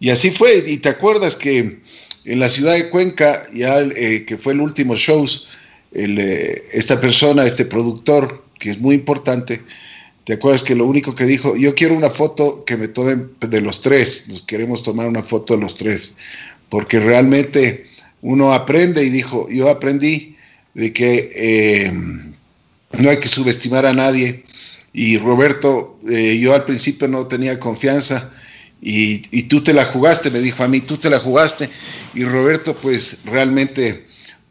Y 0.00 0.10
así 0.10 0.30
fue. 0.30 0.64
Y 0.66 0.76
te 0.76 0.90
acuerdas 0.90 1.34
que 1.34 1.80
en 2.28 2.40
la 2.40 2.48
ciudad 2.50 2.74
de 2.74 2.90
Cuenca, 2.90 3.42
ya 3.54 3.80
eh, 3.80 4.24
que 4.26 4.36
fue 4.36 4.52
el 4.52 4.60
último 4.60 4.94
shows, 4.96 5.48
eh, 5.92 6.62
esta 6.72 7.00
persona, 7.00 7.46
este 7.46 7.64
productor, 7.64 8.44
que 8.58 8.68
es 8.68 8.78
muy 8.78 8.94
importante, 8.94 9.62
¿te 10.24 10.34
acuerdas 10.34 10.62
que 10.62 10.74
lo 10.74 10.84
único 10.84 11.14
que 11.14 11.24
dijo, 11.24 11.56
yo 11.56 11.74
quiero 11.74 11.94
una 11.94 12.10
foto 12.10 12.64
que 12.66 12.76
me 12.76 12.88
tomen 12.88 13.30
de 13.40 13.60
los 13.62 13.80
tres, 13.80 14.28
nos 14.28 14.42
queremos 14.42 14.82
tomar 14.82 15.08
una 15.08 15.22
foto 15.22 15.54
de 15.54 15.62
los 15.62 15.74
tres, 15.74 16.12
porque 16.68 17.00
realmente 17.00 17.86
uno 18.20 18.52
aprende 18.52 19.02
y 19.02 19.08
dijo, 19.08 19.48
yo 19.48 19.70
aprendí 19.70 20.36
de 20.74 20.92
que 20.92 21.32
eh, 21.34 21.92
no 21.92 23.08
hay 23.08 23.16
que 23.16 23.28
subestimar 23.28 23.86
a 23.86 23.94
nadie. 23.94 24.44
Y 24.92 25.16
Roberto, 25.16 25.98
yo 26.02 26.54
al 26.54 26.64
principio 26.64 27.06
no 27.08 27.26
tenía 27.26 27.60
confianza, 27.60 28.32
y, 28.80 29.42
tú 29.44 29.62
te 29.62 29.72
la 29.72 29.84
jugaste, 29.84 30.30
me 30.30 30.40
dijo 30.40 30.62
a 30.62 30.68
mí, 30.68 30.80
tú 30.80 30.96
te 30.96 31.10
la 31.10 31.18
jugaste. 31.18 31.68
Y 32.14 32.24
Roberto, 32.24 32.74
pues 32.74 33.24
realmente 33.24 34.04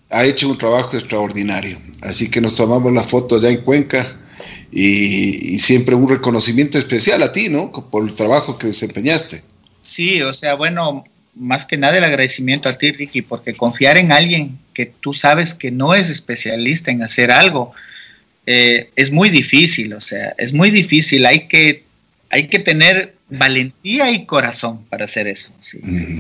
ha 0.10 0.26
hecho 0.26 0.50
un 0.50 0.58
trabajo 0.58 0.98
extraordinario. 0.98 1.80
Así 2.02 2.30
que 2.30 2.42
nos 2.42 2.56
tomamos 2.56 2.94
la 2.94 3.04
foto 3.04 3.40
ya 3.40 3.50
en 3.50 3.62
Cuenca 3.62 4.06
y, 4.72 5.58
siempre 5.60 5.96
un 5.96 6.10
reconocimiento 6.10 6.78
especial 6.78 7.24
a 7.24 7.32
ti, 7.32 7.50
¿no? 7.50 7.72
Por 7.72 8.04
el 8.04 8.14
trabajo 8.14 8.58
que 8.58 8.68
desempeñaste. 8.68 9.42
Sí, 9.82 10.22
o 10.22 10.34
sea, 10.34 10.56
bueno, 10.56 11.06
más 11.36 11.66
que 11.66 11.78
nada 11.78 11.98
el 11.98 12.04
agradecimiento 12.04 12.68
a 12.68 12.78
ti, 12.78 12.92
Ricky, 12.92 13.22
porque 13.22 13.54
confiar 13.54 13.98
en 13.98 14.12
alguien 14.12 14.58
que 14.74 14.86
tú 14.86 15.14
sabes 15.14 15.54
que 15.54 15.72
no 15.72 15.96
es 15.96 16.10
especialista 16.10 16.92
en 16.92 17.04
hacer 17.04 17.32
algo 17.32 17.74
eh, 18.50 18.90
es 18.96 19.12
muy 19.12 19.30
difícil, 19.30 19.94
o 19.94 20.00
sea, 20.00 20.34
es 20.38 20.54
muy 20.54 20.72
difícil. 20.72 21.26
Hay 21.26 21.48
que, 21.50 21.84
hay 22.30 22.48
que 22.48 22.60
tener 22.60 23.16
valentía 23.30 24.12
y 24.12 24.26
corazón 24.26 24.84
para 24.90 25.06
hacer 25.06 25.28
eso, 25.28 25.52
mm. 25.82 26.20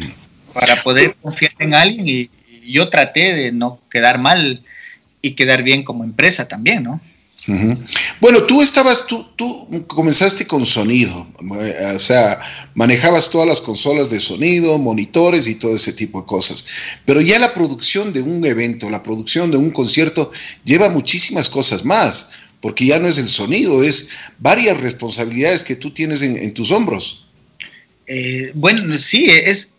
para 0.54 0.76
poder 0.84 1.16
confiar 1.22 1.54
en 1.60 1.74
alguien 1.74 2.08
y, 2.08 2.30
yo 2.70 2.90
traté 2.90 3.34
de 3.34 3.54
no 3.54 3.80
quedar 3.90 4.20
mal 4.20 4.62
y 5.22 5.36
quedar 5.36 5.64
bien 5.64 5.84
como 5.84 6.04
empresa 6.04 6.50
también, 6.50 6.84
¿no? 6.84 7.00
Bueno, 8.20 8.44
tú 8.44 8.62
estabas, 8.62 9.08
tú, 9.08 9.26
tú 9.38 9.86
comenzaste 9.88 10.46
con 10.46 10.66
sonido, 10.66 11.26
eh, 11.62 11.94
o 11.96 12.00
sea, 12.00 12.38
manejabas 12.74 13.30
todas 13.30 13.48
las 13.48 13.62
consolas 13.62 14.10
de 14.10 14.20
sonido, 14.20 14.78
monitores 14.78 15.48
y 15.48 15.56
todo 15.56 15.74
ese 15.78 15.94
tipo 15.94 16.20
de 16.20 16.26
cosas. 16.26 16.66
Pero 17.06 17.22
ya 17.22 17.40
la 17.40 17.54
producción 17.54 18.12
de 18.12 18.22
un 18.22 18.46
evento, 18.46 18.90
la 18.90 19.02
producción 19.02 19.50
de 19.50 19.56
un 19.56 19.72
concierto, 19.72 20.30
lleva 20.66 20.90
muchísimas 20.90 21.48
cosas 21.48 21.86
más 21.86 22.32
porque 22.62 22.86
ya 22.86 23.00
no 23.00 23.08
es 23.08 23.18
el 23.18 23.30
sonido, 23.30 23.84
es 23.84 24.10
varias 24.40 24.80
responsabilidades 24.80 25.64
que 25.64 25.76
tú 25.76 25.92
tienes 25.92 26.22
en, 26.22 26.54
tus 26.54 26.72
hombros. 26.72 27.26
Eh, 28.08 28.52
bueno, 28.56 28.98
sí, 29.00 29.26
es, 29.30 29.74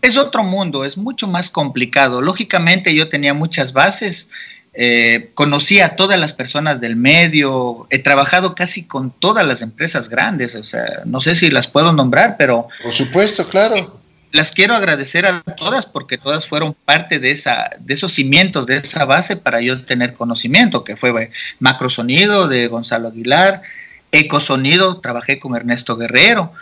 es 0.00 0.16
otro 0.16 0.42
mundo, 0.42 0.84
es 0.84 0.96
mucho 0.96 1.28
más 1.28 1.50
complicado. 1.50 2.20
Lógicamente 2.20 2.94
yo 2.94 3.08
tenía 3.08 3.34
muchas 3.34 3.72
bases, 3.72 4.30
eh, 4.74 5.30
conocí 5.34 5.80
a 5.80 5.96
todas 5.96 6.18
las 6.18 6.32
personas 6.32 6.80
del 6.80 6.96
medio, 6.96 7.86
he 7.90 7.98
trabajado 7.98 8.54
casi 8.54 8.84
con 8.84 9.10
todas 9.10 9.46
las 9.46 9.62
empresas 9.62 10.08
grandes, 10.08 10.54
o 10.54 10.64
sea, 10.64 11.02
no 11.04 11.20
sé 11.20 11.34
si 11.34 11.50
las 11.50 11.68
puedo 11.68 11.92
nombrar, 11.92 12.36
pero... 12.36 12.68
Por 12.82 12.92
supuesto, 12.92 13.46
claro 13.48 14.01
las 14.32 14.50
quiero 14.52 14.74
agradecer 14.74 15.26
a 15.26 15.42
todas 15.42 15.86
porque 15.86 16.18
todas 16.18 16.46
fueron 16.46 16.74
parte 16.84 17.18
de, 17.18 17.30
esa, 17.30 17.70
de 17.78 17.94
esos 17.94 18.14
cimientos, 18.14 18.66
de 18.66 18.76
esa 18.76 19.04
base 19.04 19.36
para 19.36 19.60
yo 19.60 19.84
tener 19.84 20.14
conocimiento, 20.14 20.84
que 20.84 20.96
fue 20.96 21.30
Macrosonido 21.60 22.48
de 22.48 22.66
Gonzalo 22.66 23.08
Aguilar, 23.08 23.62
Ecosonido, 24.10 25.00
trabajé 25.00 25.38
con 25.38 25.54
Ernesto 25.54 25.96
Guerrero, 25.96 26.52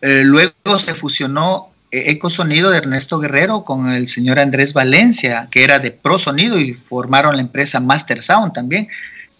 eh, 0.00 0.22
luego 0.24 0.78
se 0.78 0.94
fusionó 0.94 1.70
eh, 1.90 2.10
Ecosonido 2.10 2.70
de 2.70 2.78
Ernesto 2.78 3.18
Guerrero 3.18 3.64
con 3.64 3.88
el 3.90 4.08
señor 4.08 4.38
Andrés 4.38 4.72
Valencia, 4.72 5.48
que 5.50 5.64
era 5.64 5.78
de 5.78 5.90
Prosonido 5.90 6.58
y 6.58 6.74
formaron 6.74 7.36
la 7.36 7.42
empresa 7.42 7.80
Master 7.80 8.22
Sound 8.22 8.52
también. 8.52 8.88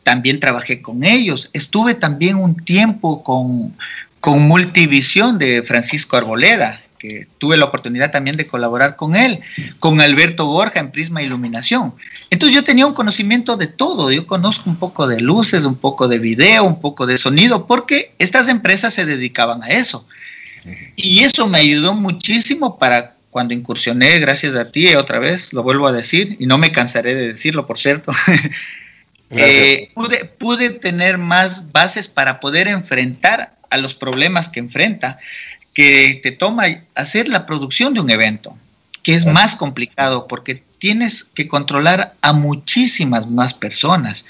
También 0.03 0.41
trabajé 0.41 0.81
con 0.81 1.05
ellos. 1.05 1.51
Estuve 1.53 1.95
también 1.95 2.37
un 2.37 2.57
tiempo 2.57 3.23
con, 3.23 3.75
con 4.21 4.41
Multivisión 4.49 5.37
de 5.37 5.63
Francisco 5.63 6.17
Arboleda, 6.17 6.81
que 6.99 7.29
tuve 7.39 7.57
la 7.57 7.67
oportunidad 7.67 8.11
también 8.11 8.37
de 8.37 8.47
colaborar 8.47 8.97
con 8.97 9.17
él, 9.17 9.41
con 9.79 10.01
Alberto 10.01 10.47
Borja 10.47 10.81
en 10.81 10.91
Prisma 10.91 11.23
Iluminación. 11.23 11.95
Entonces 12.31 12.55
yo 12.55 12.65
tenía 12.65 12.87
un 12.87 12.95
conocimiento 12.95 13.57
de 13.57 13.69
todo, 13.69 14.11
yo 14.11 14.27
conozco 14.27 14.69
un 14.69 14.77
poco 14.77 15.07
de 15.07 15.21
luces, 15.21 15.65
un 15.65 15.77
poco 15.77 16.09
de 16.09 16.19
video, 16.19 16.65
un 16.65 16.81
poco 16.81 17.07
de 17.07 17.19
sonido, 17.19 17.67
porque 17.67 18.13
estas 18.19 18.49
empresas 18.49 18.93
se 18.95 19.07
dedicaban 19.07 19.63
a 19.63 19.69
eso. 19.69 20.07
Y 20.97 21.21
eso 21.21 21.47
me 21.47 21.59
ayudó 21.59 21.95
muchísimo 21.95 22.79
para 22.79 23.15
cuando 23.31 23.55
incursioné, 23.55 24.19
gracias 24.19 24.55
a 24.55 24.71
ti, 24.71 24.95
otra 24.95 25.19
vez, 25.19 25.53
lo 25.53 25.63
vuelvo 25.63 25.87
a 25.87 25.93
decir, 25.93 26.37
y 26.39 26.47
no 26.47 26.59
me 26.59 26.73
cansaré 26.73 27.15
de 27.15 27.29
decirlo, 27.29 27.67
por 27.67 27.79
cierto, 27.79 28.13
eh, 29.31 29.91
pude, 29.95 30.25
pude 30.25 30.71
tener 30.71 31.19
más 31.19 31.71
bases 31.71 32.09
para 32.09 32.41
poder 32.41 32.69
enfrentar 32.69 33.55
a 33.71 33.77
los 33.77 33.95
problemas 33.95 34.49
que 34.49 34.61
enfrenta 34.61 35.19
que 35.79 36.19
te 36.21 36.33
toma 36.33 36.65
hacer 36.97 37.29
la 37.29 37.47
producción 37.47 37.95
de 37.95 38.01
un 38.01 38.11
evento, 38.11 38.57
que 39.05 39.15
es 39.15 39.27
más 39.27 39.55
complicado 39.55 40.27
porque 40.27 40.61
tienes 40.81 41.23
que 41.23 41.47
controlar 41.47 42.15
a 42.21 42.33
muchísimas 42.33 43.31
más 43.31 43.55
personas. 43.55 44.27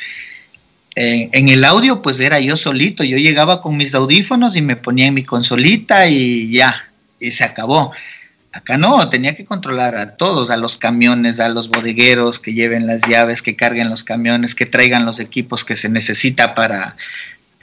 en 0.94 1.48
el 1.48 1.64
audio, 1.64 2.02
pues 2.02 2.20
era 2.20 2.38
yo 2.38 2.58
solito, 2.58 3.02
yo 3.02 3.16
llegaba 3.16 3.62
con 3.62 3.78
mis 3.78 3.94
audífonos 3.94 4.56
y 4.56 4.60
me 4.60 4.76
ponía 4.76 5.06
en 5.06 5.14
mi 5.14 5.24
consolita 5.24 6.06
y 6.06 6.52
ya, 6.52 6.84
y 7.18 7.30
se 7.30 7.44
acabó. 7.44 7.92
Acá 8.52 8.76
no, 8.76 9.08
tenía 9.08 9.34
que 9.34 9.46
controlar 9.46 9.96
a 9.96 10.16
todos, 10.18 10.50
a 10.50 10.58
los 10.58 10.76
camiones, 10.76 11.40
a 11.40 11.48
los 11.48 11.70
bodegueros 11.70 12.38
que 12.40 12.52
lleven 12.52 12.86
las 12.86 13.08
llaves, 13.08 13.40
que 13.40 13.56
carguen 13.56 13.88
los 13.88 14.04
camiones, 14.04 14.54
que 14.54 14.66
traigan 14.66 15.06
los 15.06 15.18
equipos 15.18 15.64
que 15.64 15.76
se 15.76 15.88
necesita 15.88 16.54
para, 16.54 16.96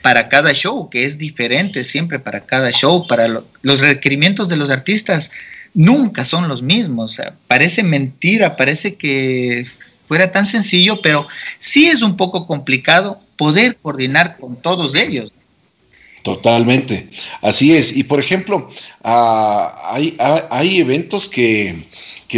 para 0.02 0.28
cada 0.28 0.52
show, 0.52 0.88
que 0.88 1.04
es 1.04 1.18
diferente 1.18 1.84
siempre 1.84 2.18
para 2.18 2.40
cada 2.40 2.70
show, 2.70 3.06
para 3.06 3.42
los 3.62 3.80
requerimientos 3.80 4.48
de 4.48 4.56
los 4.56 4.70
artistas 4.70 5.30
nunca 5.74 6.24
son 6.24 6.48
los 6.48 6.62
mismos. 6.62 7.20
parece 7.46 7.82
mentira, 7.82 8.56
parece 8.56 8.94
que 8.94 9.66
fuera 10.08 10.30
tan 10.32 10.46
sencillo, 10.46 11.00
pero 11.02 11.26
sí 11.58 11.86
es 11.86 12.02
un 12.02 12.16
poco 12.16 12.46
complicado 12.46 13.20
poder 13.36 13.76
coordinar 13.76 14.36
con 14.38 14.56
todos 14.56 14.94
ellos. 14.94 15.32
Totalmente, 16.22 17.08
así 17.42 17.76
es. 17.76 17.96
Y 17.96 18.02
por 18.02 18.18
ejemplo, 18.18 18.68
ah, 19.04 19.92
hay, 20.50 20.80
eventos 20.80 21.28
que, 21.28 21.84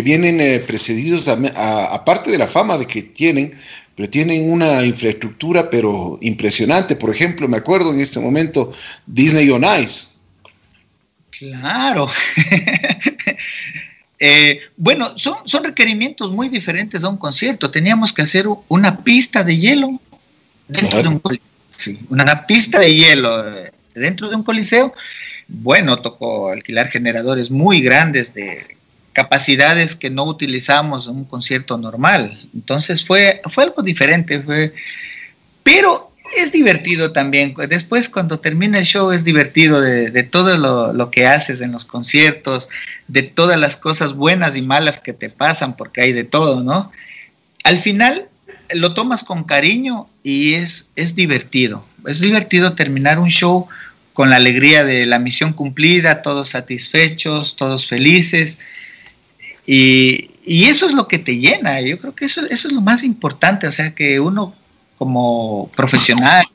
vienen 0.02 0.40
eh, 0.40 0.60
precedidos, 0.60 1.26
aparte 1.28 2.30
de 2.30 2.38
la 2.38 2.46
fama 2.46 2.76
de 2.76 2.86
que 2.86 3.02
tienen, 3.02 3.54
pero 3.98 4.08
tienen 4.08 4.48
una 4.48 4.84
infraestructura 4.84 5.68
pero 5.68 6.20
impresionante. 6.22 6.94
Por 6.94 7.10
ejemplo, 7.10 7.48
me 7.48 7.56
acuerdo 7.56 7.92
en 7.92 7.98
este 7.98 8.20
momento 8.20 8.72
Disney 9.04 9.50
on 9.50 9.64
Ice. 9.82 10.06
Claro. 11.30 12.08
Eh, 14.20 14.62
bueno, 14.76 15.16
son, 15.16 15.36
son 15.44 15.62
requerimientos 15.62 16.32
muy 16.32 16.48
diferentes 16.48 17.04
a 17.04 17.08
un 17.08 17.18
concierto. 17.18 17.70
Teníamos 17.70 18.12
que 18.12 18.22
hacer 18.22 18.46
una 18.66 19.04
pista 19.04 19.44
de 19.44 19.56
hielo 19.56 20.00
dentro 20.66 21.00
de 21.00 21.08
un 21.08 21.20
coliseo. 21.20 21.98
una 22.08 22.44
pista 22.44 22.80
de 22.80 22.96
hielo 22.96 23.48
eh, 23.48 23.70
dentro 23.94 24.28
de 24.28 24.34
un 24.34 24.42
coliseo. 24.42 24.92
Bueno, 25.46 26.00
tocó 26.00 26.48
alquilar 26.50 26.88
generadores 26.88 27.48
muy 27.48 27.80
grandes 27.80 28.34
de 28.34 28.77
capacidades 29.18 29.96
que 29.96 30.10
no 30.10 30.22
utilizamos 30.22 31.08
en 31.08 31.16
un 31.16 31.24
concierto 31.24 31.76
normal. 31.76 32.38
Entonces 32.54 33.04
fue, 33.04 33.40
fue 33.50 33.64
algo 33.64 33.82
diferente, 33.82 34.38
fue, 34.40 34.72
pero 35.64 36.12
es 36.36 36.52
divertido 36.52 37.10
también. 37.10 37.52
Después 37.68 38.08
cuando 38.08 38.38
termina 38.38 38.78
el 38.78 38.84
show 38.84 39.10
es 39.10 39.24
divertido 39.24 39.80
de, 39.80 40.22
todo 40.22 40.56
lo, 40.56 40.92
lo, 40.92 41.10
que 41.10 41.26
haces 41.26 41.60
en 41.62 41.72
los 41.72 41.84
conciertos, 41.84 42.68
de 43.08 43.24
todas 43.24 43.58
las 43.58 43.74
cosas 43.74 44.12
buenas 44.12 44.56
y 44.56 44.62
malas 44.62 45.00
que 45.00 45.12
te 45.12 45.30
pasan, 45.30 45.76
porque 45.76 46.00
hay 46.00 46.12
de 46.12 46.22
todo, 46.22 46.62
¿no? 46.62 46.92
Al 47.64 47.78
final 47.80 48.28
lo 48.72 48.94
tomas 48.94 49.24
con 49.24 49.42
cariño 49.42 50.06
y 50.22 50.54
es, 50.54 50.92
es 50.94 51.16
divertido. 51.16 51.84
Es 52.06 52.20
divertido 52.20 52.74
terminar 52.74 53.18
un 53.18 53.30
show 53.30 53.66
con 54.12 54.30
la 54.30 54.36
alegría 54.36 54.84
de 54.84 55.06
la 55.06 55.18
misión 55.18 55.54
cumplida, 55.54 56.22
todos 56.22 56.50
satisfechos, 56.50 57.56
todos 57.56 57.88
felices 57.88 58.60
y, 59.70 60.30
eso 60.64 60.86
es 60.86 60.94
lo 60.94 61.06
que 61.06 61.18
te 61.18 61.36
llena, 61.36 61.78
yo 61.82 61.98
creo 61.98 62.14
que 62.14 62.24
eso, 62.24 62.40
eso 62.48 62.68
es 62.68 62.74
lo 62.74 62.80
más 62.80 63.04
importante, 63.04 63.66
o 63.66 63.72
sea, 63.72 63.94
que 63.94 64.18
uno 64.18 64.54
como 64.96 65.70
profesional 65.76 66.46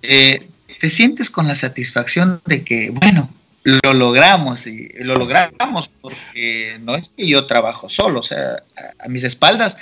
eh, 0.00 0.48
te 0.80 0.88
sientes 0.88 1.28
con 1.28 1.46
la 1.46 1.54
satisfacción 1.54 2.40
de 2.46 2.64
que, 2.64 2.88
bueno, 2.88 3.28
lo 3.62 3.92
logramos 3.92 4.66
y 4.66 4.88
lo 5.00 5.16
logramos 5.16 5.90
porque 6.00 6.78
no 6.80 6.96
es 6.96 7.10
que 7.14 7.28
yo 7.28 7.44
trabajo 7.46 7.90
solo, 7.90 8.20
o 8.20 8.22
sea, 8.22 8.62
a, 8.98 9.08
mis 9.08 9.24
espaldas 9.24 9.76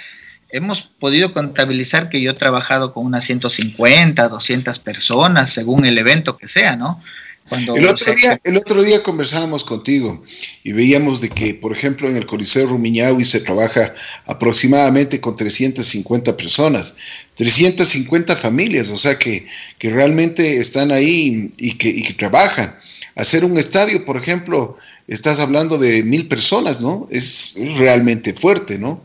hemos 0.48 0.82
podido 0.82 1.30
contabilizar 1.30 2.08
que 2.08 2.20
yo 2.20 2.32
he 2.32 2.34
trabajado 2.34 2.92
con 2.92 3.06
unas 3.06 3.24
150, 3.24 4.28
200 4.28 4.78
personas 4.80 5.50
según 5.50 5.84
el 5.84 5.96
evento 5.96 6.36
que 6.36 6.48
sea, 6.48 6.74
¿no? 6.74 7.00
El, 7.50 7.86
otro 7.86 8.14
día, 8.14 8.40
el 8.44 8.56
otro 8.56 8.82
día 8.82 9.02
conversábamos 9.02 9.64
contigo 9.64 10.22
y 10.62 10.72
veíamos 10.72 11.20
de 11.20 11.28
que, 11.28 11.54
por 11.54 11.72
ejemplo, 11.72 12.08
en 12.08 12.16
el 12.16 12.26
Coliseo 12.26 12.66
Rumiñahui 12.66 13.24
se 13.24 13.40
trabaja 13.40 13.92
aproximadamente 14.26 15.20
con 15.20 15.36
350 15.36 16.36
personas, 16.36 16.94
350 17.34 18.36
familias, 18.36 18.90
o 18.90 18.98
sea 18.98 19.18
que, 19.18 19.46
que 19.78 19.90
realmente 19.90 20.58
están 20.58 20.92
ahí 20.92 21.52
y 21.56 21.74
que, 21.74 21.88
y 21.88 22.02
que 22.02 22.14
trabajan. 22.14 22.76
Hacer 23.16 23.44
un 23.44 23.58
estadio, 23.58 24.04
por 24.04 24.16
ejemplo, 24.16 24.76
estás 25.10 25.40
hablando 25.40 25.76
de 25.76 26.02
mil 26.04 26.28
personas, 26.28 26.80
¿no? 26.80 27.08
Es, 27.10 27.56
realmente 27.76 28.32
fuerte, 28.32 28.78
¿no? 28.78 29.02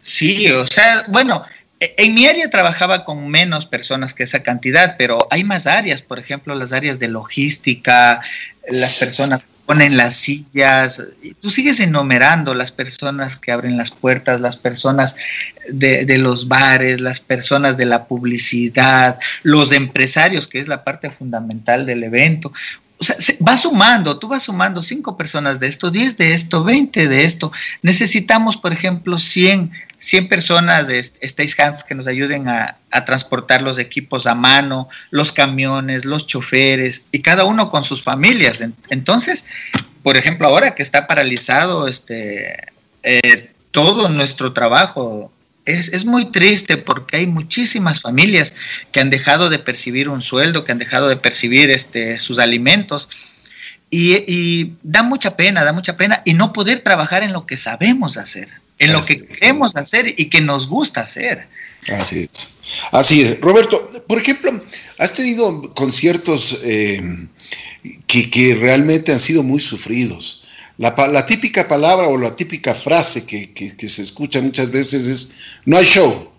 Sí, 0.00 0.50
o 0.50 0.66
sea, 0.66 1.04
bueno, 1.08 1.44
en 1.96 2.14
mi 2.14 2.26
área 2.26 2.50
trabajaba 2.50 3.04
con 3.04 3.28
menos 3.28 3.66
personas 3.66 4.14
que 4.14 4.22
esa 4.22 4.42
cantidad, 4.42 4.96
pero 4.96 5.26
hay 5.30 5.44
más 5.44 5.66
áreas, 5.66 6.02
por 6.02 6.18
ejemplo, 6.18 6.54
las 6.54 6.72
áreas 6.72 6.98
de 6.98 7.08
logística, 7.08 8.20
las 8.70 8.94
personas 8.94 9.44
que 9.44 9.50
ponen 9.66 9.96
las 9.96 10.16
sillas, 10.16 11.02
tú 11.40 11.50
sigues 11.50 11.80
enumerando 11.80 12.54
las 12.54 12.72
personas 12.72 13.36
que 13.36 13.52
abren 13.52 13.76
las 13.76 13.90
puertas, 13.90 14.40
las 14.40 14.56
personas 14.56 15.16
de, 15.68 16.18
los 16.18 16.48
bares, 16.48 17.00
las 17.00 17.20
personas 17.20 17.76
de 17.76 17.86
la 17.86 18.04
publicidad, 18.04 19.18
los 19.42 19.72
empresarios, 19.72 20.46
que 20.46 20.60
es 20.60 20.68
la 20.68 20.84
parte 20.84 21.10
fundamental 21.10 21.86
del 21.86 22.04
evento 22.04 22.52
o 22.98 23.04
sea, 23.04 23.16
va 23.46 23.58
sumando, 23.58 24.18
tú 24.18 24.28
vas 24.28 24.44
sumando 24.44 24.82
cinco 24.82 25.16
personas 25.16 25.58
de 25.58 25.66
esto, 25.66 25.90
10 25.90 26.16
de 26.16 26.32
esto, 26.32 26.62
20 26.62 27.08
de 27.08 27.24
esto. 27.24 27.50
Necesitamos, 27.82 28.56
por 28.56 28.72
ejemplo, 28.72 29.18
100, 29.18 29.72
100 30.04 30.28
personas 30.28 30.86
de 30.86 30.98
Stage 30.98 31.62
Hands 31.62 31.82
que 31.82 31.94
nos 31.94 32.06
ayuden 32.06 32.48
a, 32.48 32.76
transportar 33.06 33.62
los 33.62 33.78
equipos 33.78 34.26
a 34.26 34.34
mano, 34.34 34.88
los 35.10 35.32
camiones, 35.32 36.04
los 36.04 36.26
choferes, 36.26 37.06
y 37.10 37.22
cada 37.22 37.44
uno 37.44 37.70
con 37.70 37.82
sus 37.82 38.02
familias. 38.02 38.64
Entonces, 38.90 39.46
por 40.02 40.16
ejemplo, 40.16 40.46
ahora 40.46 40.74
que 40.74 40.82
está 40.82 41.06
paralizado 41.08 41.88
este, 41.88 42.68
eh, 43.02 43.50
todo 43.70 44.08
nuestro 44.10 44.52
trabajo 44.52 45.32
es, 45.64 46.04
muy 46.04 46.26
triste 46.26 46.76
porque 46.76 47.16
hay 47.16 47.26
muchísimas 47.26 48.02
familias 48.02 48.54
que 48.92 49.00
han 49.00 49.08
dejado 49.10 49.48
de 49.48 49.58
percibir 49.58 50.10
un 50.10 50.20
sueldo, 50.20 50.64
que 50.64 50.72
han 50.72 50.78
dejado 50.78 51.08
de 51.08 51.16
percibir 51.16 51.70
este, 51.70 52.18
sus 52.18 52.38
alimentos. 52.38 53.08
Y, 53.90 54.72
da 54.82 55.02
mucha 55.02 55.36
pena, 55.36 55.64
da 55.64 55.72
mucha 55.72 55.96
pena, 55.96 56.20
y 56.24 56.34
no 56.34 56.52
poder 56.52 56.80
trabajar 56.80 57.22
en 57.22 57.32
lo 57.32 57.46
que 57.46 57.56
sabemos 57.56 58.16
hacer, 58.16 58.48
en 58.84 58.92
lo 58.92 59.04
que 59.04 59.26
queremos 59.26 59.76
hacer 59.76 60.14
y 60.16 60.28
que 60.28 60.40
nos 60.40 60.68
gusta 60.68 61.02
hacer. 61.02 61.46
Así 61.88 62.20
es. 62.20 62.48
Así 62.92 63.22
es. 63.22 63.40
Roberto, 63.40 63.90
por 64.06 64.18
ejemplo, 64.18 64.52
has 64.98 65.12
tenido 65.12 65.74
conciertos 65.74 66.60
eh, 66.64 67.28
que, 68.06 68.30
que 68.30 68.54
realmente 68.54 69.12
han 69.12 69.20
sido 69.20 69.42
muy 69.42 69.60
sufridos. 69.60 70.44
La, 70.76 71.24
típica 71.24 71.68
palabra 71.68 72.08
o 72.08 72.18
la 72.18 72.34
típica 72.34 72.74
frase 72.74 73.24
que, 73.26 73.88
se 73.88 74.02
escucha 74.02 74.40
muchas 74.40 74.70
veces 74.70 75.06
es, 75.06 75.30
no 75.64 75.76
hay 75.76 75.84
show. 75.84 76.30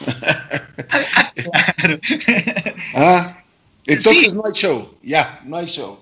ah, 2.94 3.42
entonces 3.86 4.32
no 4.32 4.44
hay 4.46 4.52
show, 4.52 4.94
ya, 5.02 5.40
no 5.44 5.56
hay 5.56 5.66
show. 5.66 5.98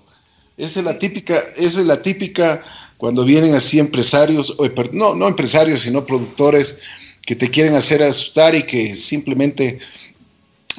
Esa 0.55 0.79
es 0.79 0.85
la 0.85 0.99
típica, 0.99 1.35
esa 1.55 1.79
es 1.79 1.85
la 1.85 2.01
típica 2.01 2.61
cuando 2.99 3.23
vienen 3.23 3.55
así 3.55 3.79
empresarios, 3.79 4.57
no, 4.91 5.15
no 5.15 5.29
empresarios, 5.29 5.83
sino 5.83 6.05
productores 6.05 6.79
que 7.25 7.33
te 7.33 7.49
quieren 7.49 7.73
hacer 7.73 8.03
asustar 8.03 8.55
y 8.55 8.63
que 8.63 8.93
simplemente 8.93 9.79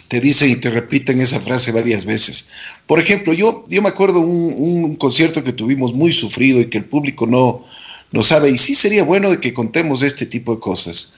te 0.09 0.21
dicen 0.21 0.51
y 0.51 0.57
te 0.57 0.69
repiten 0.69 1.19
esa 1.19 1.41
frase 1.41 1.73
varias 1.73 2.05
veces. 2.05 2.51
Por 2.87 3.01
ejemplo, 3.01 3.33
yo, 3.33 3.65
yo 3.71 3.81
me 3.81 3.89
acuerdo 3.89 4.21
un, 4.21 4.55
un 4.59 4.97
concierto 4.97 5.43
que 5.43 5.55
tuvimos 5.55 5.95
muy 5.95 6.13
sufrido 6.13 6.61
y 6.61 6.67
que 6.67 6.77
el 6.77 6.85
público 6.85 7.27
no, 7.27 7.65
no 8.13 8.23
sabe, 8.23 8.51
y 8.51 8.59
sí 8.59 8.75
sería 8.75 9.05
bueno 9.05 9.31
de 9.31 9.41
que 9.41 9.55
contemos 9.55 10.03
este 10.03 10.27
tipo 10.27 10.55
de 10.55 10.61
cosas, 10.61 11.15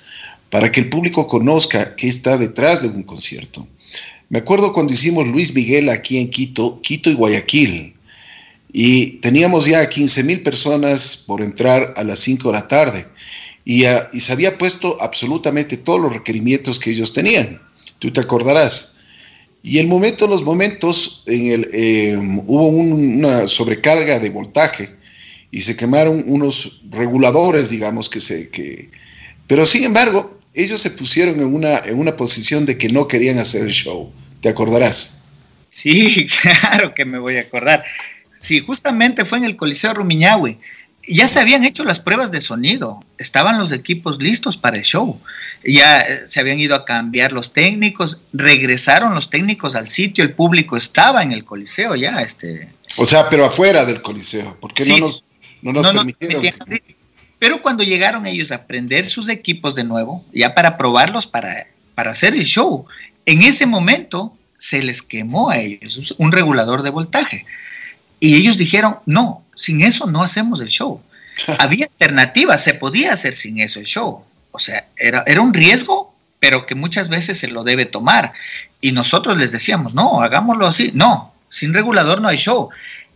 para 0.50 0.70
que 0.70 0.78
el 0.78 0.88
público 0.88 1.26
conozca 1.26 1.96
qué 1.96 2.06
está 2.06 2.38
detrás 2.38 2.80
de 2.80 2.88
un 2.88 3.02
concierto. 3.02 3.66
Me 4.28 4.38
acuerdo 4.38 4.72
cuando 4.72 4.92
hicimos 4.92 5.26
Luis 5.26 5.52
Miguel 5.52 5.88
aquí 5.88 6.18
en 6.18 6.30
Quito, 6.30 6.80
Quito 6.80 7.10
y 7.10 7.14
Guayaquil, 7.14 7.91
y 8.72 9.18
teníamos 9.18 9.66
ya 9.66 9.88
15 9.88 10.24
mil 10.24 10.42
personas 10.42 11.16
por 11.26 11.42
entrar 11.42 11.94
a 11.96 12.04
las 12.04 12.18
5 12.20 12.48
de 12.48 12.54
la 12.54 12.68
tarde, 12.68 13.06
y, 13.64 13.84
y 14.12 14.20
se 14.20 14.32
había 14.32 14.58
puesto 14.58 14.96
absolutamente 15.00 15.76
todos 15.76 16.00
los 16.00 16.12
requerimientos 16.12 16.80
que 16.80 16.90
ellos 16.90 17.12
tenían 17.12 17.60
tú 18.02 18.10
te 18.10 18.20
acordarás. 18.20 18.96
Y 19.62 19.78
el 19.78 19.86
momento, 19.86 20.26
los 20.26 20.42
momentos, 20.42 21.22
en 21.26 21.52
el, 21.52 21.70
eh, 21.72 22.16
hubo 22.18 22.66
una 22.66 23.46
sobrecarga 23.46 24.18
de 24.18 24.28
voltaje 24.28 24.90
y 25.52 25.60
se 25.60 25.76
quemaron 25.76 26.24
unos 26.26 26.82
reguladores, 26.90 27.70
digamos, 27.70 28.08
que 28.08 28.18
se... 28.18 28.48
Que, 28.48 28.90
pero 29.46 29.64
sin 29.64 29.84
embargo, 29.84 30.36
ellos 30.52 30.82
se 30.82 30.90
pusieron 30.90 31.40
en 31.40 31.54
una, 31.54 31.78
en 31.78 31.96
una 31.96 32.16
posición 32.16 32.66
de 32.66 32.76
que 32.76 32.88
no 32.88 33.06
querían 33.06 33.38
hacer 33.38 33.62
el 33.62 33.72
show. 33.72 34.10
¿Te 34.40 34.48
acordarás? 34.48 35.18
Sí, 35.70 36.26
claro 36.42 36.92
que 36.92 37.04
me 37.04 37.20
voy 37.20 37.36
a 37.36 37.42
acordar. 37.42 37.84
Sí, 38.42 38.60
justamente 38.60 39.24
fue 39.24 39.38
en 39.38 39.44
el 39.44 39.56
Coliseo 39.56 39.94
Rumiñahui 39.94 40.58
ya 41.08 41.28
se 41.28 41.40
habían 41.40 41.64
hecho 41.64 41.84
las 41.84 42.00
pruebas 42.00 42.30
de 42.30 42.40
sonido, 42.40 43.04
estaban 43.18 43.58
los 43.58 43.72
equipos 43.72 44.20
listos 44.20 44.56
para 44.56 44.76
el 44.76 44.84
show, 44.84 45.20
ya 45.64 46.00
eh, 46.00 46.26
se 46.28 46.40
habían 46.40 46.60
ido 46.60 46.74
a 46.74 46.84
cambiar 46.84 47.32
los 47.32 47.52
técnicos, 47.52 48.20
regresaron 48.32 49.14
los 49.14 49.28
técnicos 49.30 49.74
al 49.74 49.88
sitio, 49.88 50.22
el 50.22 50.32
público 50.32 50.76
estaba 50.76 51.22
en 51.22 51.32
el 51.32 51.44
coliseo 51.44 51.96
ya, 51.96 52.20
este. 52.20 52.68
O 52.98 53.06
sea, 53.06 53.28
pero 53.28 53.44
afuera 53.44 53.84
del 53.84 54.00
coliseo, 54.00 54.56
porque 54.60 54.84
no 54.84 54.98
nos, 54.98 55.24
no 55.62 55.72
nos 55.72 56.12
permitieron. 56.14 56.80
pero 57.38 57.60
cuando 57.60 57.82
llegaron 57.82 58.26
ellos 58.26 58.52
a 58.52 58.66
prender 58.66 59.06
sus 59.06 59.28
equipos 59.28 59.74
de 59.74 59.84
nuevo, 59.84 60.24
ya 60.32 60.54
para 60.54 60.76
probarlos 60.76 61.26
para, 61.26 61.66
para 61.94 62.12
hacer 62.12 62.34
el 62.34 62.44
show, 62.44 62.86
en 63.26 63.42
ese 63.42 63.66
momento 63.66 64.36
se 64.58 64.82
les 64.82 65.02
quemó 65.02 65.50
a 65.50 65.58
ellos 65.58 66.14
un 66.18 66.30
regulador 66.30 66.82
de 66.82 66.90
voltaje. 66.90 67.44
Y 68.22 68.36
ellos 68.36 68.56
dijeron, 68.56 68.98
no, 69.04 69.42
sin 69.56 69.82
eso 69.82 70.06
no 70.06 70.22
hacemos 70.22 70.60
el 70.60 70.68
show. 70.68 71.02
Había 71.58 71.86
alternativas, 71.86 72.62
se 72.62 72.74
podía 72.74 73.12
hacer 73.12 73.34
sin 73.34 73.58
eso 73.58 73.80
el 73.80 73.86
show. 73.86 74.24
O 74.52 74.60
sea, 74.60 74.86
era, 74.96 75.24
era 75.26 75.40
un 75.40 75.52
riesgo, 75.52 76.14
pero 76.38 76.64
que 76.64 76.76
muchas 76.76 77.08
veces 77.08 77.40
se 77.40 77.48
lo 77.48 77.64
debe 77.64 77.84
tomar. 77.84 78.32
Y 78.80 78.92
nosotros 78.92 79.36
les 79.38 79.50
decíamos, 79.50 79.96
no, 79.96 80.22
hagámoslo 80.22 80.68
así. 80.68 80.92
No, 80.94 81.34
sin 81.48 81.74
regulador 81.74 82.20
no 82.20 82.28
hay 82.28 82.36
show. 82.36 82.68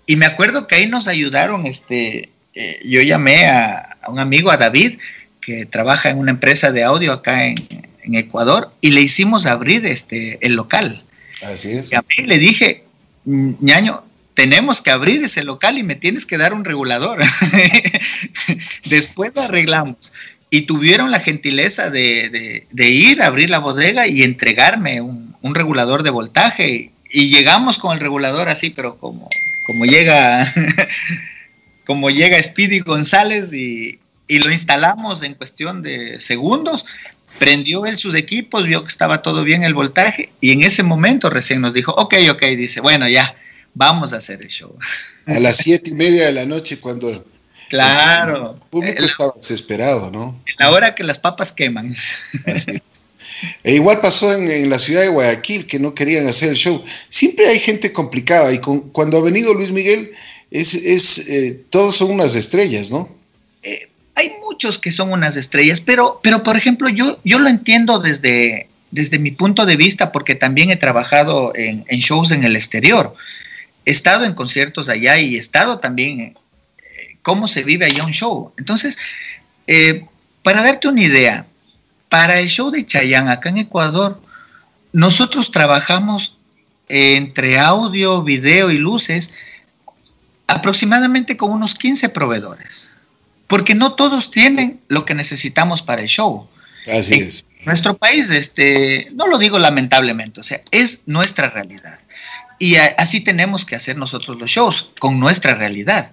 Y 0.07 0.17
me 0.17 0.27
acuerdo 0.27 0.67
que 0.67 0.75
ahí 0.75 0.89
nos 0.89 1.07
ayudaron, 1.07 1.67
este, 1.67 2.31
eh, 2.57 2.81
yo 2.85 3.01
llamé 3.01 3.47
a, 3.47 3.97
un 4.09 4.19
amigo, 4.19 4.51
a 4.51 4.57
David, 4.57 4.99
que 5.41 5.67
trabaja 5.67 6.11
en 6.11 6.19
una 6.19 6.33
empresa 6.33 6.73
de 6.73 6.83
audio 6.83 7.13
acá 7.13 7.45
en, 7.45 7.55
en 8.03 8.15
Ecuador, 8.17 8.73
y 8.81 8.91
le 8.91 9.03
hicimos 9.03 9.47
abrir 9.47 9.87
este, 9.87 10.45
el 10.45 10.55
local. 10.55 11.05
Así 11.45 11.71
es. 11.71 11.93
Y 11.93 11.95
a 11.95 12.03
mí 12.03 12.27
le 12.27 12.41
dije, 12.41 12.83
ñaño, 13.25 14.03
tenemos 14.37 14.83
que 14.83 14.91
abrir 14.91 15.25
ese 15.25 15.43
local 15.43 15.79
y 15.79 15.83
me 15.83 15.95
tienes 15.95 16.27
que 16.27 16.37
dar 16.37 16.53
un 16.53 16.67
regulador. 16.67 17.21
Después 18.85 19.35
lo 19.35 19.41
arreglamos. 19.41 20.13
Y 20.51 20.63
tuvieron 20.63 21.11
la 21.11 21.21
gentileza 21.21 21.89
de, 21.89 22.67
ir 22.77 23.23
a 23.23 23.29
abrir 23.29 23.49
la 23.49 23.61
bodega 23.61 24.07
y 24.07 24.23
entregarme 24.23 25.01
un, 25.01 25.35
regulador 25.55 26.03
de 26.03 26.11
voltaje. 26.11 26.91
Y 27.11 27.31
llegamos 27.31 27.79
con 27.79 27.95
el 27.95 28.01
regulador 28.01 28.51
así, 28.51 28.69
pero 28.69 28.99
como, 28.99 29.31
como 29.67 29.87
llega, 29.87 30.53
como 31.87 32.11
llega 32.11 32.43
Speedy 32.43 32.81
González 32.81 33.55
y, 33.55 34.01
y 34.29 34.39
lo 34.41 34.53
instalamos 34.53 35.23
en 35.23 35.33
cuestión 35.33 35.81
de 35.81 36.21
segundos, 36.21 36.85
prendió 37.39 37.87
él 37.87 37.97
sus 37.97 38.15
equipos, 38.15 38.67
vio 38.67 38.85
que 38.85 38.91
estaba 38.91 39.23
todo 39.23 39.45
bien 39.45 39.65
el 39.65 39.73
voltaje 39.73 40.29
y 40.43 40.53
en 40.53 40.63
ese 40.63 40.83
momento 40.83 41.31
recién 41.31 41.63
nos 41.63 41.73
dijo, 41.73 41.93
ok, 41.93 42.15
ok, 42.31 42.43
dice, 42.57 42.81
bueno, 42.81 43.09
ya, 43.09 43.35
vamos 43.77 44.13
a 44.13 44.17
hacer 44.17 44.43
el 44.43 44.49
show. 44.49 44.77
A 45.27 45.39
las 45.39 45.59
siete 45.59 45.91
y 45.91 45.95
media 45.95 46.27
de 46.27 46.33
la 46.33 46.47
noche 46.47 46.81
cuando... 46.81 47.09
Claro. 47.69 48.55
El 48.55 48.71
público 48.71 49.05
estaba 49.05 49.35
desesperado, 49.37 50.11
¿no? 50.11 50.41
En 50.47 50.55
la 50.59 50.71
hora 50.71 50.95
que 50.95 51.03
las 51.03 51.19
papas 51.19 51.53
queman. 51.53 51.95
E 53.65 53.75
igual 53.75 54.01
pasó 54.01 54.33
en, 54.33 54.71
la 54.71 54.79
ciudad 54.79 55.03
de 55.03 55.09
Guayaquil, 55.09 55.67
que 55.67 55.79
no 55.79 55.95
querían 55.95 56.27
hacer 56.27 56.51
el 56.51 56.57
show. 56.57 56.83
Siempre 57.11 57.47
hay 57.47 57.59
gente 57.59 57.93
complicada 57.93 58.51
y 58.51 58.59
cuando 58.59 59.19
ha 59.19 59.21
venido 59.21 59.53
Luis 59.53 59.71
Miguel, 59.73 60.11
es, 60.51 60.73
es 60.73 61.29
eh, 61.29 61.61
todos 61.69 61.97
son 61.97 62.13
unas 62.13 62.35
estrellas, 62.35 62.91
¿no? 62.91 63.11
Eh, 63.63 63.91
hay 64.15 64.33
muchos 64.41 64.79
que 64.79 64.91
son 64.91 65.13
unas 65.13 65.37
estrellas, 65.37 65.83
pero, 65.83 66.19
pero 66.23 66.43
por 66.43 66.57
ejemplo, 66.57 66.89
yo, 66.89 67.19
yo 67.25 67.39
lo 67.39 67.51
entiendo 67.51 67.99
desde, 67.99 68.69
desde 68.91 69.19
mi 69.19 69.33
punto 69.33 69.67
de 69.67 69.77
vista, 69.77 70.13
porque 70.13 70.35
también 70.35 70.71
he 70.71 70.77
trabajado 70.77 71.53
en, 71.55 71.85
en 71.89 71.99
shows 71.99 72.31
en 72.31 72.43
el 72.45 72.57
exterior 72.57 73.15
he 73.87 73.93
estado 73.93 74.25
en 74.25 74.35
conciertos 74.35 74.89
allá 74.89 75.17
y 75.17 75.37
he 75.37 75.39
estado 75.39 75.79
también 75.79 76.21
eh, 76.21 76.35
cómo 77.23 77.49
se 77.49 77.63
vive 77.63 77.87
allá 77.87 78.05
un 78.05 78.13
show. 78.13 78.53
Entonces, 78.59 78.99
eh, 79.67 80.05
para 80.43 80.63
darte 80.63 80.89
una 80.89 81.03
idea, 81.03 81.47
para 82.09 82.39
el 82.41 82.49
show 82.49 82.71
de 82.71 82.85
Chayán 82.85 83.29
acá 83.29 83.49
en 83.49 83.59
Ecuador, 83.59 84.21
nosotros 84.93 85.51
trabajamos 85.53 86.37
entre 86.89 87.59
audio, 87.59 88.23
video 88.23 88.71
y 88.71 88.79
luces 88.79 89.33
aproximadamente 90.47 91.37
con 91.37 91.51
unos 91.51 91.75
15 91.75 92.09
proveedores, 92.09 92.91
porque 93.47 93.75
no 93.75 93.95
todos 93.95 94.31
tienen 94.31 94.81
lo 94.89 95.05
que 95.05 95.15
necesitamos 95.15 95.83
para 95.83 96.03
el 96.03 96.09
show. 96.09 96.49
Así 96.87 97.15
es. 97.15 97.45
Nuestro 97.65 97.97
país, 97.97 98.31
este, 98.31 99.09
no 99.13 99.27
lo 99.27 99.39
digo 99.39 99.59
lamentablemente, 99.59 100.41
o 100.41 100.45
sea, 100.45 100.61
es 100.71 101.03
nuestra 101.07 101.51
realidad. 101.51 101.99
Y 102.59 102.77
así 102.77 103.21
tenemos 103.21 103.65
que 103.65 103.77
hacer 103.77 103.99
nosotros 103.99 104.39
los 104.39 104.51
shows, 104.51 104.91
con 104.99 105.21
nuestra 105.21 105.55
realidad. 105.55 106.13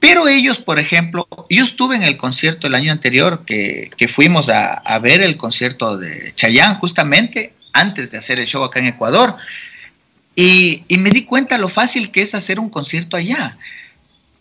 Pero 0.00 0.28
ellos, 0.28 0.58
por 0.58 0.78
ejemplo, 0.78 1.28
yo 1.50 1.62
estuve 1.62 1.94
en 1.94 2.02
el 2.02 2.16
concierto 2.16 2.66
el 2.66 2.74
año 2.74 2.90
anterior 2.90 3.44
que, 3.44 3.90
fuimos 4.08 4.48
a, 4.48 4.98
ver 4.98 5.20
el 5.20 5.36
concierto 5.36 5.98
de 5.98 6.32
Chayán 6.34 6.76
justamente 6.76 7.52
antes 7.72 8.10
de 8.10 8.18
hacer 8.18 8.38
el 8.38 8.46
show 8.46 8.64
acá 8.64 8.80
en 8.80 8.86
Ecuador. 8.86 9.36
Y, 10.34 10.84
me 10.98 11.10
di 11.10 11.24
cuenta 11.24 11.58
lo 11.58 11.68
fácil 11.68 12.10
que 12.10 12.22
es 12.22 12.34
hacer 12.34 12.58
un 12.58 12.70
concierto 12.70 13.16
allá. 13.16 13.58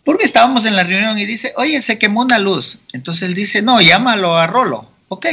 Porque 0.05 0.23
estábamos 0.23 0.65
en 0.65 0.77
la 0.77 0.85
reunión 0.85 1.19
y 1.19 1.25
dice, 1.25 1.53
oye, 1.57 1.81
se 1.81 1.99
quemó 1.99 2.21
una 2.21 2.39
luz. 2.39 2.79
Entonces 2.93 3.27
él 3.27 3.35
dice, 3.35 3.61
no, 3.61 3.81
llámalo 3.81 4.37
a 4.37 4.47
Rolo. 4.47 4.89
Ok. 5.09 5.25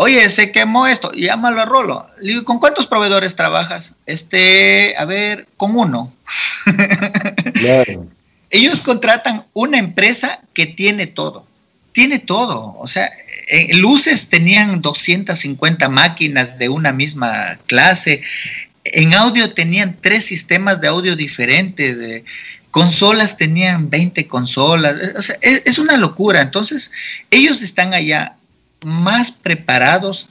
Oye, 0.00 0.30
se 0.30 0.52
quemó 0.52 0.86
esto, 0.86 1.10
llámalo 1.10 1.60
a 1.60 1.64
Rolo. 1.64 2.06
Le 2.20 2.28
digo, 2.28 2.44
¿con 2.44 2.60
cuántos 2.60 2.86
proveedores 2.86 3.34
trabajas? 3.34 3.96
Este, 4.06 4.94
a 4.96 5.04
ver, 5.04 5.48
con 5.56 5.76
uno. 5.76 6.12
Claro. 7.54 8.06
Ellos 8.50 8.80
contratan 8.80 9.44
una 9.54 9.78
empresa 9.78 10.40
que 10.54 10.66
tiene 10.66 11.08
todo, 11.08 11.44
tiene 11.90 12.20
todo. 12.20 12.76
O 12.78 12.86
sea, 12.86 13.10
en 13.48 13.80
luces 13.80 14.28
tenían 14.28 14.80
250 14.80 15.88
máquinas 15.88 16.58
de 16.58 16.68
una 16.68 16.92
misma 16.92 17.58
clase. 17.66 18.22
En 18.84 19.14
audio 19.14 19.52
tenían 19.52 19.96
tres 20.00 20.26
sistemas 20.26 20.80
de 20.80 20.86
audio 20.86 21.16
diferentes. 21.16 22.22
consolas 22.70 23.36
tenían 23.36 23.90
20 23.90 24.28
consolas. 24.28 24.94
O 25.16 25.22
sea, 25.22 25.36
es, 25.42 25.78
una 25.80 25.96
locura. 25.96 26.40
Entonces, 26.40 26.92
ellos 27.32 27.62
están 27.62 27.94
allá 27.94 28.36
más 28.82 29.32
preparados, 29.32 30.28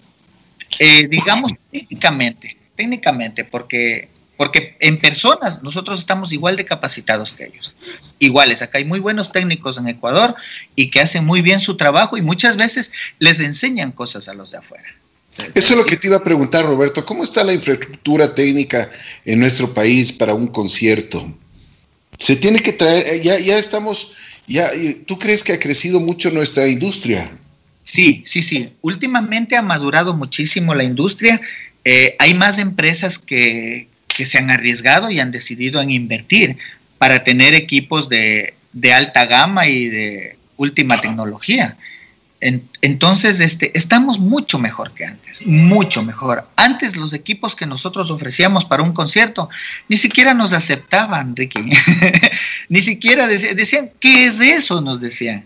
eh, 0.80 1.08
digamos, 1.08 1.54
técnicamente, 1.72 2.58
técnicamente, 2.76 3.44
porque 3.44 4.10
porque 4.38 4.78
en 4.80 5.00
personas 5.00 5.64
nosotros 5.64 6.00
estamos 6.00 6.32
igual 6.32 6.56
de 6.56 6.66
capacitados 6.66 7.34
que 7.34 7.46
ellos. 7.46 7.76
Iguales, 8.20 8.62
acá 8.62 8.78
hay 8.78 8.86
muy 8.86 9.00
buenos 9.00 9.32
técnicos 9.32 9.80
en 9.80 9.88
Ecuador 9.88 10.36
y 10.76 10.92
que 10.92 11.00
hacen 11.00 11.26
muy 11.26 11.42
bien 11.42 11.60
su 11.60 11.76
trabajo 11.76 12.18
y 12.18 12.22
muchas 12.22 12.56
veces 12.56 12.92
les 13.18 13.40
enseñan 13.40 13.92
cosas 13.92 14.30
a 14.30 14.36
los 14.36 14.52
de 14.52 14.60
afuera. 14.60 14.86
Eso 15.56 15.74
es 15.74 15.78
lo 15.78 15.86
que 15.86 15.98
te 15.98 16.08
iba 16.08 16.18
a 16.18 16.24
preguntar, 16.24 16.66
Roberto. 16.66 17.04
¿Cómo 17.06 17.24
está 17.24 17.44
la 17.44 17.54
infraestructura 17.54 18.34
técnica 18.34 18.90
en 19.26 19.40
nuestro 19.40 19.74
país 19.74 20.12
para 20.12 20.34
un 20.34 20.48
concierto? 20.48 21.28
Se 22.18 22.36
tiene 22.36 22.60
que 22.60 22.74
traer, 22.74 23.08
eh, 23.08 23.22
ya, 23.22 23.40
ya 23.40 23.58
estamos, 23.58 24.14
ya, 24.48 24.70
¿tú 25.06 25.20
crees 25.20 25.44
que 25.44 25.54
ha 25.54 25.60
crecido 25.60 26.00
mucho 26.00 26.32
nuestra 26.32 26.68
industria? 26.68 27.30
Sí, 27.88 28.22
sí, 28.26 28.42
sí. 28.42 28.74
Últimamente 28.82 29.56
ha 29.56 29.62
madurado 29.62 30.14
muchísimo 30.14 30.76
la 30.76 30.84
industria. 30.84 31.40
Eh, 31.86 32.18
hay 32.20 32.34
más 32.34 32.58
empresas 32.58 33.18
que, 33.18 33.88
que 34.10 34.26
se 34.26 34.40
han 34.40 34.52
arriesgado 34.52 35.10
y 35.10 35.22
han 35.22 35.32
decidido 35.32 35.80
en 35.80 35.92
invertir 35.92 36.58
para 36.98 37.24
tener 37.24 37.56
equipos 37.56 38.10
de, 38.10 38.54
alta 38.94 39.26
gama 39.26 39.68
y 39.68 39.88
de 39.88 40.38
última 40.58 41.00
tecnología. 41.00 41.78
entonces, 42.42 43.40
este, 43.40 43.72
estamos 43.74 44.20
mucho 44.20 44.60
mejor 44.60 44.94
que 44.94 45.06
antes, 45.06 45.48
mucho 45.48 46.04
mejor. 46.04 46.46
Antes 46.58 46.98
los 46.98 47.14
equipos 47.14 47.56
que 47.56 47.66
nosotros 47.66 48.12
ofrecíamos 48.12 48.66
para 48.66 48.84
un 48.84 48.92
concierto 48.92 49.50
ni 49.88 49.96
siquiera 49.96 50.34
nos 50.34 50.52
aceptaban, 50.52 51.38
Ricky. 51.38 51.70
ni 52.70 52.82
siquiera 52.82 53.28
decían, 53.28 53.56
decían, 53.56 53.92
¿qué 54.02 54.26
es 54.26 54.42
eso? 54.42 54.82
Nos 54.82 55.00
decían. 55.00 55.46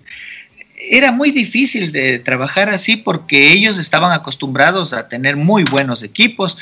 Era 0.89 1.11
muy 1.11 1.31
difícil 1.31 1.91
de 1.91 2.19
trabajar 2.19 2.69
así 2.69 2.97
porque 2.97 3.51
ellos 3.51 3.77
estaban 3.77 4.11
acostumbrados 4.11 4.93
a 4.93 5.07
tener 5.07 5.35
muy 5.35 5.63
buenos 5.63 6.03
equipos 6.03 6.57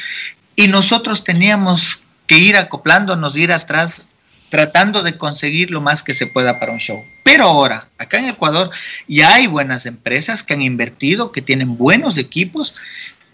y 0.56 0.68
nosotros 0.68 1.24
teníamos 1.24 2.04
que 2.28 2.38
ir 2.38 2.58
acoplándonos, 2.58 3.38
ir 3.38 3.52
atrás, 3.52 4.04
tratando 4.50 5.04
de 5.04 5.18
conseguir 5.18 5.72
lo 5.72 5.82
más 5.82 6.04
que 6.04 6.14
se 6.14 6.28
pueda 6.28 6.60
para 6.60 6.72
un 6.72 6.80
show. 6.80 7.04
Pero 7.24 7.46
ahora, 7.46 7.88
acá 7.98 8.20
en 8.20 8.26
Ecuador, 8.26 8.72
ya 9.08 9.34
hay 9.36 9.48
buenas 9.48 9.86
empresas 9.86 10.44
que 10.44 10.54
han 10.54 10.62
invertido, 10.62 11.32
que 11.32 11.42
tienen 11.42 11.78
buenos 11.78 12.18
equipos. 12.18 12.76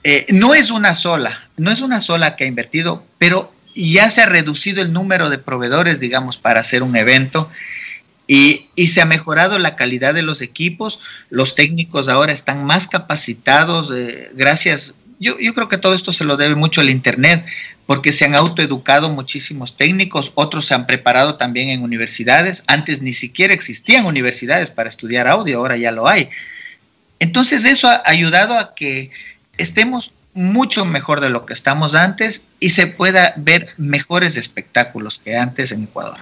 Eh, 0.04 0.28
no 0.30 0.54
es 0.54 0.70
una 0.70 0.94
sola, 0.94 1.50
no 1.58 1.72
es 1.72 1.82
una 1.82 2.00
sola 2.00 2.36
que 2.36 2.44
ha 2.44 2.48
invertido, 2.48 3.04
pero 3.18 3.52
ya 3.74 4.10
se 4.10 4.22
ha 4.22 4.26
reducido 4.26 4.82
el 4.82 4.94
número 4.94 5.30
de 5.30 5.38
proveedores, 5.38 6.00
digamos, 6.00 6.38
para 6.38 6.60
hacer 6.62 6.84
un 6.84 6.96
evento. 6.96 7.50
Y, 8.28 8.70
se 8.88 9.02
ha 9.02 9.06
mejorado 9.06 9.60
la 9.60 9.76
calidad 9.76 10.14
de 10.14 10.24
los 10.24 10.42
equipos, 10.42 11.00
los 11.30 11.54
técnicos 11.54 12.10
ahora 12.10 12.32
están 12.32 12.64
más 12.66 12.88
capacitados, 12.88 13.92
eh, 13.96 14.32
gracias 14.34 14.96
yo, 15.20 15.40
yo 15.40 15.54
creo 15.54 15.68
que 15.68 15.78
todo 15.78 15.94
esto 15.94 16.12
se 16.12 16.26
lo 16.26 16.38
debe 16.38 16.56
mucho 16.56 16.82
al 16.82 16.90
Internet, 16.90 17.46
porque 17.86 18.12
se 18.12 18.26
han 18.26 18.36
autoeducado 18.36 19.10
muchísimos 19.10 19.78
técnicos, 19.78 20.32
otros 20.36 20.66
se 20.66 20.74
han 20.74 20.88
preparado 20.88 21.36
también 21.36 21.70
en 21.70 21.84
universidades. 21.84 22.64
Antes 22.68 23.02
ni 23.02 23.14
siquiera 23.14 23.54
existían 23.54 24.06
universidades 24.06 24.72
para 24.72 24.90
estudiar 24.90 25.28
audio, 25.28 25.60
ahora 25.60 25.78
ya 25.78 25.92
lo 25.92 26.08
hay. 26.08 26.30
Entonces 27.20 27.66
eso 27.66 27.88
ha 27.88 28.02
ayudado 28.06 28.58
a 28.58 28.74
que 28.76 29.12
estemos 29.58 30.12
mucho 30.34 30.84
mejor 30.84 31.22
de 31.22 31.30
lo 31.30 31.46
que 31.46 31.54
estamos 31.54 31.96
antes 31.96 32.48
y 32.60 32.72
se 32.72 32.88
pueda 32.88 33.34
ver 33.38 33.70
mejores 33.78 34.36
espectáculos 34.36 35.22
que 35.24 35.38
antes 35.38 35.72
en 35.72 35.84
Ecuador. 35.84 36.20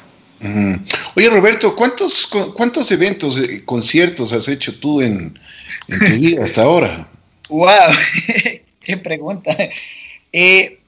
Oye 1.15 1.29
Roberto, 1.29 1.75
¿cuántos, 1.75 2.27
cuántos 2.27 2.91
eventos, 2.91 3.39
eh, 3.39 3.63
conciertos 3.63 4.33
has 4.33 4.47
hecho 4.47 4.77
tú 4.77 5.01
en, 5.01 5.37
en 5.87 5.99
tu 5.99 6.19
vida 6.19 6.43
hasta 6.43 6.61
ahora? 6.63 7.07
¡Wow! 7.49 7.69
Qué 8.83 8.97
pregunta. 8.97 9.55
Eh, 10.31 10.79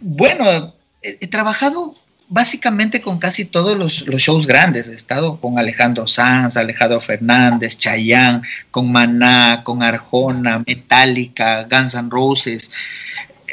bueno, 0.00 0.74
he, 1.02 1.26
trabajado 1.26 1.94
básicamente 2.28 3.00
con 3.00 3.18
casi 3.18 3.44
todos 3.44 3.76
los, 3.76 4.04
shows 4.20 4.46
grandes. 4.46 4.88
He 4.88 4.94
estado 4.94 5.40
con 5.40 5.58
Alejandro 5.58 6.06
Sanz, 6.06 6.56
Alejandro 6.56 7.00
Fernández, 7.00 7.76
Chayán, 7.76 8.42
con 8.70 8.92
Maná, 8.92 9.62
con 9.64 9.82
Arjona, 9.82 10.62
Metallica, 10.66 11.64
Guns 11.64 11.94
N' 11.94 12.10
Roses 12.10 12.70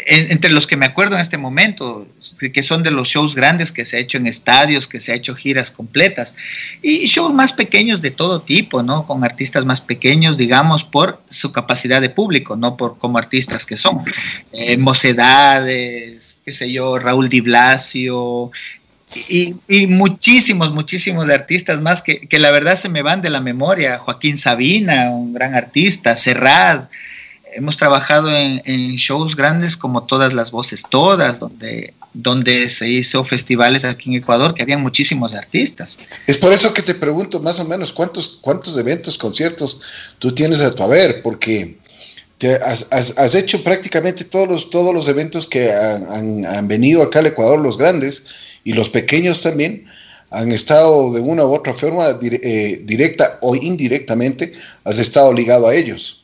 entre 0.05 0.51
los 0.51 0.67
que 0.67 0.77
me 0.77 0.85
acuerdo 0.85 1.15
en 1.15 1.21
este 1.21 1.37
momento, 1.37 2.07
que 2.53 2.63
son 2.63 2.83
de 2.83 2.91
los 2.91 3.07
shows 3.09 3.35
grandes 3.35 3.71
que 3.71 3.85
se 3.85 3.97
ha 3.97 3.99
hecho 3.99 4.17
en 4.17 4.27
estadios, 4.27 4.87
que 4.87 4.99
se 4.99 5.11
ha 5.11 5.15
hecho 5.15 5.35
giras 5.35 5.71
completas, 5.71 6.35
y 6.81 7.05
shows 7.05 7.33
más 7.33 7.53
pequeños 7.53 8.01
de 8.01 8.11
todo 8.11 8.41
tipo, 8.41 8.83
¿no? 8.83 9.05
Con 9.05 9.23
artistas 9.23 9.65
más 9.65 9.81
pequeños, 9.81 10.37
digamos, 10.37 10.83
por 10.83 11.21
su 11.29 11.51
capacidad 11.51 12.01
de 12.01 12.09
público, 12.09 12.55
no 12.55 12.77
por 12.77 12.97
como 12.97 13.17
artistas 13.17 13.65
que 13.65 13.77
son. 13.77 14.03
Eh, 14.51 14.77
Mocedades, 14.77 16.37
qué 16.45 16.53
sé 16.53 16.71
yo, 16.71 16.97
Raúl 16.97 17.29
Di 17.29 17.41
Blasio, 17.41 18.51
y, 19.13 19.87
muchísimos, 19.87 20.71
muchísimos 20.71 21.29
artistas 21.29 21.81
más 21.81 22.01
que, 22.01 22.27
que, 22.27 22.39
la 22.39 22.49
verdad 22.51 22.77
se 22.77 22.87
me 22.87 23.01
van 23.01 23.21
de 23.21 23.29
la 23.29 23.41
memoria. 23.41 23.99
Joaquín 23.99 24.37
Sabina, 24.37 25.09
un 25.09 25.33
gran 25.33 25.53
artista, 25.53 26.15
Serrat, 26.15 26.89
hemos 27.53 27.77
trabajado 27.77 28.35
en, 28.35 28.61
shows 28.95 29.35
grandes 29.35 29.77
como 29.77 30.03
Todas 30.03 30.33
las 30.33 30.51
Voces 30.51 30.83
Todas, 30.89 31.39
donde, 31.39 31.93
donde 32.13 32.69
se 32.69 32.89
hizo 32.89 33.23
festivales 33.23 33.85
aquí 33.85 34.09
en 34.09 34.17
Ecuador 34.17 34.53
que 34.53 34.63
habían 34.63 34.81
muchísimos 34.81 35.33
artistas. 35.33 35.97
Es 36.27 36.37
por 36.37 36.53
eso 36.53 36.73
que 36.73 36.81
te 36.81 36.95
pregunto 36.95 37.39
más 37.39 37.59
o 37.59 37.65
menos 37.65 37.91
cuántos, 37.91 38.39
cuántos 38.41 38.77
eventos, 38.77 39.17
conciertos 39.17 40.15
tú 40.19 40.31
tienes 40.31 40.61
a 40.61 40.71
tu 40.71 40.83
haber, 40.83 41.21
porque 41.21 41.77
te 42.37 42.55
has, 42.55 43.35
hecho 43.35 43.63
prácticamente 43.63 44.23
todos 44.23 44.47
los, 44.47 44.69
todos 44.69 44.93
los 44.93 45.07
eventos 45.07 45.47
que 45.47 45.71
han, 45.71 46.67
venido 46.67 47.03
acá 47.03 47.19
al 47.19 47.27
Ecuador, 47.27 47.59
los 47.59 47.77
grandes 47.77 48.23
y 48.63 48.73
los 48.73 48.89
pequeños 48.89 49.41
también 49.41 49.85
han 50.31 50.51
estado 50.51 51.13
de 51.13 51.19
una 51.19 51.45
u 51.45 51.53
otra 51.53 51.73
forma, 51.73 52.17
eh, 52.21 52.81
directa 52.83 53.37
o 53.41 53.55
indirectamente, 53.55 54.53
has 54.85 54.97
estado 54.97 55.33
ligado 55.33 55.67
a 55.67 55.75
ellos. 55.75 56.20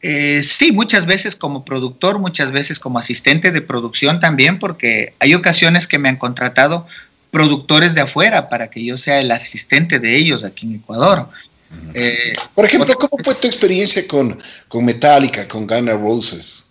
Eh, 0.00 0.42
sí, 0.44 0.70
muchas 0.72 1.06
veces 1.06 1.34
como 1.34 1.64
productor, 1.64 2.18
muchas 2.18 2.52
veces 2.52 2.78
como 2.78 2.98
asistente 2.98 3.50
de 3.50 3.60
producción 3.60 4.20
también, 4.20 4.58
porque 4.58 5.14
hay 5.18 5.34
ocasiones 5.34 5.88
que 5.88 5.98
me 5.98 6.08
han 6.08 6.16
contratado 6.16 6.86
productores 7.30 7.94
de 7.94 8.02
afuera 8.02 8.48
para 8.48 8.70
que 8.70 8.84
yo 8.84 8.96
sea 8.96 9.20
el 9.20 9.30
asistente 9.30 9.98
de 9.98 10.16
ellos 10.16 10.44
aquí 10.44 10.66
en 10.66 10.76
Ecuador. 10.76 11.28
Eh, 11.94 12.32
Por 12.54 12.64
ejemplo, 12.64 12.94
¿cómo 12.94 13.22
fue 13.22 13.34
tu 13.34 13.46
experiencia 13.46 14.06
con, 14.06 14.40
con 14.68 14.84
Metallica, 14.84 15.46
con 15.46 15.66
Guns 15.66 15.82
N' 15.82 15.92
Roses? 15.92 16.64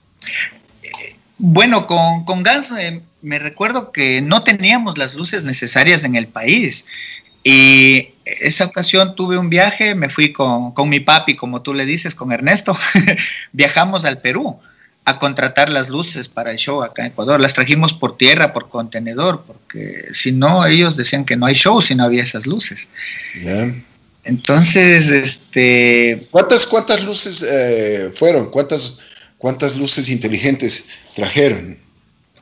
bueno, 1.39 1.85
con, 1.85 2.25
con 2.25 2.43
Guns 2.43 2.71
eh, 2.79 3.01
me 3.21 3.37
recuerdo 3.39 3.91
que 3.91 4.21
no 4.21 4.43
teníamos 4.43 4.97
las 4.97 5.13
luces 5.13 5.43
necesarias 5.43 6.03
en 6.03 6.15
el 6.15 6.27
país. 6.27 6.87
Y 7.43 8.09
esa 8.41 8.65
ocasión 8.65 9.15
tuve 9.15 9.37
un 9.37 9.49
viaje, 9.49 9.95
me 9.95 10.09
fui 10.09 10.31
con, 10.31 10.73
mi 10.89 10.99
papi, 10.99 11.35
como 11.35 11.61
tú 11.61 11.73
le 11.73 11.85
dices, 11.85 12.15
con 12.15 12.31
Ernesto. 12.31 12.77
Viajamos 13.51 14.05
al 14.05 14.19
Perú 14.19 14.59
a 15.05 15.19
contratar 15.19 15.69
las 15.69 15.89
luces 15.89 16.27
para 16.27 16.51
el 16.51 16.57
show 16.57 16.83
acá 16.83 17.03
en 17.03 17.11
Ecuador. 17.11 17.39
Las 17.39 17.53
trajimos 17.53 17.93
por 17.93 18.17
tierra, 18.17 18.53
por 18.53 18.69
contenedor, 18.69 19.43
porque 19.47 20.05
si 20.11 20.31
no, 20.31 20.65
ellos 20.65 20.97
decían 20.97 21.25
que 21.25 21.37
no 21.37 21.45
hay 21.45 21.55
show 21.55 21.81
si 21.81 21.95
no 21.95 22.03
había 22.03 22.23
esas 22.23 22.45
luces. 22.45 22.89
Entonces, 24.23 25.09
este... 25.09 26.27
¿Cuántas, 26.31 26.67
cuántas 26.67 27.03
luces 27.03 27.45
eh, 27.49 28.11
fueron? 28.13 28.51
¿Cuántas, 28.51 28.99
¿Cuántas 29.37 29.77
luces 29.77 30.09
inteligentes 30.09 30.85
trajeron? 31.15 31.77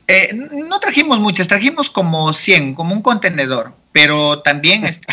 Eh, 0.08 0.30
no 0.32 0.78
trajimos 0.78 1.18
muchas, 1.18 1.48
trajimos 1.48 1.90
como 1.90 2.32
100, 2.32 2.74
como 2.74 2.94
un 2.94 3.02
contenedor, 3.02 3.72
pero 3.90 4.40
también 4.40 4.84
este, 4.84 5.06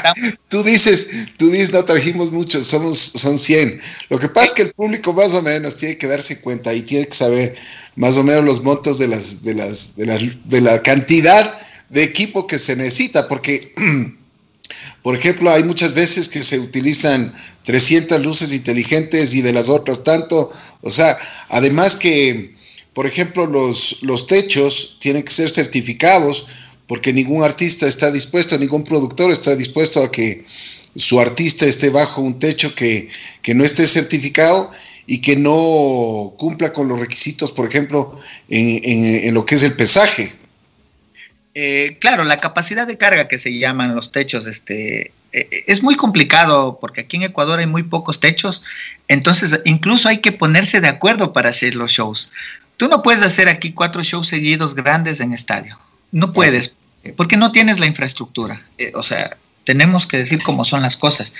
tú 0.48 0.62
dices, 0.62 1.08
tú 1.36 1.50
dices, 1.50 1.70
no 1.70 1.84
trajimos 1.84 2.32
muchos, 2.32 2.66
somos, 2.66 2.98
son 2.98 3.38
100. 3.38 3.78
Lo 4.08 4.18
que 4.18 4.30
pasa 4.30 4.46
es 4.46 4.52
que 4.54 4.62
el 4.62 4.72
público 4.72 5.12
más 5.12 5.34
o 5.34 5.42
menos 5.42 5.76
tiene 5.76 5.98
que 5.98 6.06
darse 6.06 6.40
cuenta 6.40 6.72
y 6.72 6.80
tiene 6.80 7.06
que 7.06 7.14
saber 7.14 7.56
más 7.96 8.16
o 8.16 8.24
menos 8.24 8.42
los 8.42 8.62
montos 8.62 8.98
de, 8.98 9.08
las, 9.08 9.42
de, 9.42 9.54
las, 9.54 9.96
de, 9.96 10.06
las, 10.06 10.20
de 10.44 10.60
la 10.62 10.82
cantidad 10.82 11.58
de 11.90 12.02
equipo 12.02 12.46
que 12.46 12.58
se 12.58 12.74
necesita, 12.74 13.28
porque, 13.28 13.74
por 15.02 15.14
ejemplo, 15.14 15.50
hay 15.50 15.62
muchas 15.62 15.92
veces 15.92 16.30
que 16.30 16.42
se 16.42 16.58
utilizan 16.58 17.34
300 17.64 18.22
luces 18.22 18.52
inteligentes 18.54 19.34
y 19.34 19.42
de 19.42 19.52
las 19.52 19.68
otras 19.68 20.02
tanto, 20.02 20.50
o 20.80 20.90
sea, 20.90 21.18
además 21.50 21.96
que 21.96 22.56
por 22.98 23.06
ejemplo, 23.06 23.46
los, 23.46 24.02
los 24.02 24.26
techos 24.26 24.96
tienen 24.98 25.22
que 25.22 25.30
ser 25.30 25.48
certificados 25.50 26.46
porque 26.88 27.12
ningún 27.12 27.44
artista 27.44 27.86
está 27.86 28.10
dispuesto, 28.10 28.58
ningún 28.58 28.82
productor 28.82 29.30
está 29.30 29.54
dispuesto 29.54 30.02
a 30.02 30.10
que 30.10 30.44
su 30.96 31.20
artista 31.20 31.64
esté 31.64 31.90
bajo 31.90 32.22
un 32.22 32.40
techo 32.40 32.74
que, 32.74 33.08
no 33.54 33.62
esté 33.62 33.86
certificado 33.86 34.72
y 35.06 35.18
que 35.20 35.36
no 35.36 36.34
cumpla 36.38 36.72
con 36.72 36.88
los 36.88 36.98
requisitos, 36.98 37.52
por 37.52 37.68
ejemplo, 37.68 38.18
en, 38.48 39.32
lo 39.32 39.46
que 39.46 39.54
es 39.54 39.62
el 39.62 39.74
pesaje. 39.74 40.32
Eh, 41.54 41.98
claro, 42.00 42.24
la 42.24 42.40
capacidad 42.40 42.84
de 42.84 42.98
carga 42.98 43.28
que 43.28 43.38
se 43.38 43.56
llaman 43.56 43.94
los 43.94 44.10
techos, 44.10 44.48
este, 44.48 45.12
eh, 45.32 45.64
es 45.68 45.84
muy 45.84 45.94
complicado 45.94 46.78
porque 46.80 47.02
aquí 47.02 47.18
en 47.18 47.24
Ecuador 47.24 47.60
hay 47.60 47.66
muy 47.66 47.84
pocos 47.84 48.18
techos, 48.18 48.64
entonces 49.06 49.60
incluso 49.64 50.08
hay 50.08 50.18
que 50.18 50.32
ponerse 50.32 50.80
de 50.80 50.88
acuerdo 50.88 51.32
para 51.32 51.50
hacer 51.50 51.76
los 51.76 51.92
shows. 51.92 52.32
Tú 52.78 52.88
no 52.88 53.02
puedes 53.02 53.22
hacer 53.22 53.48
aquí 53.48 53.72
cuatro 53.72 54.02
shows 54.04 54.28
seguidos 54.28 54.74
grandes 54.76 55.20
en 55.20 55.34
estadio. 55.34 55.78
No 56.12 56.32
puedes, 56.32 56.76
porque 57.16 57.36
no 57.36 57.50
tienes 57.50 57.80
la 57.80 57.86
infraestructura. 57.86 58.62
Eh, 58.78 58.92
o 58.94 59.02
sea, 59.02 59.36
tenemos 59.64 60.06
que 60.06 60.18
decir 60.18 60.40
cómo 60.44 60.64
son 60.64 60.80
las 60.80 60.96
cosas. 60.96 61.34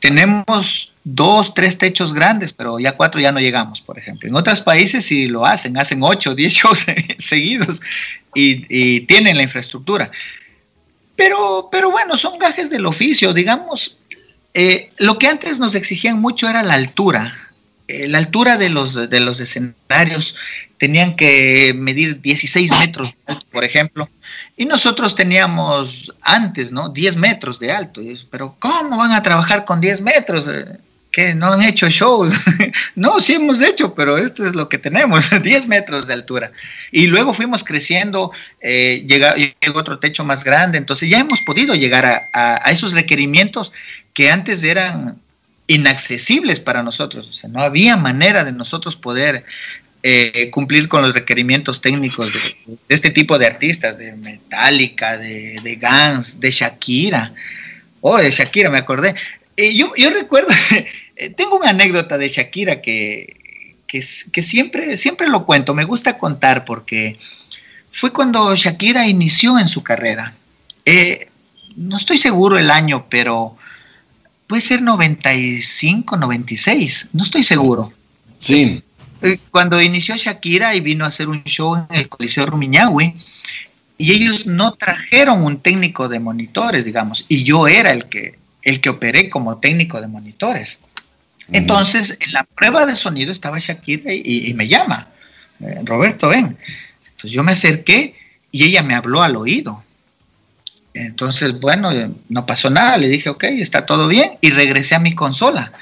Tenemos 0.00 0.92
dos, 1.04 1.54
tres 1.54 1.78
techos 1.78 2.12
grandes, 2.12 2.52
pero 2.52 2.80
ya 2.80 2.96
cuatro 2.96 3.20
ya 3.20 3.30
no 3.30 3.38
llegamos, 3.38 3.80
por 3.80 3.96
ejemplo. 3.96 4.28
En 4.28 4.34
otros 4.34 4.60
países 4.60 5.06
sí 5.06 5.28
lo 5.28 5.46
hacen, 5.46 5.78
hacen 5.78 6.02
ocho, 6.02 6.34
diez 6.34 6.52
shows 6.52 6.84
seguidos 7.18 7.80
y, 8.34 9.00
tienen 9.02 9.36
la 9.36 9.44
infraestructura. 9.44 10.10
Pero, 11.14 11.68
pero 11.70 11.92
bueno, 11.92 12.16
son 12.16 12.40
gajes 12.40 12.70
del 12.70 12.86
oficio, 12.86 13.32
digamos. 13.32 13.98
Eh, 14.52 14.90
lo 14.98 15.16
que 15.16 15.28
antes 15.28 15.60
nos 15.60 15.76
exigían 15.76 16.20
mucho 16.20 16.48
era 16.48 16.64
la 16.64 16.74
altura. 16.74 17.45
Eh, 17.88 18.08
la 18.08 18.18
altura 18.18 18.56
de 18.56 18.68
los, 18.68 18.94
de 19.08 19.20
los 19.20 19.38
escenarios 19.38 20.34
tenían 20.76 21.14
que 21.14 21.72
medir 21.76 22.20
16 22.20 22.78
metros, 22.80 23.14
por 23.52 23.64
ejemplo, 23.64 24.08
y 24.56 24.64
nosotros 24.64 25.14
teníamos 25.14 26.12
antes, 26.20 26.72
¿no? 26.72 26.88
10 26.88 27.16
metros 27.16 27.60
de 27.60 27.70
alto. 27.70 28.00
Pero 28.30 28.56
¿cómo 28.58 28.98
van 28.98 29.12
a 29.12 29.22
trabajar 29.22 29.64
con 29.64 29.80
10 29.80 30.00
metros? 30.00 30.48
Eh, 30.48 30.66
que 31.12 31.32
no 31.32 31.52
han 31.52 31.62
hecho 31.62 31.88
shows. 31.88 32.34
no, 32.94 33.20
sí 33.20 33.34
hemos 33.34 33.62
hecho, 33.62 33.94
pero 33.94 34.18
esto 34.18 34.44
es 34.44 34.54
lo 34.54 34.68
que 34.68 34.76
tenemos, 34.76 35.30
10 35.42 35.66
metros 35.68 36.08
de 36.08 36.12
altura. 36.12 36.50
Y 36.90 37.06
luego 37.06 37.32
fuimos 37.32 37.64
creciendo, 37.64 38.32
eh, 38.60 39.06
llegó 39.62 39.78
otro 39.78 39.98
techo 39.98 40.24
más 40.24 40.44
grande, 40.44 40.76
entonces 40.76 41.08
ya 41.08 41.20
hemos 41.20 41.40
podido 41.42 41.74
llegar 41.74 42.28
a 42.32 42.70
esos 42.70 42.92
requerimientos 42.92 43.72
que 44.12 44.30
antes 44.30 44.62
eran 44.64 45.18
inaccesibles 45.66 46.60
para 46.60 46.82
nosotros. 46.82 47.28
O 47.28 47.32
sea, 47.32 47.50
no 47.50 47.60
había 47.60 47.96
manera 47.96 48.44
de 48.44 48.52
nosotros 48.52 48.96
poder 48.96 49.44
eh, 50.02 50.50
cumplir 50.50 50.88
con 50.88 51.02
los 51.02 51.14
requerimientos 51.14 51.80
técnicos 51.80 52.32
de, 52.32 52.78
este 52.88 53.10
tipo 53.10 53.38
de 53.38 53.46
artistas, 53.46 53.98
de 53.98 54.12
Metallica, 54.12 55.18
de, 55.18 55.60
de 55.62 55.76
de 56.38 56.50
Shakira. 56.50 57.32
Oh, 58.00 58.16
de 58.18 58.30
Shakira, 58.30 58.70
me 58.70 58.78
acordé. 58.78 59.14
Eh, 59.56 59.74
yo, 59.74 59.92
yo, 59.96 60.10
recuerdo, 60.10 60.48
tengo 61.36 61.56
una 61.56 61.70
anécdota 61.70 62.18
de 62.18 62.28
Shakira 62.28 62.80
que, 62.80 63.36
que, 63.86 64.02
siempre, 64.02 64.96
siempre 64.96 65.28
lo 65.28 65.44
cuento, 65.44 65.74
me 65.74 65.84
gusta 65.84 66.18
contar 66.18 66.64
porque 66.64 67.18
fue 67.90 68.12
cuando 68.12 68.54
Shakira 68.54 69.06
inició 69.06 69.58
en 69.58 69.68
su 69.68 69.82
carrera. 69.82 70.34
Eh, 70.84 71.28
no 71.76 71.96
estoy 71.96 72.18
seguro 72.18 72.58
el 72.58 72.70
año, 72.70 73.06
pero 73.08 73.56
puede 74.46 74.62
ser 74.62 74.82
95, 74.82 76.16
96, 76.16 77.10
no 77.12 77.22
estoy 77.22 77.42
seguro. 77.42 77.92
Sí. 78.38 78.82
Eh, 79.22 79.38
cuando 79.50 79.80
inició 79.80 80.16
Shakira 80.16 80.74
y 80.74 80.80
vino 80.80 81.04
a 81.04 81.08
hacer 81.08 81.28
un 81.28 81.42
show 81.44 81.76
en 81.76 81.96
el 81.96 82.08
Coliseo 82.08 82.46
Rumiñahui, 82.46 83.14
y 83.98 84.12
ellos 84.12 84.46
no 84.46 84.72
trajeron 84.72 85.42
un 85.42 85.58
técnico 85.60 86.08
de 86.08 86.20
monitores, 86.20 86.84
digamos, 86.84 87.24
y 87.28 87.44
yo 87.44 87.66
era 87.66 87.92
el 87.92 88.06
que, 88.06 88.38
el 88.62 88.80
que 88.80 88.90
operé 88.90 89.30
como 89.30 89.56
técnico 89.56 90.00
de 90.00 90.06
monitores. 90.06 90.80
Entonces, 91.52 92.18
en 92.20 92.32
la 92.32 92.44
prueba 92.44 92.86
de 92.86 92.94
sonido 92.94 93.32
estaba 93.32 93.58
Shakira 93.58 94.12
y, 94.12 94.52
me 94.54 94.68
llama, 94.68 95.08
eh, 95.60 95.80
Roberto, 95.84 96.28
ven. 96.28 96.56
Entonces 97.06 97.30
yo 97.30 97.42
me 97.42 97.52
acerqué 97.52 98.14
y 98.50 98.64
ella 98.64 98.82
me 98.82 98.94
habló 98.94 99.22
al 99.22 99.36
oído. 99.36 99.82
Entonces, 100.96 101.60
bueno, 101.60 101.90
no 102.30 102.46
pasó 102.46 102.70
nada, 102.70 102.96
le 102.96 103.08
dije, 103.08 103.28
ok, 103.28 103.44
está 103.44 103.84
todo 103.84 104.08
bien, 104.08 104.38
y 104.40 104.48
regresé 104.50 104.94
a 104.94 104.98
mi 104.98 105.14
consola. 105.14 105.72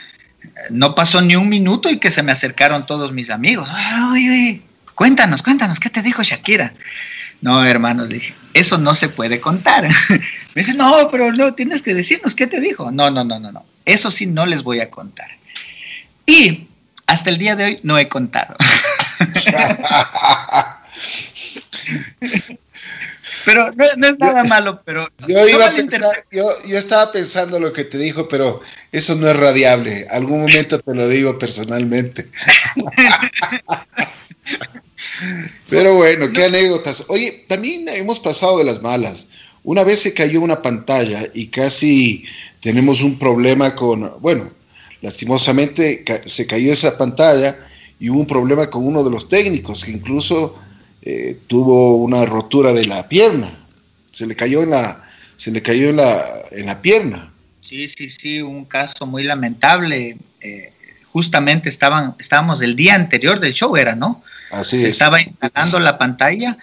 No 0.71 0.97
pasó 0.97 1.21
ni 1.21 1.37
un 1.37 1.49
minuto 1.49 1.89
y 1.89 1.99
que 1.99 2.11
se 2.11 2.25
me 2.25 2.33
acercaron 2.33 2.85
todos 2.85 3.13
mis 3.13 3.31
amigos. 3.31 3.69
Ay, 3.73 4.63
cuéntanos, 4.97 5.43
cuéntanos, 5.43 5.79
¿qué 5.79 5.89
te 5.89 6.03
dijo 6.03 6.25
Shakira? 6.25 6.75
No, 7.41 7.65
hermanos, 7.65 8.09
le 8.09 8.17
dije, 8.17 8.35
eso 8.55 8.77
no 8.79 8.97
se 8.97 9.09
puede 9.09 9.41
contar. 9.41 9.85
me 10.55 10.63
dice, 10.63 10.75
no, 10.75 11.09
pero 11.13 11.33
no, 11.33 11.55
tienes 11.55 11.83
que 11.83 11.95
decirnos 11.95 12.35
qué 12.35 12.49
te 12.49 12.61
dijo. 12.61 12.91
No, 12.91 13.11
no, 13.11 13.23
no, 13.23 13.39
no, 13.39 13.53
no. 13.53 13.65
Eso 13.85 14.11
sí 14.11 14.27
no 14.27 14.47
les 14.47 14.65
voy 14.65 14.81
a 14.81 14.91
contar. 14.91 15.29
Y 16.27 16.67
hasta 17.07 17.31
el 17.31 17.39
día 17.39 17.55
de 17.55 17.65
hoy 17.65 17.81
no 17.85 17.99
he 17.99 18.09
contado. 18.09 18.57
Pero 23.45 23.71
no, 23.73 24.07
es 24.07 24.19
nada 24.19 24.45
malo, 24.45 24.81
pero... 24.85 25.09
Yo, 25.27 25.49
iba 25.49 25.67
a 25.67 25.71
pensar, 25.71 26.25
yo, 26.33 26.49
yo, 26.67 26.79
estaba 26.79 27.13
pensando 27.13 27.61
lo 27.61 27.73
que 27.73 27.85
te 27.85 27.99
dijo, 27.99 28.29
pero 28.29 28.61
eso 28.93 29.15
no 29.17 29.29
es 29.29 29.37
radiable. 29.37 30.07
Algún 30.11 30.41
momento 30.41 30.79
te 30.79 30.95
lo 30.95 31.07
digo 31.09 31.39
personalmente. 31.39 32.27
pero 35.69 35.97
bueno, 35.97 36.31
qué 36.33 36.45
anécdotas. 36.45 37.05
Oye, 37.09 37.45
también 37.49 37.87
hemos 37.89 38.21
pasado 38.21 38.59
de 38.59 38.65
las 38.65 38.83
malas. 38.83 39.29
Una 39.63 39.85
vez 39.85 40.01
se 40.01 40.15
cayó 40.15 40.41
una 40.41 40.63
pantalla 40.63 41.21
y 41.35 41.49
casi 41.49 42.25
tenemos 42.61 43.03
un 43.03 43.19
problema 43.19 43.75
con, 43.75 44.11
bueno, 44.21 44.51
lastimosamente 45.01 46.05
se 46.25 46.47
cayó 46.47 46.73
esa 46.73 46.97
pantalla 46.97 47.57
y 47.99 48.11
hubo 48.11 48.21
un 48.21 48.27
problema 48.27 48.71
con 48.71 48.87
uno 48.87 49.05
de 49.05 49.11
los 49.11 49.29
técnicos 49.29 49.85
que 49.85 49.93
incluso 49.93 50.55
eh, 51.07 51.37
tuvo 51.47 51.97
una 51.97 52.25
rotura 52.25 52.73
de 52.73 52.87
la 52.87 53.07
pierna. 53.07 53.51
Se 54.11 54.27
le 54.27 54.35
cayó 54.35 54.63
en 54.63 54.71
la, 54.71 55.03
se 55.37 55.51
le 55.51 55.61
cayó 55.61 55.91
en 55.91 55.97
la, 55.97 56.25
en 56.51 56.65
la 56.65 56.81
pierna. 56.81 57.31
Sí, 57.61 57.91
sí, 57.91 58.09
sí, 58.09 58.41
un 58.41 58.65
caso 58.65 59.07
muy 59.07 59.23
lamentable. 59.23 60.17
Eh, 60.41 60.73
justamente 61.13 61.69
estaban, 61.69 62.15
estábamos 62.19 62.63
el 62.63 62.75
día 62.75 62.95
anterior 62.95 63.39
del 63.39 63.53
show, 63.53 63.77
era, 63.77 63.95
¿no? 63.95 64.25
Así 64.51 64.79
se 64.79 64.89
estaba 64.89 65.21
instalando 65.21 65.79
la 65.79 65.99
pantalla 65.99 66.57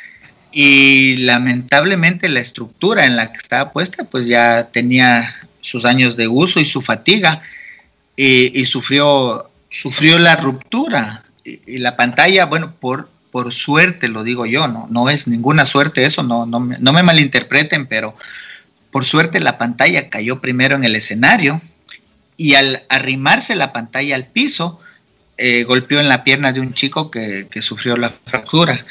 y 0.51 1.17
lamentablemente 1.17 2.27
la 2.27 2.39
estructura 2.39 3.05
en 3.05 3.17
la 3.17 3.31
que 3.31 3.37
estaba 3.37 3.71
puesta, 3.71 4.05
pues 4.05 4.25
ya 4.25 4.69
tenía 4.71 5.31
sus 5.59 5.85
años 5.85 6.15
de 6.15 6.27
uso 6.27 6.59
y 6.59 6.65
su 6.65 6.81
fatiga 6.81 7.43
y, 8.15 8.65
sufrió, 8.65 9.51
sufrió 9.69 10.17
la 10.17 10.35
ruptura. 10.35 11.25
y 11.43 11.77
la 11.77 11.95
pantalla, 11.95 12.45
bueno, 12.45 12.73
por 12.79 13.10
por 13.31 13.53
suerte 13.53 14.07
lo 14.07 14.23
digo 14.23 14.45
yo, 14.45 14.67
no, 14.67 14.87
no 14.89 15.09
es 15.09 15.27
ninguna 15.27 15.65
suerte 15.65 16.05
eso, 16.05 16.23
no, 16.23 16.45
no, 16.45 16.59
no 16.59 16.93
me 16.93 17.03
malinterpreten, 17.03 17.87
pero 17.87 18.15
por 18.91 19.05
suerte 19.05 19.39
la 19.39 19.57
pantalla 19.57 20.09
cayó 20.09 20.41
primero 20.41 20.75
en 20.75 20.83
el 20.83 20.95
escenario 20.95 21.61
y 22.37 22.55
al 22.55 22.83
arrimarse 22.89 23.55
la 23.55 23.71
pantalla 23.71 24.15
al 24.15 24.25
piso, 24.25 24.79
eh, 25.37 25.63
golpeó 25.63 25.99
en 25.99 26.09
la 26.09 26.23
pierna 26.23 26.51
de 26.51 26.59
un 26.59 26.73
chico 26.73 27.11
que, 27.11 27.47
sufrió 27.61 27.95
la 27.97 28.09
fractura. 28.09 28.83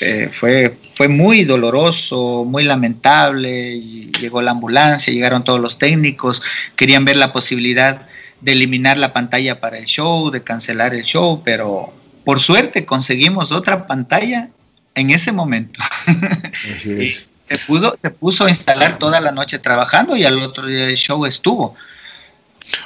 Eh, 0.00 0.28
fue, 0.30 0.76
fue 0.92 1.08
muy 1.08 1.44
doloroso, 1.44 2.44
muy 2.44 2.64
lamentable. 2.64 3.80
Llegó 4.20 4.42
la 4.42 4.50
ambulancia, 4.50 5.12
llegaron 5.12 5.44
todos 5.44 5.60
los 5.60 5.78
técnicos, 5.78 6.42
querían 6.76 7.04
ver 7.04 7.16
la 7.16 7.32
posibilidad 7.32 8.06
de 8.40 8.52
eliminar 8.52 8.98
la 8.98 9.12
pantalla 9.12 9.60
para 9.60 9.78
el 9.78 9.86
show, 9.86 10.30
de 10.30 10.42
cancelar 10.42 10.94
el 10.94 11.04
show, 11.04 11.42
pero 11.44 11.92
por 12.28 12.40
suerte 12.40 12.84
conseguimos 12.84 13.52
otra 13.52 13.86
pantalla 13.86 14.50
en 14.94 15.08
ese 15.08 15.32
momento. 15.32 15.80
Así 16.74 17.08
se, 17.08 17.58
puso, 17.66 17.96
se 18.02 18.10
puso 18.10 18.44
a 18.44 18.50
instalar 18.50 18.98
toda 18.98 19.18
la 19.22 19.32
noche 19.32 19.58
trabajando 19.58 20.14
y 20.14 20.24
al 20.24 20.38
otro 20.42 20.66
día 20.66 20.88
el 20.88 20.96
show 20.98 21.24
estuvo. 21.24 21.74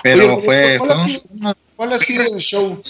Pero 0.04 0.38
fue... 0.40 0.78
¿cuál, 0.78 1.92
ha 1.92 1.98
sido, 1.98 2.22
el 2.22 2.40
show? 2.40 2.80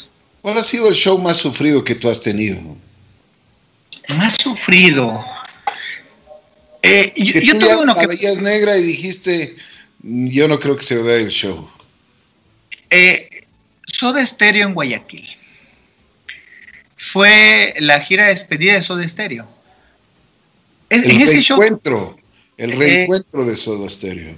¿Cuál 0.43 0.59
ha 0.59 0.63
sido 0.63 0.91
el 0.91 0.95
show 0.95 1.17
más 1.17 1.39
sufrido 1.39 1.83
que 1.83 1.95
tú 1.95 2.11
has 2.11 2.21
tenido? 2.21 2.61
Más 4.19 4.35
sufrido. 4.35 5.25
Eh, 6.83 7.15
yo, 7.17 7.33
que 7.33 7.55
tuve 7.55 7.77
uno 7.77 7.97
que... 7.97 8.09
veías 8.09 8.43
negra 8.43 8.77
y 8.77 8.83
dijiste, 8.83 9.57
yo 10.03 10.49
no 10.49 10.61
creo 10.61 10.77
que 10.77 10.83
se 10.83 11.01
vea 11.01 11.17
el 11.17 11.31
show. 11.31 11.67
Eh, 12.91 13.47
Soda 13.87 14.27
Stereo 14.27 14.67
en 14.67 14.75
Guayaquil. 14.75 15.39
Fue 17.03 17.75
la 17.81 17.99
gira 17.99 18.25
de 18.25 18.31
despedida 18.31 18.75
de 18.75 18.83
Soda 18.83 19.07
Stereo. 19.09 19.49
el 20.89 21.03
reencuentro, 21.03 22.17
el 22.57 22.73
eh, 22.73 22.77
reencuentro 22.77 23.45
de 23.45 23.57
Soda 23.57 23.89
Stereo. 23.89 24.37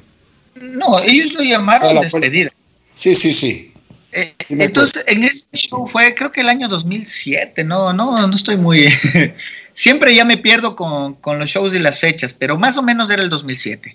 No, 0.54 0.98
ellos 1.02 1.34
lo 1.34 1.42
llamaron 1.42 2.00
despedida. 2.00 2.50
Sí, 2.94 3.14
sí, 3.14 3.34
sí. 3.34 3.72
Eh, 4.12 4.34
entonces, 4.48 5.04
en 5.06 5.24
ese 5.24 5.46
show 5.52 5.86
fue, 5.86 6.14
creo 6.14 6.32
que 6.32 6.40
el 6.40 6.48
año 6.48 6.68
2007, 6.68 7.64
no, 7.64 7.92
no, 7.92 8.26
no 8.26 8.34
estoy 8.34 8.56
muy... 8.56 8.88
Siempre 9.74 10.14
ya 10.14 10.24
me 10.24 10.38
pierdo 10.38 10.74
con, 10.74 11.14
con, 11.14 11.38
los 11.38 11.50
shows 11.50 11.74
y 11.74 11.80
las 11.80 11.98
fechas, 11.98 12.32
pero 12.32 12.56
más 12.56 12.76
o 12.78 12.82
menos 12.82 13.10
era 13.10 13.22
el 13.22 13.28
2007. 13.28 13.94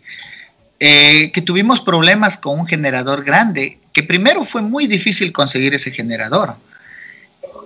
Eh, 0.79 1.31
que 1.31 1.41
tuvimos 1.41 1.81
problemas 1.81 2.37
con 2.37 2.59
un 2.59 2.67
generador 2.67 3.23
grande, 3.23 3.79
que 3.93 4.03
primero 4.03 4.45
fue 4.45 4.61
muy 4.61 4.85
difícil 4.85 5.31
conseguir 5.31 5.73
ese 5.73 5.89
generador. 5.91 6.55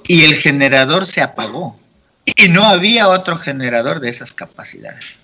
Y 0.08 0.24
el 0.24 0.36
generador 0.36 1.06
se 1.06 1.22
apagó. 1.22 1.80
Y 2.26 2.48
no 2.48 2.64
había 2.64 3.10
otro 3.10 3.38
generador 3.38 4.00
de 4.00 4.10
esas 4.10 4.34
capacidades. 4.34 5.20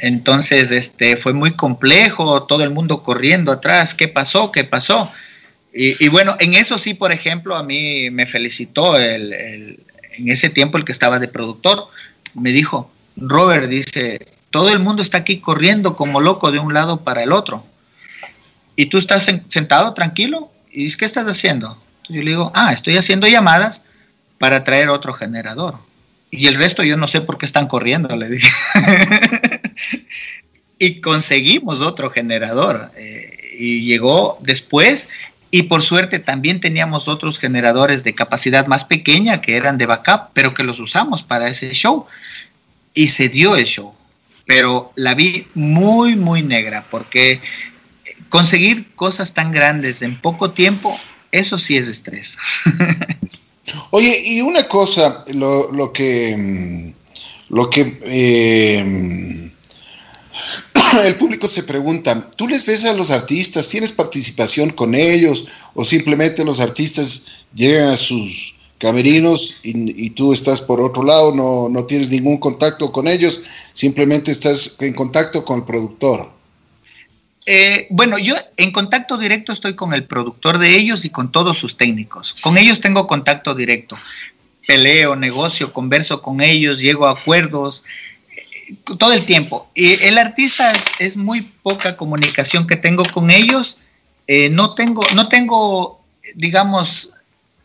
Entonces, 0.00 0.70
este, 0.70 1.16
fue 1.16 1.32
muy 1.32 1.52
complejo, 1.52 2.44
todo 2.44 2.64
el 2.64 2.70
mundo 2.70 3.02
corriendo 3.02 3.52
atrás, 3.52 3.94
¿qué 3.94 4.08
pasó? 4.08 4.52
¿Qué 4.52 4.64
pasó? 4.64 5.10
Y, 5.76 6.06
bueno, 6.08 6.36
en 6.38 6.54
eso 6.54 6.78
sí, 6.78 6.94
por 6.94 7.10
ejemplo, 7.10 7.56
a 7.56 7.64
mí 7.64 8.08
me 8.10 8.28
felicitó 8.28 8.96
el, 8.96 9.32
en 9.32 10.28
ese 10.28 10.48
tiempo 10.48 10.78
el 10.78 10.84
que 10.84 10.92
estaba 10.92 11.18
de 11.18 11.26
productor, 11.26 11.88
me 12.34 12.50
dijo, 12.50 12.92
Robert 13.16 13.68
dice, 13.68 14.24
todo 14.50 14.68
el 14.68 14.78
mundo 14.78 15.02
está 15.02 15.18
aquí 15.18 15.40
corriendo 15.40 15.96
como 15.96 16.20
loco 16.20 16.52
de 16.52 16.60
un 16.60 16.74
lado 16.74 17.00
para 17.00 17.24
el 17.24 17.32
otro. 17.32 17.66
Y 18.76 18.86
tú 18.86 18.98
estás 18.98 19.24
sentado 19.48 19.94
tranquilo 19.94 20.52
y 20.70 20.84
dices, 20.84 20.96
¿qué 20.96 21.04
estás 21.06 21.26
haciendo? 21.26 21.76
Yo 22.08 22.22
le 22.22 22.30
digo, 22.30 22.52
ah, 22.54 22.72
estoy 22.72 22.96
haciendo 22.96 23.26
llamadas 23.26 23.84
para 24.38 24.64
traer 24.64 24.88
otro 24.88 25.14
generador. 25.14 25.78
Y 26.30 26.48
el 26.48 26.56
resto 26.56 26.82
yo 26.82 26.96
no 26.96 27.06
sé 27.06 27.20
por 27.20 27.38
qué 27.38 27.46
están 27.46 27.66
corriendo, 27.66 28.14
le 28.16 28.28
dije. 28.28 28.48
y 30.78 31.00
conseguimos 31.00 31.80
otro 31.80 32.10
generador. 32.10 32.90
Eh, 32.96 33.56
y 33.58 33.84
llegó 33.84 34.38
después 34.40 35.10
y 35.50 35.62
por 35.62 35.82
suerte 35.82 36.18
también 36.18 36.58
teníamos 36.58 37.06
otros 37.06 37.38
generadores 37.38 38.02
de 38.02 38.14
capacidad 38.14 38.66
más 38.66 38.84
pequeña 38.84 39.40
que 39.40 39.56
eran 39.56 39.78
de 39.78 39.86
backup, 39.86 40.30
pero 40.32 40.52
que 40.52 40.64
los 40.64 40.80
usamos 40.80 41.22
para 41.22 41.48
ese 41.48 41.72
show. 41.72 42.06
Y 42.92 43.10
se 43.10 43.28
dio 43.28 43.54
el 43.54 43.64
show. 43.64 43.94
Pero 44.46 44.92
la 44.96 45.14
vi 45.14 45.46
muy, 45.54 46.16
muy 46.16 46.42
negra, 46.42 46.84
porque 46.90 47.40
conseguir 48.28 48.92
cosas 48.96 49.32
tan 49.32 49.52
grandes 49.52 50.02
en 50.02 50.20
poco 50.20 50.50
tiempo, 50.50 50.98
eso 51.34 51.58
sí 51.58 51.76
es 51.76 51.88
estrés. 51.88 52.38
Oye, 53.90 54.22
y 54.24 54.40
una 54.40 54.68
cosa, 54.68 55.24
lo, 55.28 55.92
que, 55.92 56.36
mm, 56.36 56.92
lo 57.54 57.70
que 57.70 57.98
eh, 58.04 59.50
el 61.04 61.16
público 61.16 61.48
se 61.48 61.62
pregunta, 61.62 62.30
¿tú 62.36 62.46
les 62.46 62.64
ves 62.64 62.84
a 62.84 62.94
los 62.94 63.10
artistas? 63.10 63.68
¿Tienes 63.68 63.92
participación 63.92 64.70
con 64.70 64.94
ellos? 64.94 65.46
¿O 65.74 65.84
simplemente 65.84 66.44
los 66.44 66.60
artistas 66.60 67.26
llegan 67.54 67.90
a 67.90 67.96
sus 67.96 68.54
camerinos 68.78 69.56
y, 69.62 70.10
tú 70.10 70.32
estás 70.32 70.60
por 70.60 70.80
otro 70.80 71.02
lado, 71.02 71.34
no, 71.34 71.68
no, 71.68 71.84
tienes 71.84 72.10
ningún 72.10 72.36
contacto 72.36 72.92
con 72.92 73.08
ellos, 73.08 73.40
simplemente 73.72 74.30
estás 74.30 74.76
en 74.80 74.92
contacto 74.92 75.44
con 75.44 75.60
el 75.60 75.64
productor? 75.64 76.33
Eh, 77.46 77.86
bueno, 77.90 78.18
yo 78.18 78.36
en 78.56 78.72
contacto 78.72 79.18
directo 79.18 79.52
estoy 79.52 79.74
con 79.74 79.92
el 79.92 80.04
productor 80.04 80.58
de 80.58 80.74
ellos 80.74 81.04
y 81.04 81.10
con 81.10 81.30
todos 81.30 81.58
sus 81.58 81.76
técnicos. 81.76 82.34
Con 82.40 82.56
ellos 82.56 82.80
tengo 82.80 83.06
contacto 83.06 83.54
directo. 83.54 83.98
Peleo, 84.66 85.14
negocio, 85.14 85.72
converso 85.72 86.22
con 86.22 86.40
ellos, 86.40 86.80
llego 86.80 87.06
a 87.06 87.12
acuerdos, 87.12 87.84
todo 88.98 89.12
el 89.12 89.24
tiempo. 89.26 89.68
Y 89.74 90.02
el 90.04 90.16
artista 90.16 90.72
es, 90.98 91.16
muy 91.16 91.42
poca 91.42 91.96
comunicación 91.96 92.66
que 92.66 92.76
tengo 92.76 93.04
con 93.04 93.30
ellos. 93.30 93.80
Eh, 94.26 94.48
no 94.48 94.74
tengo, 94.74 95.02
no 95.14 95.28
tengo, 95.28 96.02
digamos, 96.34 97.13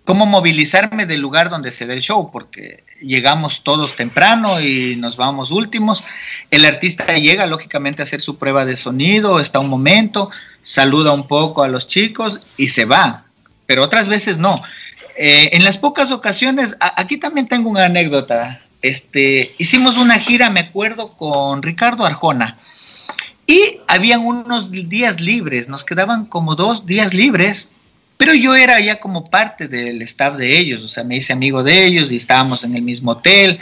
cómo 0.09 0.25
movilizarme 0.25 1.05
del 1.05 1.19
lugar 1.19 1.51
donde 1.51 1.69
se 1.69 1.85
da 1.85 1.93
el 1.93 2.01
show, 2.01 2.31
porque 2.31 2.83
llegamos 2.99 3.61
todos 3.63 3.95
temprano 3.95 4.59
y 4.59 4.95
nos 4.95 5.17
vamos 5.17 5.51
últimos. 5.51 6.03
El 6.49 6.65
artista 6.65 7.15
llega, 7.19 7.45
lógicamente, 7.45 8.01
a 8.01 8.05
hacer 8.05 8.19
su 8.19 8.39
prueba 8.39 8.65
de 8.65 8.75
sonido, 8.75 9.39
está 9.39 9.59
un 9.59 9.69
momento, 9.69 10.31
saluda 10.63 11.11
un 11.11 11.27
poco 11.27 11.61
a 11.61 11.67
los 11.67 11.85
chicos 11.85 12.41
y 12.57 12.69
se 12.69 12.85
va. 12.85 13.25
Pero 13.67 13.83
otras 13.83 14.07
veces 14.07 14.39
no. 14.39 14.59
Eh, 15.15 15.51
en 15.53 15.63
las 15.63 15.77
pocas 15.77 16.09
ocasiones, 16.09 16.75
aquí 16.79 17.17
también 17.17 17.47
tengo 17.47 17.69
una 17.69 17.85
anécdota 17.85 18.61
este, 18.81 19.53
hicimos 19.59 19.97
una 19.97 20.17
gira, 20.17 20.49
me 20.49 20.61
acuerdo, 20.61 21.13
con 21.17 21.61
Ricardo 21.61 22.03
Arjona. 22.03 22.57
Y 23.45 23.79
habían 23.87 24.25
unos 24.25 24.71
días 24.71 25.21
libres, 25.21 25.69
nos 25.69 25.83
quedaban 25.83 26.25
como 26.25 26.55
dos 26.55 26.87
días 26.87 27.13
libres, 27.13 27.73
pero 28.19 28.33
yo 28.33 28.53
era 28.53 28.81
ya 28.81 28.99
como 28.99 29.23
parte 29.23 29.69
del 29.69 30.01
staff 30.01 30.35
de 30.35 30.57
ellos, 30.57 30.83
o 30.83 30.89
sea, 30.89 31.05
me 31.05 31.15
hice 31.15 31.31
amigo 31.31 31.63
de 31.63 31.85
ellos 31.85 32.11
y 32.11 32.17
estábamos 32.17 32.65
en 32.65 32.75
el 32.75 32.81
mismo 32.81 33.11
hotel, 33.11 33.59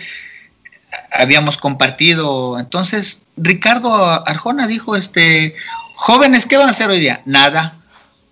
habíamos 1.11 1.57
compartido. 1.57 2.57
Entonces, 2.59 3.21
Ricardo 3.37 3.93
Arjona 4.27 4.65
dijo, 4.65 4.95
este, 4.95 5.53
jóvenes, 5.93 6.47
¿qué 6.47 6.57
van 6.57 6.69
a 6.69 6.71
hacer 6.71 6.89
hoy 6.89 6.99
día? 6.99 7.21
Nada, 7.25 7.77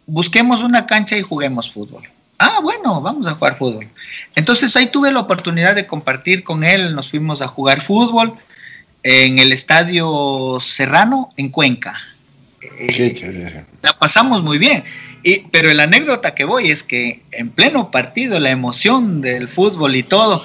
busquemos 0.07 0.63
una 0.63 0.87
cancha 0.87 1.15
y 1.15 1.21
juguemos 1.21 1.71
fútbol. 1.71 2.09
Ah, 2.39 2.57
bueno, 2.59 3.01
vamos 3.01 3.27
a 3.27 3.35
jugar 3.35 3.55
fútbol. 3.55 3.87
Entonces 4.33 4.75
ahí 4.75 4.87
tuve 4.87 5.11
la 5.11 5.19
oportunidad 5.19 5.75
de 5.75 5.85
compartir 5.85 6.43
con 6.43 6.63
él, 6.63 6.95
nos 6.95 7.11
fuimos 7.11 7.43
a 7.43 7.47
jugar 7.47 7.83
fútbol 7.83 8.33
en 9.03 9.37
el 9.37 9.53
Estadio 9.53 10.57
Serrano 10.59 11.31
en 11.37 11.49
Cuenca. 11.49 12.01
Eh, 12.79 13.63
la 13.83 13.93
pasamos 13.99 14.41
muy 14.41 14.57
bien. 14.57 14.83
Y, 15.25 15.39
pero 15.49 15.73
la 15.73 15.83
anécdota 15.83 16.35
que 16.35 16.45
voy 16.45 16.69
es 16.69 16.83
que 16.83 17.23
en 17.31 17.49
pleno 17.49 17.89
partido, 17.89 18.39
la 18.39 18.51
emoción 18.51 19.21
del 19.21 19.49
fútbol 19.49 19.95
y 19.95 20.03
todo, 20.03 20.43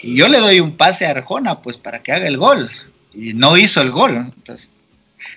y 0.00 0.14
yo 0.14 0.28
le 0.28 0.38
doy 0.38 0.60
un 0.60 0.76
pase 0.76 1.06
a 1.06 1.10
Arjona 1.10 1.60
pues 1.60 1.76
para 1.76 2.04
que 2.04 2.12
haga 2.12 2.28
el 2.28 2.36
gol. 2.36 2.70
Y 3.12 3.34
no 3.34 3.58
hizo 3.58 3.82
el 3.82 3.90
gol. 3.90 4.14
Entonces, 4.36 4.70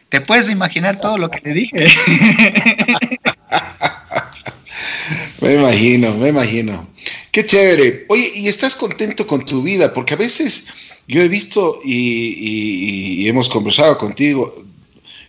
te 0.09 0.21
puedes 0.21 0.49
imaginar 0.49 1.01
todo 1.01 1.17
lo 1.17 1.29
que 1.29 1.41
le 1.43 1.53
dije. 1.53 1.87
Me 5.41 5.53
imagino, 5.53 6.15
me 6.15 6.29
imagino. 6.29 6.87
Qué 7.31 7.45
chévere. 7.45 8.05
Oye, 8.09 8.31
¿y 8.35 8.47
estás 8.47 8.75
contento 8.75 9.27
con 9.27 9.45
tu 9.45 9.61
vida? 9.61 9.93
Porque 9.93 10.15
a 10.15 10.17
veces 10.17 10.67
yo 11.07 11.21
he 11.21 11.27
visto 11.27 11.79
y, 11.83 13.27
hemos 13.27 13.47
conversado 13.49 13.97
contigo, 13.97 14.55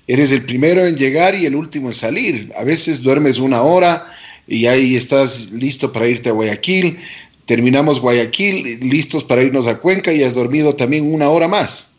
eres 0.07 0.33
el 0.33 0.45
primero 0.45 0.85
en 0.85 0.97
llegar 0.97 1.35
y 1.35 1.47
el 1.47 1.55
último 1.55 1.89
en 1.89 1.95
salir. 1.95 2.53
A 2.57 2.65
veces 2.65 3.03
duermes 3.03 3.39
una 3.39 3.63
hora 3.63 4.07
y 4.47 4.67
ahí 4.67 4.97
estás 4.97 5.51
listo 5.53 5.93
para 5.93 6.07
irte 6.07 6.29
a 6.29 6.33
Guayaquil. 6.33 6.99
Terminamos 7.45 8.01
Guayaquil, 8.01 8.81
listos 8.81 9.25
para 9.25 9.43
irnos 9.43 9.67
a 9.67 9.79
Cuenca 9.79 10.13
y 10.13 10.23
has 10.23 10.35
dormido 10.35 10.75
también 10.75 11.13
una 11.13 11.29
hora 11.29 11.49
más. 11.49 11.93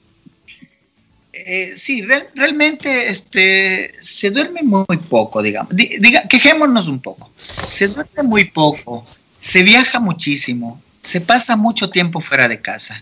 Eh, 1.50 1.74
sí, 1.78 2.02
realmente 2.36 3.08
este, 3.08 3.94
se 4.02 4.32
duerme 4.32 4.64
muy 4.64 4.98
poco, 5.10 5.42
digamos. 5.42 5.74
Diga, 5.74 6.28
quejémonos 6.28 6.90
un 6.90 7.00
poco. 7.00 7.32
Se 7.70 7.88
duerme 7.88 8.24
muy 8.24 8.46
poco, 8.46 9.08
se 9.40 9.64
viaja 9.64 10.00
muchísimo, 10.00 10.82
se 11.04 11.22
pasa 11.22 11.56
mucho 11.56 11.90
tiempo 11.90 12.20
fuera 12.20 12.50
de 12.50 12.60
casa. 12.62 13.02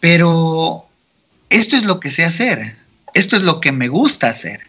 Pero 0.00 0.88
esto 1.48 1.76
es 1.76 1.84
lo 1.84 2.00
que 2.00 2.10
sé 2.10 2.24
hacer, 2.24 2.74
esto 3.14 3.36
es 3.36 3.42
lo 3.42 3.60
que 3.60 3.72
me 3.72 3.88
gusta 3.88 4.28
hacer. 4.28 4.60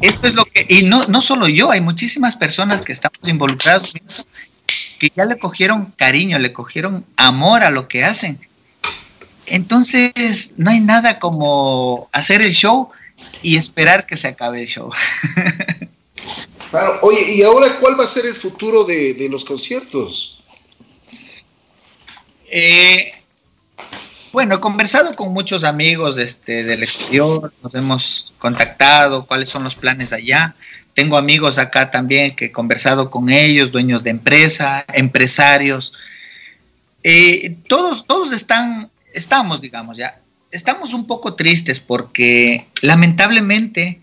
Esto 0.00 0.26
es 0.26 0.34
lo 0.34 0.44
que, 0.44 0.66
y 0.68 0.84
no, 0.84 1.04
no 1.04 1.22
solo 1.22 1.48
yo, 1.48 1.70
hay 1.70 1.80
muchísimas 1.80 2.36
personas 2.36 2.82
que 2.82 2.92
estamos 2.92 3.20
involucradas 3.26 3.94
en 3.94 4.02
esto 4.06 4.26
que 4.98 5.10
ya 5.16 5.24
le 5.24 5.38
cogieron 5.38 5.94
cariño, 5.96 6.38
le 6.38 6.52
cogieron 6.52 7.06
amor 7.16 7.64
a 7.64 7.70
lo 7.70 7.88
que 7.88 8.04
hacen 8.04 8.38
entonces, 9.50 10.54
no 10.58 10.70
hay 10.70 10.80
nada 10.80 11.18
como 11.18 12.08
hacer 12.12 12.40
el 12.40 12.52
show 12.52 12.90
y 13.42 13.56
esperar 13.56 14.06
que 14.06 14.16
se 14.16 14.28
acabe 14.28 14.62
el 14.62 14.66
show. 14.66 14.90
Claro, 16.70 17.00
oye, 17.02 17.32
¿y 17.34 17.42
ahora 17.42 17.80
cuál 17.80 17.98
va 17.98 18.04
a 18.04 18.06
ser 18.06 18.26
el 18.26 18.34
futuro 18.34 18.84
de, 18.84 19.26
los 19.28 19.44
conciertos? 19.44 20.44
Eh, 22.48 23.10
bueno, 24.32 24.56
he 24.56 24.60
conversado 24.60 25.16
con 25.16 25.32
muchos 25.32 25.64
amigos 25.64 26.18
este, 26.18 26.62
del 26.62 26.82
exterior, 26.82 27.52
nos 27.62 27.74
hemos 27.74 28.34
contactado, 28.38 29.26
cuáles 29.26 29.48
son 29.48 29.64
los 29.64 29.74
planes 29.74 30.12
allá. 30.12 30.54
Tengo 30.94 31.16
amigos 31.16 31.58
acá 31.58 31.90
también 31.90 32.36
que 32.36 32.46
he 32.46 32.52
conversado 32.52 33.10
con 33.10 33.30
ellos, 33.30 33.72
dueños 33.72 34.04
de 34.04 34.10
empresa, 34.10 34.84
empresarios. 34.92 35.92
Eh, 37.02 37.56
todos, 37.68 38.06
todos 38.06 38.32
están, 38.32 38.90
estamos, 39.14 39.60
digamos, 39.60 39.96
ya, 39.96 40.18
estamos 40.50 40.94
un 40.94 41.06
poco 41.06 41.34
tristes 41.34 41.80
porque 41.80 42.66
lamentablemente 42.82 44.00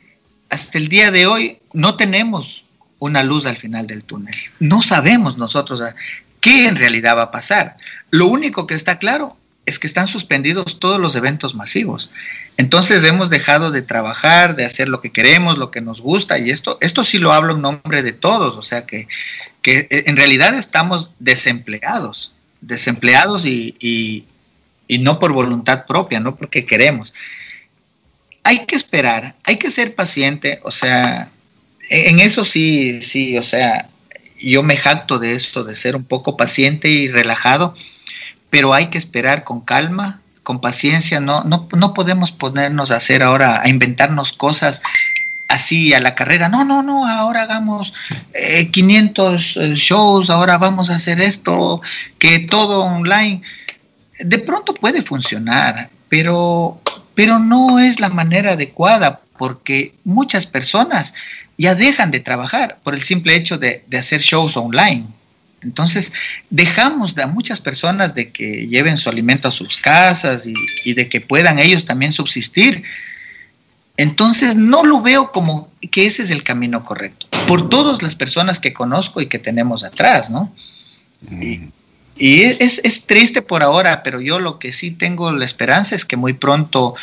hasta 0.49 0.77
el 0.77 0.87
día 0.87 1.11
de 1.11 1.27
hoy 1.27 1.59
no 1.73 1.95
tenemos 1.95 2.65
una 2.99 3.23
luz 3.23 3.45
al 3.45 3.57
final 3.57 3.87
del 3.87 4.03
túnel. 4.03 4.35
No 4.59 4.81
sabemos 4.81 5.37
nosotros 5.37 5.81
qué 6.41 6.67
en 6.67 6.75
realidad 6.75 7.17
va 7.17 7.23
a 7.23 7.31
pasar. 7.31 7.77
Lo 8.11 8.27
único 8.27 8.65
que 8.65 8.73
está 8.73 8.97
claro 8.97 9.37
es 9.67 9.79
que 9.79 9.85
están 9.85 10.07
suspendidos 10.07 10.79
todos 10.79 10.97
los 10.97 11.17
eventos 11.17 11.53
masivos. 11.53 12.09
Entonces 12.55 13.03
hemos 13.03 13.29
dejado 13.29 13.69
de 13.69 13.81
trabajar, 13.81 14.55
de 14.55 14.65
hacer 14.65 14.87
lo 14.87 15.01
que 15.01 15.11
queremos, 15.11 15.57
lo 15.57 15.71
que 15.71 15.81
nos 15.81 16.01
gusta, 16.01 16.39
y 16.39 16.49
esto, 16.49 16.77
esto 16.79 17.03
sí 17.03 17.19
lo 17.19 17.33
hablo 17.33 17.53
en 17.53 17.61
nombre 17.61 18.01
de 18.01 18.13
todos, 18.13 18.55
o 18.55 18.61
sea 18.61 18.85
que, 18.85 19.09
que 19.61 19.87
en 19.89 20.15
realidad 20.15 20.55
estamos 20.55 21.09
desempleados, 21.19 22.31
desempleados 22.61 23.45
y, 23.45 23.75
y, 24.87 24.97
no 24.99 25.19
por 25.19 25.33
voluntad 25.33 25.85
propia, 25.85 26.21
no 26.21 26.37
porque 26.37 26.65
queremos. 26.65 27.13
Hay 28.43 28.65
que 28.65 28.77
esperar, 28.77 29.35
hay 29.43 29.57
que 29.57 29.69
ser 29.69 29.95
paciente, 29.95 30.61
o 30.63 30.71
sea, 30.71 31.29
en 31.89 32.21
eso 32.21 32.45
sí, 32.45 33.01
sí, 33.01 33.37
o 33.37 33.43
sea, 33.43 33.89
yo 34.39 34.63
me 34.63 34.77
jacto 34.77 35.19
de 35.19 35.33
esto, 35.33 35.65
de 35.65 35.75
ser 35.75 35.97
un 35.97 36.05
poco 36.05 36.37
paciente 36.37 36.87
y 36.87 37.09
relajado 37.09 37.75
pero 38.49 38.73
hay 38.73 38.87
que 38.87 38.97
esperar 38.97 39.43
con 39.43 39.61
calma, 39.61 40.21
con 40.43 40.61
paciencia, 40.61 41.19
no, 41.19 41.43
no, 41.43 41.67
no 41.75 41.93
podemos 41.93 42.31
ponernos 42.31 42.91
a 42.91 42.95
hacer 42.95 43.21
ahora, 43.21 43.61
a 43.61 43.69
inventarnos 43.69 44.31
cosas 44.33 44.81
así 45.47 45.93
a 45.93 45.99
la 45.99 46.15
carrera. 46.15 46.49
No, 46.49 46.63
no, 46.63 46.83
no, 46.83 47.07
ahora 47.07 47.43
hagamos 47.43 47.93
500 48.71 49.57
eh, 49.57 49.65
eh, 49.65 49.75
shows, 49.75 50.29
ahora 50.29 50.57
vamos 50.57 50.89
a 50.89 50.95
hacer 50.95 51.19
esto, 51.19 51.81
que 52.19 52.39
todo 52.39 52.81
online. 52.81 53.41
De 54.19 54.39
pronto 54.39 54.73
puede 54.73 55.01
funcionar, 55.01 55.89
pero, 56.09 56.81
pero 57.15 57.39
no 57.39 57.79
es 57.79 57.99
la 57.99 58.09
manera 58.09 58.53
adecuada 58.53 59.21
porque 59.37 59.93
muchas 60.03 60.45
personas 60.47 61.13
ya 61.57 61.75
dejan 61.75 62.11
de 62.11 62.19
trabajar 62.19 62.79
por 62.83 62.93
el 62.93 63.01
simple 63.01 63.35
hecho 63.35 63.57
de 63.57 63.83
hacer 63.97 64.21
shows 64.21 64.57
online. 64.57 65.05
Entonces, 65.61 66.13
dejamos 66.49 67.17
a 67.17 67.27
muchas 67.27 67.61
personas 67.61 68.13
de 68.13 68.31
que 68.31 68.67
lleven 68.67 68.97
su 68.97 69.09
alimento 69.09 69.47
a 69.47 69.51
sus 69.51 69.77
casas 69.77 70.47
y, 70.85 70.93
de 70.93 71.09
que 71.09 71.19
puedan 71.19 71.59
ellos 71.59 71.85
también 71.85 72.11
subsistir. 72.11 72.83
Entonces, 73.97 74.55
no 74.55 74.83
lo 74.83 75.01
veo 75.01 75.31
como 75.31 75.71
que 75.91 76.05
ese 76.05 76.23
es 76.23 76.29
el 76.29 76.43
camino 76.43 76.83
correcto, 76.83 77.25
por 77.47 77.69
todas 77.69 78.03
las 78.03 78.15
personas 78.15 78.59
que 78.59 78.73
conozco 78.73 79.21
y 79.21 79.27
que 79.27 79.39
tenemos 79.39 79.83
atrás, 79.83 80.29
¿no? 80.29 80.53
Mm. 81.21 81.69
Y, 82.19 82.41
es, 82.41 83.07
triste 83.07 83.41
por 83.41 83.63
ahora, 83.63 84.03
pero 84.03 84.21
yo 84.21 84.39
lo 84.39 84.59
que 84.59 84.71
sí 84.71 84.91
tengo 84.91 85.31
la 85.31 85.45
esperanza 85.45 85.95
es 85.95 86.05
que 86.05 86.17
muy 86.17 86.33
pronto 86.33 86.95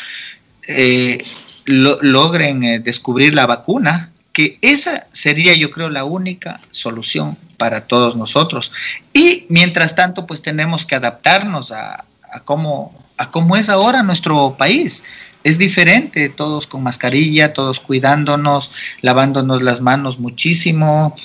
eh, 0.67 1.23
logren 1.65 2.63
eh, 2.63 2.79
descubrir 2.79 3.33
la 3.33 3.45
vacuna 3.45 4.11
que 4.35 4.57
esa 4.59 5.07
sería 5.11 5.53
yo 5.53 5.71
creo 5.71 5.89
la 5.89 6.03
única 6.03 6.59
solución 6.69 7.37
para 7.55 7.87
todos 7.87 8.17
nosotros. 8.17 8.73
Y 9.13 9.45
mientras 9.47 9.95
tanto, 9.95 10.27
pues 10.27 10.41
tenemos 10.41 10.85
que 10.85 10.95
adaptarnos 10.95 11.71
a, 11.71 12.03
cómo, 12.43 12.93
a 13.15 13.31
cómo 13.31 13.55
es 13.55 13.69
ahora 13.69 14.03
nuestro 14.03 14.57
país. 14.57 15.05
Es 15.45 15.57
diferente, 15.57 16.27
todos 16.27 16.67
con 16.67 16.83
mascarilla, 16.83 17.53
todos 17.53 17.79
cuidándonos, 17.79 18.73
lavándonos 19.01 19.61
las 19.61 19.79
manos 19.79 20.19
muchísimo 20.19 21.15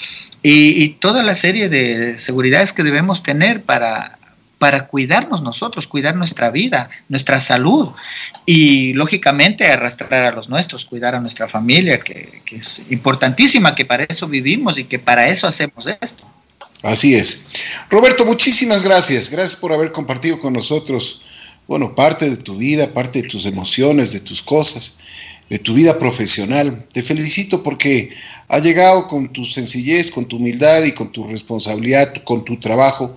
y, 0.41 0.81
y 0.81 0.91
toda 0.91 1.25
la 1.25 1.35
serie 1.35 1.69
de 1.69 2.17
seguridades 2.21 2.73
que 2.73 2.85
debemos 2.85 3.25
tener 3.25 3.65
para, 3.65 4.20
para 4.61 4.87
cuidarnos 4.87 5.41
nosotros, 5.41 5.87
cuidar 5.87 6.17
nuestra 6.17 6.51
vida, 6.51 6.91
nuestra 7.09 7.41
salud 7.41 7.89
y 8.45 8.93
lógicamente 8.93 9.67
arrastrar 9.67 10.27
a 10.27 10.33
los 10.33 10.51
nuestros, 10.51 10.85
cuidar 10.85 11.15
a 11.15 11.21
nuestra 11.21 11.49
familia, 11.49 12.01
que, 12.01 12.43
es 12.53 12.83
importantísima, 12.91 13.75
que 13.75 13.87
para 13.87 14.05
eso 14.05 14.29
vivimos 14.29 14.79
y 14.79 14.85
que 14.85 14.99
para 14.99 15.29
eso 15.29 15.47
hacemos 15.47 15.87
esto. 16.03 16.25
Así 16.83 17.15
es. 17.15 17.49
Roberto, 17.89 18.27
muchísimas 18.27 18.83
gracias. 18.83 19.31
Gracias 19.31 19.57
por 19.57 19.73
haber 19.73 19.93
compartido 19.93 20.39
con 20.39 20.53
nosotros, 20.53 21.23
bueno, 21.67 21.95
parte 21.95 22.29
de 22.29 22.37
tu 22.37 22.59
vida, 22.59 22.93
parte 22.93 23.23
de 23.23 23.29
tus 23.29 23.47
emociones, 23.47 24.13
de 24.13 24.21
tus 24.21 24.43
cosas, 24.43 24.99
de 25.49 25.59
tu 25.59 25.73
vida 25.73 25.99
profesional. 25.99 26.85
Te 26.93 27.03
felicito 27.03 27.63
porque 27.63 28.11
ha 28.49 28.59
llegado 28.59 29.09
con 29.09 29.33
tu 29.33 29.47
sencillez, 29.47 30.11
con 30.11 30.27
tu 30.27 30.37
humildad 30.37 30.83
y 30.85 30.93
con 30.93 31.11
tu 31.11 31.27
responsabilidad, 31.27 32.13
con 32.25 32.45
tu 32.45 32.59
trabajo 32.59 33.17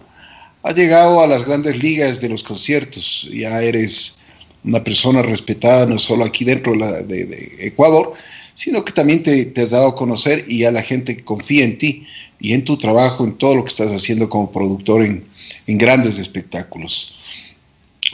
has 0.63 0.75
llegado 0.75 1.21
a 1.21 1.27
las 1.27 1.45
grandes 1.45 1.83
ligas 1.83 2.21
de 2.21 2.29
los 2.29 2.41
conciertos, 2.41 3.29
ya 3.31 3.61
eres 3.61 4.15
una 4.63 4.81
persona 4.81 5.21
respetada 5.21 5.85
no 5.85 5.99
solo 5.99 6.23
aquí 6.23 6.45
dentro 6.45 6.73
de, 6.73 7.55
Ecuador, 7.59 8.13
sino 8.55 8.83
que 8.85 8.93
también 8.93 9.21
te, 9.21 9.51
has 9.61 9.71
dado 9.71 9.89
a 9.89 9.95
conocer 9.95 10.45
y 10.47 10.63
a 10.63 10.71
la 10.71 10.81
gente 10.81 11.17
que 11.17 11.23
confía 11.23 11.65
en 11.65 11.77
ti 11.77 12.07
y 12.39 12.53
en 12.53 12.63
tu 12.63 12.77
trabajo, 12.77 13.25
en 13.25 13.37
todo 13.37 13.55
lo 13.55 13.63
que 13.63 13.69
estás 13.69 13.91
haciendo 13.91 14.29
como 14.29 14.51
productor 14.51 15.03
en, 15.03 15.25
grandes 15.67 16.17
espectáculos. 16.17 17.17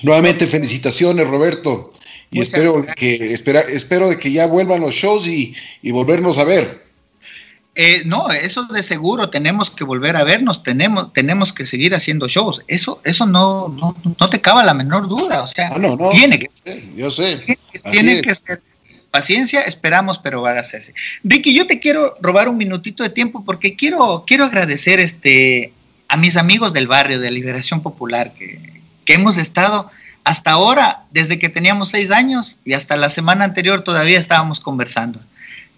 Nuevamente 0.01 0.47
felicitaciones 0.47 1.27
Roberto 1.27 1.91
y 2.31 2.39
espero 2.41 2.83
que, 2.95 3.33
espera, 3.33 3.61
espero 3.61 4.09
de 4.09 4.17
que 4.17 4.31
ya 4.31 4.47
vuelvan 4.47 4.81
los 4.81 4.93
shows 4.93 5.27
y, 5.27 5.53
y 5.81 5.91
volvernos 5.91 6.37
a 6.37 6.45
ver. 6.45 6.78
Eh, 7.75 8.03
no, 8.05 8.29
eso 8.29 8.63
de 8.65 8.83
seguro 8.83 9.29
tenemos 9.29 9.69
que 9.69 9.83
volver 9.83 10.17
a 10.17 10.23
vernos, 10.23 10.63
tenemos, 10.63 11.13
tenemos 11.13 11.53
que 11.53 11.65
seguir 11.65 11.95
haciendo 11.95 12.27
shows. 12.27 12.63
Eso, 12.67 12.99
eso 13.05 13.25
no, 13.25 13.69
no, 13.69 14.29
te 14.29 14.41
cabe 14.41 14.63
la 14.65 14.73
menor 14.73 15.07
duda. 15.07 15.43
O 15.43 15.47
sea, 15.47 15.69
ah, 15.71 16.09
tiene 16.11 16.39
que 16.39 16.49
yo 16.95 17.09
sé. 17.11 17.57
Tiene, 17.91 18.21
que 18.21 18.35
ser 18.35 18.61
paciencia, 19.11 19.61
esperamos, 19.61 20.19
pero 20.19 20.41
va 20.41 20.51
a 20.51 20.59
hacerse. 20.59 20.93
Ricky, 21.23 21.55
yo 21.55 21.67
te 21.67 21.79
quiero 21.79 22.15
robar 22.21 22.49
un 22.49 22.57
minutito 22.57 23.03
de 23.03 23.09
tiempo 23.09 23.43
porque 23.45 23.75
quiero, 23.75 24.23
quiero 24.27 24.45
agradecer 24.45 24.99
este, 24.99 25.71
a 26.07 26.17
mis 26.17 26.37
amigos 26.37 26.73
del 26.73 26.87
barrio 26.87 27.19
de 27.19 27.31
Liberación 27.31 27.81
Popular 27.81 28.33
que, 28.33 28.59
que 29.05 29.13
hemos 29.13 29.37
estado 29.37 29.89
hasta 30.23 30.51
ahora, 30.51 31.05
desde 31.11 31.39
que 31.39 31.49
teníamos 31.49 31.89
seis 31.89 32.11
años 32.11 32.59
y 32.65 32.73
hasta 32.73 32.97
la 32.97 33.09
semana 33.09 33.45
anterior 33.45 33.83
todavía 33.83 34.19
estábamos 34.19 34.59
conversando. 34.59 35.19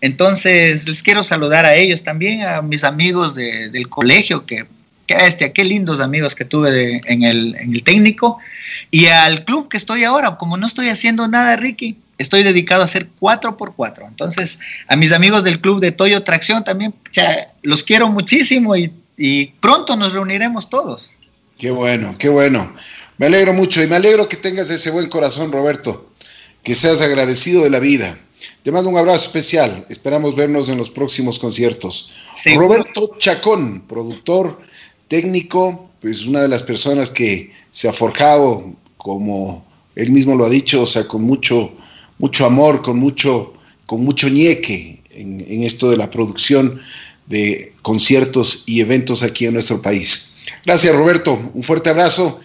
Entonces, 0.01 0.87
les 0.87 1.03
quiero 1.03 1.23
saludar 1.23 1.65
a 1.65 1.75
ellos 1.75 2.03
también, 2.03 2.41
a 2.41 2.63
mis 2.63 2.83
amigos 2.83 3.35
del 3.35 3.87
colegio, 3.87 4.45
que, 4.47 4.65
que 5.05 5.13
este, 5.13 5.53
qué 5.53 5.63
lindos 5.63 6.01
amigos 6.01 6.33
que 6.33 6.43
tuve 6.43 7.01
en, 7.05 7.23
el, 7.23 7.83
técnico, 7.85 8.39
y 8.89 9.05
al 9.05 9.45
club 9.45 9.69
que 9.69 9.77
estoy 9.77 10.03
ahora, 10.03 10.37
como 10.37 10.57
no 10.57 10.65
estoy 10.65 10.89
haciendo 10.89 11.27
nada, 11.27 11.55
Ricky, 11.55 11.97
estoy 12.17 12.41
dedicado 12.41 12.81
a 12.81 12.85
hacer 12.85 13.09
4x4. 13.19 14.07
Entonces, 14.07 14.59
a 14.87 14.95
mis 14.95 15.11
amigos 15.11 15.43
del 15.43 15.61
club 15.61 15.79
de 15.79 15.91
Toyo 15.91 16.23
Tracción 16.23 16.63
también, 16.63 16.95
los 17.61 17.83
quiero 17.83 18.09
muchísimo 18.09 18.75
y, 18.75 18.91
y 19.17 19.47
pronto 19.59 19.95
nos 19.95 20.13
reuniremos 20.13 20.71
todos. 20.71 21.11
Qué 21.59 21.69
bueno, 21.69 22.15
qué 22.17 22.27
bueno. 22.27 22.73
Me 23.19 23.27
alegro 23.27 23.53
mucho 23.53 23.83
y 23.83 23.87
me 23.87 23.97
alegro 23.97 24.27
que 24.27 24.35
tengas 24.35 24.71
ese 24.71 24.89
buen 24.89 25.09
corazón, 25.09 25.51
Roberto, 25.51 26.11
que 26.63 26.73
seas 26.73 27.01
agradecido 27.01 27.63
de 27.63 27.69
la 27.69 27.77
vida 27.77 28.17
te 28.63 28.71
mando 28.71 28.89
un 28.89 28.97
abrazo 28.97 29.25
especial. 29.25 29.85
Esperamos 29.89 30.35
vernos 30.35 30.69
en 30.69 30.77
los 30.77 30.89
próximos 30.89 31.39
conciertos. 31.39 32.11
Roberto 32.55 33.15
Chacón, 33.17 33.83
productor, 33.87 34.59
técnico, 35.07 35.89
pues 35.99 36.25
una 36.25 36.41
de 36.41 36.47
las 36.47 36.63
personas 36.63 37.09
que 37.09 37.51
se 37.71 37.87
ha 37.87 37.93
forjado, 37.93 38.73
como 38.97 39.65
él 39.95 40.11
mismo 40.11 40.35
lo 40.35 40.45
ha 40.45 40.49
dicho, 40.49 40.83
o 40.83 40.85
sea, 40.85 41.07
con 41.07 41.23
mucho, 41.23 41.71
mucho 42.17 42.45
amor, 42.45 42.81
con 42.81 42.99
mucho, 42.99 43.53
con 43.85 44.03
mucho 44.03 44.29
ñeque 44.29 45.01
en, 45.11 45.41
en 45.41 45.63
esto 45.63 45.89
de 45.89 45.97
la 45.97 46.09
producción 46.09 46.81
de 47.27 47.73
conciertos 47.81 48.63
y 48.65 48.81
eventos 48.81 49.23
aquí 49.23 49.45
en 49.45 49.53
nuestro 49.53 49.81
país. 49.81 50.35
Gracias, 50.65 50.95
Roberto. 50.95 51.39
Un 51.53 51.63
fuerte 51.63 51.89
abrazo. 51.89 52.39